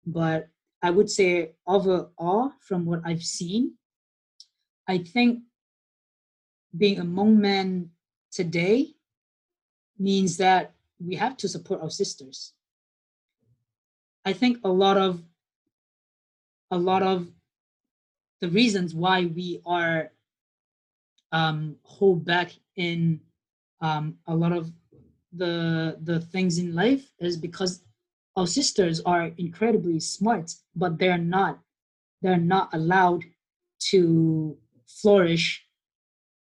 but 0.06 0.48
I 0.82 0.90
would 0.90 1.10
say 1.10 1.52
overall, 1.66 2.52
from 2.60 2.86
what 2.86 3.02
I've 3.04 3.24
seen, 3.24 3.74
I 4.86 4.98
think 4.98 5.40
being 6.76 6.98
a 6.98 7.04
Hmong 7.04 7.36
man 7.36 7.90
today 8.30 8.94
means 9.98 10.36
that 10.36 10.72
we 10.98 11.16
have 11.16 11.36
to 11.38 11.48
support 11.48 11.82
our 11.82 11.90
sisters. 11.90 12.52
I 14.24 14.32
think 14.32 14.58
a 14.64 14.68
lot 14.68 14.96
of 14.96 15.22
a 16.70 16.78
lot 16.78 17.02
of 17.02 17.28
the 18.40 18.48
reasons 18.48 18.94
why 18.94 19.26
we 19.26 19.60
are 19.66 20.10
um, 21.32 21.76
hold 21.82 22.24
back 22.24 22.52
in 22.76 23.20
um, 23.80 24.16
a 24.26 24.34
lot 24.34 24.52
of 24.52 24.70
the 25.32 25.98
the 26.02 26.20
things 26.20 26.58
in 26.58 26.74
life 26.74 27.12
is 27.18 27.36
because 27.36 27.82
our 28.36 28.46
sisters 28.46 29.00
are 29.00 29.30
incredibly 29.38 30.00
smart, 30.00 30.54
but 30.74 30.98
they're 30.98 31.18
not 31.18 31.58
they're 32.22 32.36
not 32.36 32.72
allowed 32.72 33.24
to 33.90 34.56
flourish 34.86 35.64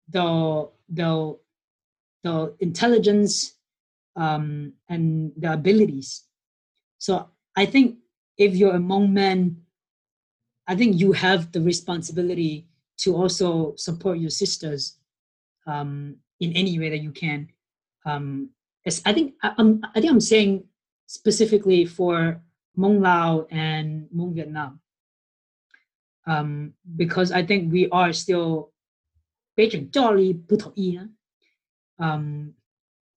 the 0.09 0.69
the 0.89 1.37
the 2.23 2.55
intelligence 2.59 3.53
um, 4.15 4.73
and 4.89 5.31
the 5.37 5.53
abilities. 5.53 6.23
So 6.99 7.29
I 7.55 7.65
think 7.65 7.97
if 8.37 8.55
you're 8.55 8.75
a 8.75 8.79
Hmong 8.79 9.11
man, 9.11 9.57
I 10.71 10.75
think 10.75 11.01
you 11.01 11.11
have 11.11 11.51
the 11.51 11.59
responsibility 11.59 12.65
to 12.99 13.13
also 13.13 13.75
support 13.75 14.19
your 14.19 14.29
sisters 14.29 14.95
um, 15.67 16.15
in 16.39 16.53
any 16.53 16.79
way 16.79 16.89
that 16.89 17.03
you 17.03 17.11
can. 17.11 17.49
Um, 18.05 18.51
I 19.05 19.11
think 19.11 19.33
I, 19.43 19.51
am 19.59 19.81
I 19.93 19.99
think 19.99 20.13
I'm 20.13 20.21
saying 20.21 20.63
specifically 21.07 21.83
for 21.83 22.39
Hmong 22.77 23.01
Lao 23.01 23.47
and 23.51 24.07
Hmong 24.15 24.33
Vietnam. 24.33 24.79
Um, 26.25 26.73
because 26.95 27.33
I 27.33 27.43
think 27.43 27.69
we 27.73 27.89
are 27.89 28.13
still 28.13 28.71
jolly 29.91 30.39
um, 31.99 32.53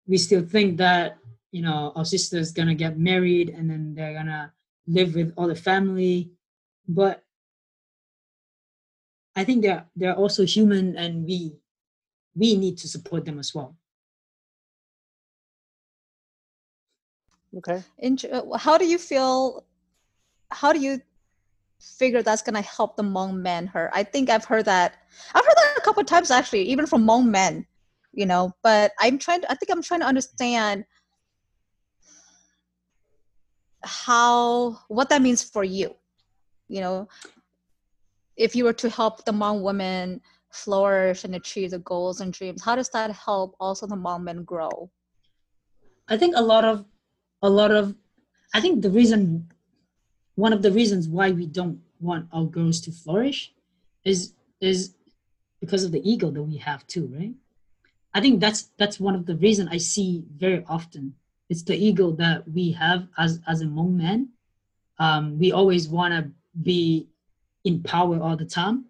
we 0.09 0.19
still 0.19 0.43
think 0.43 0.79
that 0.79 1.19
you 1.53 1.63
know 1.63 1.93
our 1.95 2.05
sister's 2.05 2.51
gonna 2.51 2.75
get 2.75 2.99
married 2.99 3.51
and 3.51 3.71
then 3.71 3.95
they're 3.95 4.15
gonna 4.15 4.53
live 4.89 5.15
with 5.15 5.33
all 5.37 5.47
the 5.47 5.55
family. 5.55 6.33
But 6.89 7.25
i 9.37 9.45
think 9.45 9.62
they're 9.62 9.85
they're 9.97 10.16
also 10.16 10.45
human 10.45 10.97
and 10.97 11.24
we 11.24 11.53
we 12.37 12.57
need 12.57 12.76
to 12.78 12.89
support 12.89 13.24
them 13.24 13.39
as 13.39 13.55
well 13.55 13.76
Okay. 17.59 17.82
Int- 17.99 18.24
uh, 18.24 18.57
how 18.59 18.78
do 18.78 18.87
you 18.87 18.99
feel? 18.99 19.64
How 20.51 20.72
do 20.72 20.80
you 20.80 21.01
figure 21.80 22.22
that's 22.22 22.43
gonna 22.43 22.62
help 22.62 22.97
the 22.97 23.03
Hmong 23.03 23.35
men? 23.35 23.66
Her, 23.66 23.91
I 23.95 24.03
think 24.03 24.30
I've 24.30 24.45
heard 24.45 24.64
that. 24.64 24.95
I've 25.35 25.45
heard 25.45 25.55
that 25.57 25.78
a 25.78 25.80
couple 25.80 26.01
of 26.01 26.07
times 26.07 26.30
actually, 26.30 26.62
even 26.62 26.87
from 26.87 27.05
Hmong 27.05 27.26
men. 27.26 27.66
You 28.12 28.26
know, 28.26 28.53
but 28.62 28.93
I'm 29.01 29.18
trying. 29.18 29.43
To, 29.43 29.51
I 29.51 29.55
think 29.55 29.70
I'm 29.70 29.82
trying 29.82 30.01
to 30.01 30.07
understand 30.07 30.85
how 33.82 34.78
what 34.89 35.09
that 35.11 35.22
means 35.22 35.43
for 35.43 35.64
you. 35.64 35.95
You 36.68 36.80
know, 36.80 37.09
if 38.37 38.57
you 38.57 38.64
were 38.64 38.72
to 38.72 38.89
help 38.89 39.24
the 39.24 39.32
Hmong 39.32 39.62
women 39.62 40.20
flourish 40.51 41.24
and 41.24 41.35
achieve 41.35 41.70
the 41.70 41.78
goals 41.80 42.20
and 42.20 42.32
dreams, 42.32 42.62
how 42.62 42.76
does 42.76 42.89
that 42.91 43.11
help 43.12 43.57
also 43.61 43.87
the 43.87 43.97
Hmong 43.97 44.22
men 44.22 44.45
grow? 44.45 44.91
I 46.09 46.16
think 46.16 46.37
a 46.37 46.43
lot 46.43 46.64
of 46.64 46.85
a 47.43 47.49
lot 47.49 47.70
of 47.70 47.95
I 48.55 48.61
think 48.61 48.82
the 48.82 48.91
reason 48.91 49.51
one 50.37 50.53
of 50.53 50.62
the 50.62 50.72
reasons 50.72 51.09
why 51.09 51.30
we 51.30 51.47
don't 51.47 51.80
want 52.01 52.28
our 52.32 52.45
girls 52.45 52.80
to 52.82 52.93
flourish 52.93 53.53
is 54.05 54.35
is 54.61 54.95
because 55.61 55.85
of 55.85 55.93
the 55.93 56.09
ego 56.09 56.30
that 56.30 56.43
we 56.43 56.57
have 56.59 56.87
too, 56.87 57.11
right? 57.14 57.35
I 58.12 58.20
think 58.20 58.41
that's 58.41 58.70
that's 58.78 59.01
one 59.01 59.14
of 59.14 59.26
the 59.26 59.37
reason 59.37 59.68
I 59.68 59.78
see 59.78 60.24
very 60.37 60.64
often. 60.68 61.14
It's 61.49 61.62
the 61.62 61.76
ego 61.76 62.12
that 62.12 62.49
we 62.49 62.72
have 62.72 63.09
as 63.18 63.41
as 63.47 63.61
a 63.62 63.66
Hmong 63.66 63.95
man. 63.95 64.28
Um, 64.99 65.39
we 65.39 65.53
always 65.53 65.89
want 65.89 66.12
to 66.14 66.30
be 66.62 67.09
in 67.65 67.83
power 67.83 68.21
all 68.21 68.37
the 68.37 68.45
time. 68.45 68.87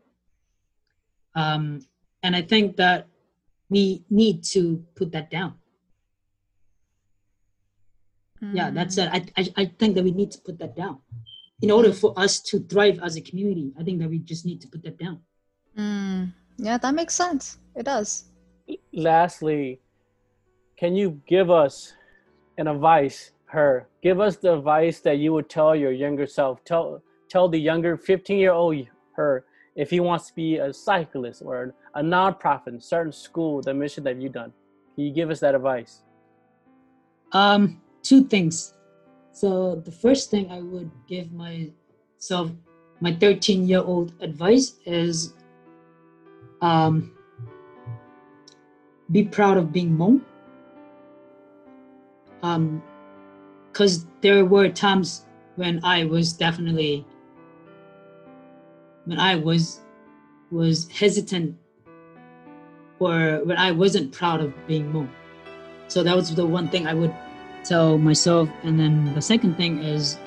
Um, 1.34 1.80
and 2.22 2.34
I 2.36 2.42
think 2.42 2.76
that 2.76 3.08
we 3.68 4.04
need 4.10 4.44
to 4.44 4.84
put 4.94 5.12
that 5.12 5.30
down 5.30 5.54
yeah 8.52 8.70
that's 8.70 8.98
it 8.98 9.08
I, 9.10 9.24
I 9.38 9.48
i 9.56 9.64
think 9.78 9.94
that 9.94 10.04
we 10.04 10.10
need 10.10 10.30
to 10.32 10.38
put 10.38 10.58
that 10.58 10.76
down 10.76 10.98
in 11.62 11.70
order 11.70 11.94
for 11.94 12.12
us 12.18 12.40
to 12.40 12.60
thrive 12.60 13.00
as 13.02 13.16
a 13.16 13.22
community 13.22 13.72
i 13.80 13.82
think 13.82 14.00
that 14.00 14.10
we 14.10 14.18
just 14.18 14.44
need 14.44 14.60
to 14.60 14.68
put 14.68 14.82
that 14.82 14.98
down 14.98 15.22
Mm, 15.76 16.32
yeah, 16.56 16.78
that 16.78 16.94
makes 16.94 17.14
sense. 17.14 17.58
It 17.74 17.84
does. 17.84 18.24
Lastly, 18.92 19.80
can 20.78 20.94
you 20.94 21.20
give 21.26 21.50
us 21.50 21.92
an 22.58 22.68
advice? 22.68 23.32
Her, 23.46 23.88
give 24.02 24.20
us 24.20 24.36
the 24.36 24.54
advice 24.54 25.00
that 25.00 25.18
you 25.18 25.32
would 25.32 25.48
tell 25.48 25.76
your 25.76 25.92
younger 25.92 26.26
self. 26.26 26.64
Tell 26.64 27.02
tell 27.28 27.48
the 27.48 27.58
younger 27.58 27.96
15 27.96 28.38
year 28.38 28.52
old 28.52 28.86
her 29.16 29.44
if 29.76 29.90
he 29.90 30.00
wants 30.00 30.28
to 30.28 30.34
be 30.34 30.58
a 30.58 30.72
cyclist 30.72 31.42
or 31.44 31.74
a 31.94 32.02
nonprofit, 32.02 32.68
in 32.68 32.80
certain 32.80 33.12
school, 33.12 33.60
the 33.60 33.74
mission 33.74 34.04
that 34.04 34.20
you've 34.20 34.32
done. 34.32 34.52
Can 34.94 35.04
you 35.04 35.12
give 35.12 35.30
us 35.30 35.40
that 35.40 35.54
advice? 35.54 36.02
um 37.32 37.80
two 38.02 38.22
things 38.22 38.74
so 39.32 39.74
the 39.84 39.90
first 39.90 40.30
thing 40.30 40.48
i 40.50 40.60
would 40.60 40.88
give 41.08 41.32
myself 41.32 42.52
my 43.00 43.12
13 43.12 43.66
year 43.66 43.80
old 43.80 44.12
advice 44.20 44.76
is 44.86 45.34
um, 46.62 47.12
be 49.10 49.24
proud 49.24 49.58
of 49.58 49.72
being 49.72 49.96
Hmong. 49.96 50.22
Um, 52.42 52.82
because 53.70 54.06
there 54.20 54.44
were 54.44 54.68
times 54.68 55.26
when 55.56 55.84
I 55.84 56.04
was 56.04 56.32
definitely 56.32 57.04
when 59.04 59.18
I 59.18 59.36
was 59.36 59.80
was 60.50 60.88
hesitant 60.88 61.56
or 62.98 63.40
when 63.44 63.56
I 63.56 63.72
wasn't 63.72 64.12
proud 64.12 64.40
of 64.40 64.54
being 64.66 64.92
Hmong. 64.92 65.08
So 65.88 66.02
that 66.02 66.14
was 66.14 66.34
the 66.34 66.46
one 66.46 66.68
thing 66.68 66.86
I 66.86 66.94
would 66.94 67.14
tell 67.64 67.98
myself. 67.98 68.48
And 68.62 68.78
then 68.78 69.14
the 69.14 69.22
second 69.22 69.56
thing 69.56 69.82
is 69.82 70.18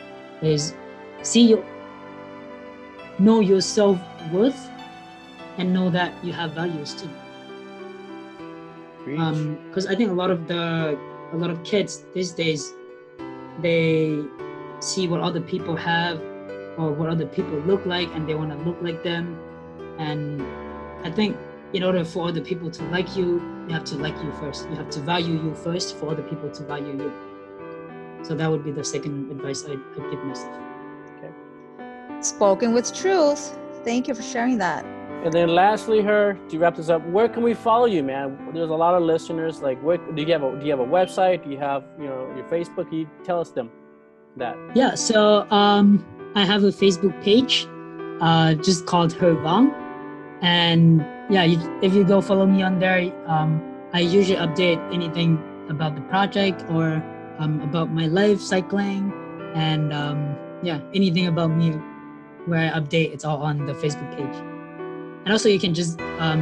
is 0.42 0.74
see 1.24 1.48
your 1.48 1.64
know 3.20 3.40
your 3.40 3.62
self 3.62 4.00
worth 4.32 4.70
and 5.58 5.74
know 5.74 5.90
that 5.90 6.14
you 6.24 6.34
have 6.34 6.52
values 6.52 6.94
too. 6.94 7.10
Preach. 9.04 9.20
Um, 9.20 9.58
because 9.68 9.88
I 9.88 9.96
think 9.96 10.12
a 10.12 10.14
lot 10.14 10.30
of 10.30 10.48
the 10.48 11.00
a 11.34 11.38
lot 11.38 11.50
of 11.50 11.64
kids 11.64 12.06
these 12.14 12.32
days 12.32 12.74
they 13.62 14.22
see 14.80 15.08
what 15.08 15.22
other 15.22 15.42
people 15.42 15.76
have 15.76 16.22
or 16.78 16.92
what 16.92 17.10
other 17.10 17.26
people 17.26 17.58
look 17.60 17.86
like 17.86 18.08
and 18.14 18.28
they 18.28 18.36
want 18.36 18.52
to 18.52 18.58
look 18.58 18.78
like 18.82 19.04
them 19.04 19.40
and 20.00 20.42
i 21.06 21.12
think 21.12 21.36
in 21.74 21.84
order 21.84 22.04
for 22.06 22.28
other 22.28 22.42
people 22.42 22.72
to 22.72 22.84
like 22.86 23.16
you 23.16 23.42
you 23.68 23.74
have 23.74 23.84
to 23.84 23.96
like 23.96 24.16
you 24.24 24.32
first 24.34 24.70
you 24.70 24.76
have 24.76 24.90
to 24.90 25.00
value 25.02 25.34
you 25.34 25.54
first 25.54 25.96
for 25.98 26.12
other 26.12 26.24
people 26.24 26.50
to 26.50 26.64
value 26.64 26.96
you 26.98 27.12
so 28.24 28.34
that 28.36 28.50
would 28.50 28.64
be 28.64 28.72
the 28.72 28.84
second 28.84 29.30
advice 29.32 29.66
i'd, 29.66 29.72
I'd 29.72 30.12
give 30.12 30.24
myself 30.24 30.58
okay 31.18 31.32
Spoken 32.22 32.74
with 32.74 32.94
truth. 32.96 33.58
Thank 33.84 34.08
you 34.08 34.16
for 34.16 34.24
sharing 34.24 34.58
that. 34.58 34.84
And 35.24 35.32
then 35.32 35.50
lastly, 35.50 36.02
her 36.02 36.38
to 36.50 36.60
wrap 36.60 36.76
this 36.76 36.90
up, 36.90 37.06
where 37.08 37.30
can 37.30 37.44
we 37.44 37.54
follow 37.54 37.86
you, 37.86 38.04
man? 38.04 38.52
There's 38.54 38.70
a 38.70 38.76
lot 38.76 38.96
of 38.96 39.04
listeners. 39.04 39.62
Like, 39.62 39.80
where 39.82 39.98
do 39.98 40.22
you 40.22 40.32
have 40.34 40.44
a 40.44 40.60
do 40.60 40.66
you 40.66 40.72
have 40.72 40.80
a 40.80 40.86
website? 40.86 41.44
Do 41.44 41.52
you 41.52 41.58
have 41.60 41.84
you 42.00 42.06
know 42.06 42.32
your 42.36 42.46
Facebook? 42.46 42.90
Can 42.90 43.00
you 43.00 43.10
tell 43.24 43.40
us 43.40 43.52
them 43.52 43.70
that? 44.36 44.56
yeah 44.76 44.94
so 44.94 45.50
um 45.52 46.06
i 46.38 46.46
have 46.46 46.64
a 46.64 46.74
facebook 46.84 47.16
page 47.24 47.68
uh 48.22 48.54
just 48.68 48.86
called 48.86 49.12
her 49.12 49.34
Vang. 49.34 49.74
and 50.42 51.06
yeah 51.30 51.44
you, 51.44 51.58
if 51.82 51.94
you 51.94 52.04
go 52.04 52.22
follow 52.22 52.46
me 52.46 52.62
on 52.62 52.80
there 52.80 53.12
um 53.26 53.52
i 53.94 54.00
usually 54.00 54.38
update 54.38 54.80
anything 54.94 55.42
about 55.70 55.96
the 55.96 56.02
project 56.14 56.64
or 56.70 57.04
um, 57.40 57.62
about 57.62 57.92
my 57.92 58.06
life 58.08 58.40
cycling 58.40 59.12
and 59.56 59.92
um 59.94 60.36
yeah 60.62 60.80
anything 60.94 61.26
about 61.28 61.50
me 61.50 61.72
where 62.46 62.72
i 62.72 62.80
update 62.80 63.14
it's 63.14 63.26
all 63.26 63.42
on 63.42 63.66
the 63.66 63.74
facebook 63.74 64.10
page. 64.16 64.38
And 65.28 65.34
also 65.34 65.50
you 65.50 65.60
can 65.60 65.74
just 65.74 66.00
um 66.20 66.42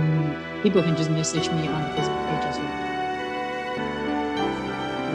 people 0.62 0.84
can 0.84 0.96
just 0.96 1.10
message 1.10 1.50
me 1.50 1.68
on 1.68 1.82
the 1.82 1.89
facebook 1.98 2.22
page 2.30 2.46
as 2.46 2.58
well. 2.60 2.76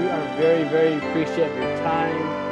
We 0.00 0.06
are 0.08 0.26
very 0.42 0.64
very 0.64 0.96
appreciate 0.96 1.54
your 1.54 1.76
time, 1.78 2.49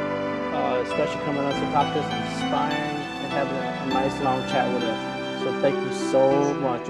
Especially 0.81 1.05
special 1.05 1.25
coming 1.25 1.43
up 1.43 1.53
to 1.53 1.71
talk 1.71 1.93
to 1.93 1.99
us, 2.01 2.31
inspiring, 2.33 2.73
and 2.73 3.33
having 3.33 3.57
a 3.57 3.93
nice 3.93 4.21
long 4.21 4.41
chat 4.49 4.73
with 4.73 4.83
us. 4.83 5.43
So 5.43 5.61
thank 5.61 5.75
you 5.75 5.93
so 6.11 6.53
much. 6.55 6.87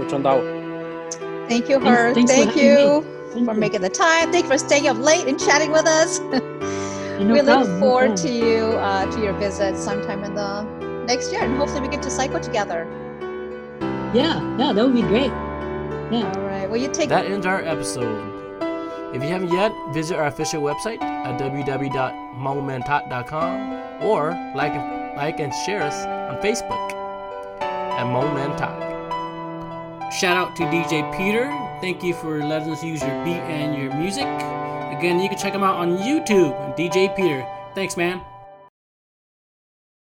Thank 1.50 1.70
you, 1.70 1.80
Her. 1.80 2.14
Thanks, 2.14 2.32
thanks 2.32 2.32
thank 2.32 2.56
you 2.56 3.02
thank 3.34 3.46
for 3.46 3.54
you. 3.54 3.60
making 3.60 3.82
the 3.82 3.90
time. 3.90 4.32
Thank 4.32 4.46
you 4.46 4.52
for 4.52 4.58
staying 4.58 4.88
up 4.88 4.98
late 4.98 5.28
and 5.28 5.40
chatting 5.40 5.72
with 5.72 5.88
us. 5.88 6.20
No 7.20 7.34
we 7.34 7.42
look 7.42 7.68
forward 7.80 8.16
to 8.18 8.32
you 8.32 8.66
uh, 8.80 9.06
to 9.12 9.22
your 9.22 9.34
visit 9.34 9.76
sometime 9.78 10.24
in 10.24 10.36
the 10.36 10.64
next 11.06 11.34
year, 11.34 11.44
and 11.44 11.58
hopefully 11.58 11.82
we 11.82 11.90
get 11.90 12.02
to 12.04 12.10
cycle 12.10 12.40
together. 12.40 12.88
Yeah, 14.14 14.40
yeah, 14.58 14.72
that 14.72 14.86
would 14.86 14.96
be 14.96 15.02
great. 15.02 15.32
Yeah. 16.12 16.32
All 16.38 16.44
right. 16.44 16.70
Well, 16.70 16.78
you 16.80 16.90
take 16.90 17.10
that 17.10 17.26
ends 17.26 17.46
our 17.46 17.62
episode. 17.62 18.39
If 19.14 19.24
you 19.24 19.30
haven't 19.30 19.52
yet, 19.52 19.72
visit 19.90 20.18
our 20.18 20.28
official 20.28 20.62
website 20.62 21.02
at 21.02 21.40
www.momentalk.com 21.40 24.04
or 24.04 24.30
like 24.56 24.74
and, 24.74 25.18
like 25.18 25.40
and 25.40 25.52
share 25.66 25.82
us 25.82 26.06
on 26.06 26.36
Facebook 26.42 26.94
at 27.62 28.06
Moment 28.06 28.58
Talk. 28.58 28.80
Shout 30.14 30.38
out 30.38 30.56
to 30.58 30.64
DJ 30.64 31.16
Peter. 31.18 31.50
Thank 31.82 32.04
you 32.04 32.14
for 32.14 32.44
letting 32.44 32.72
us 32.72 32.84
use 32.84 33.02
your 33.02 33.24
beat 33.24 33.42
and 33.50 33.76
your 33.82 33.96
music. 33.96 34.28
Again, 34.98 35.20
you 35.20 35.30
can 35.30 35.38
check 35.38 35.54
him 35.54 35.64
out 35.64 35.76
on 35.76 35.98
YouTube, 35.98 36.76
DJ 36.78 37.16
Peter. 37.16 37.46
Thanks, 37.74 37.98
man. 37.98 38.22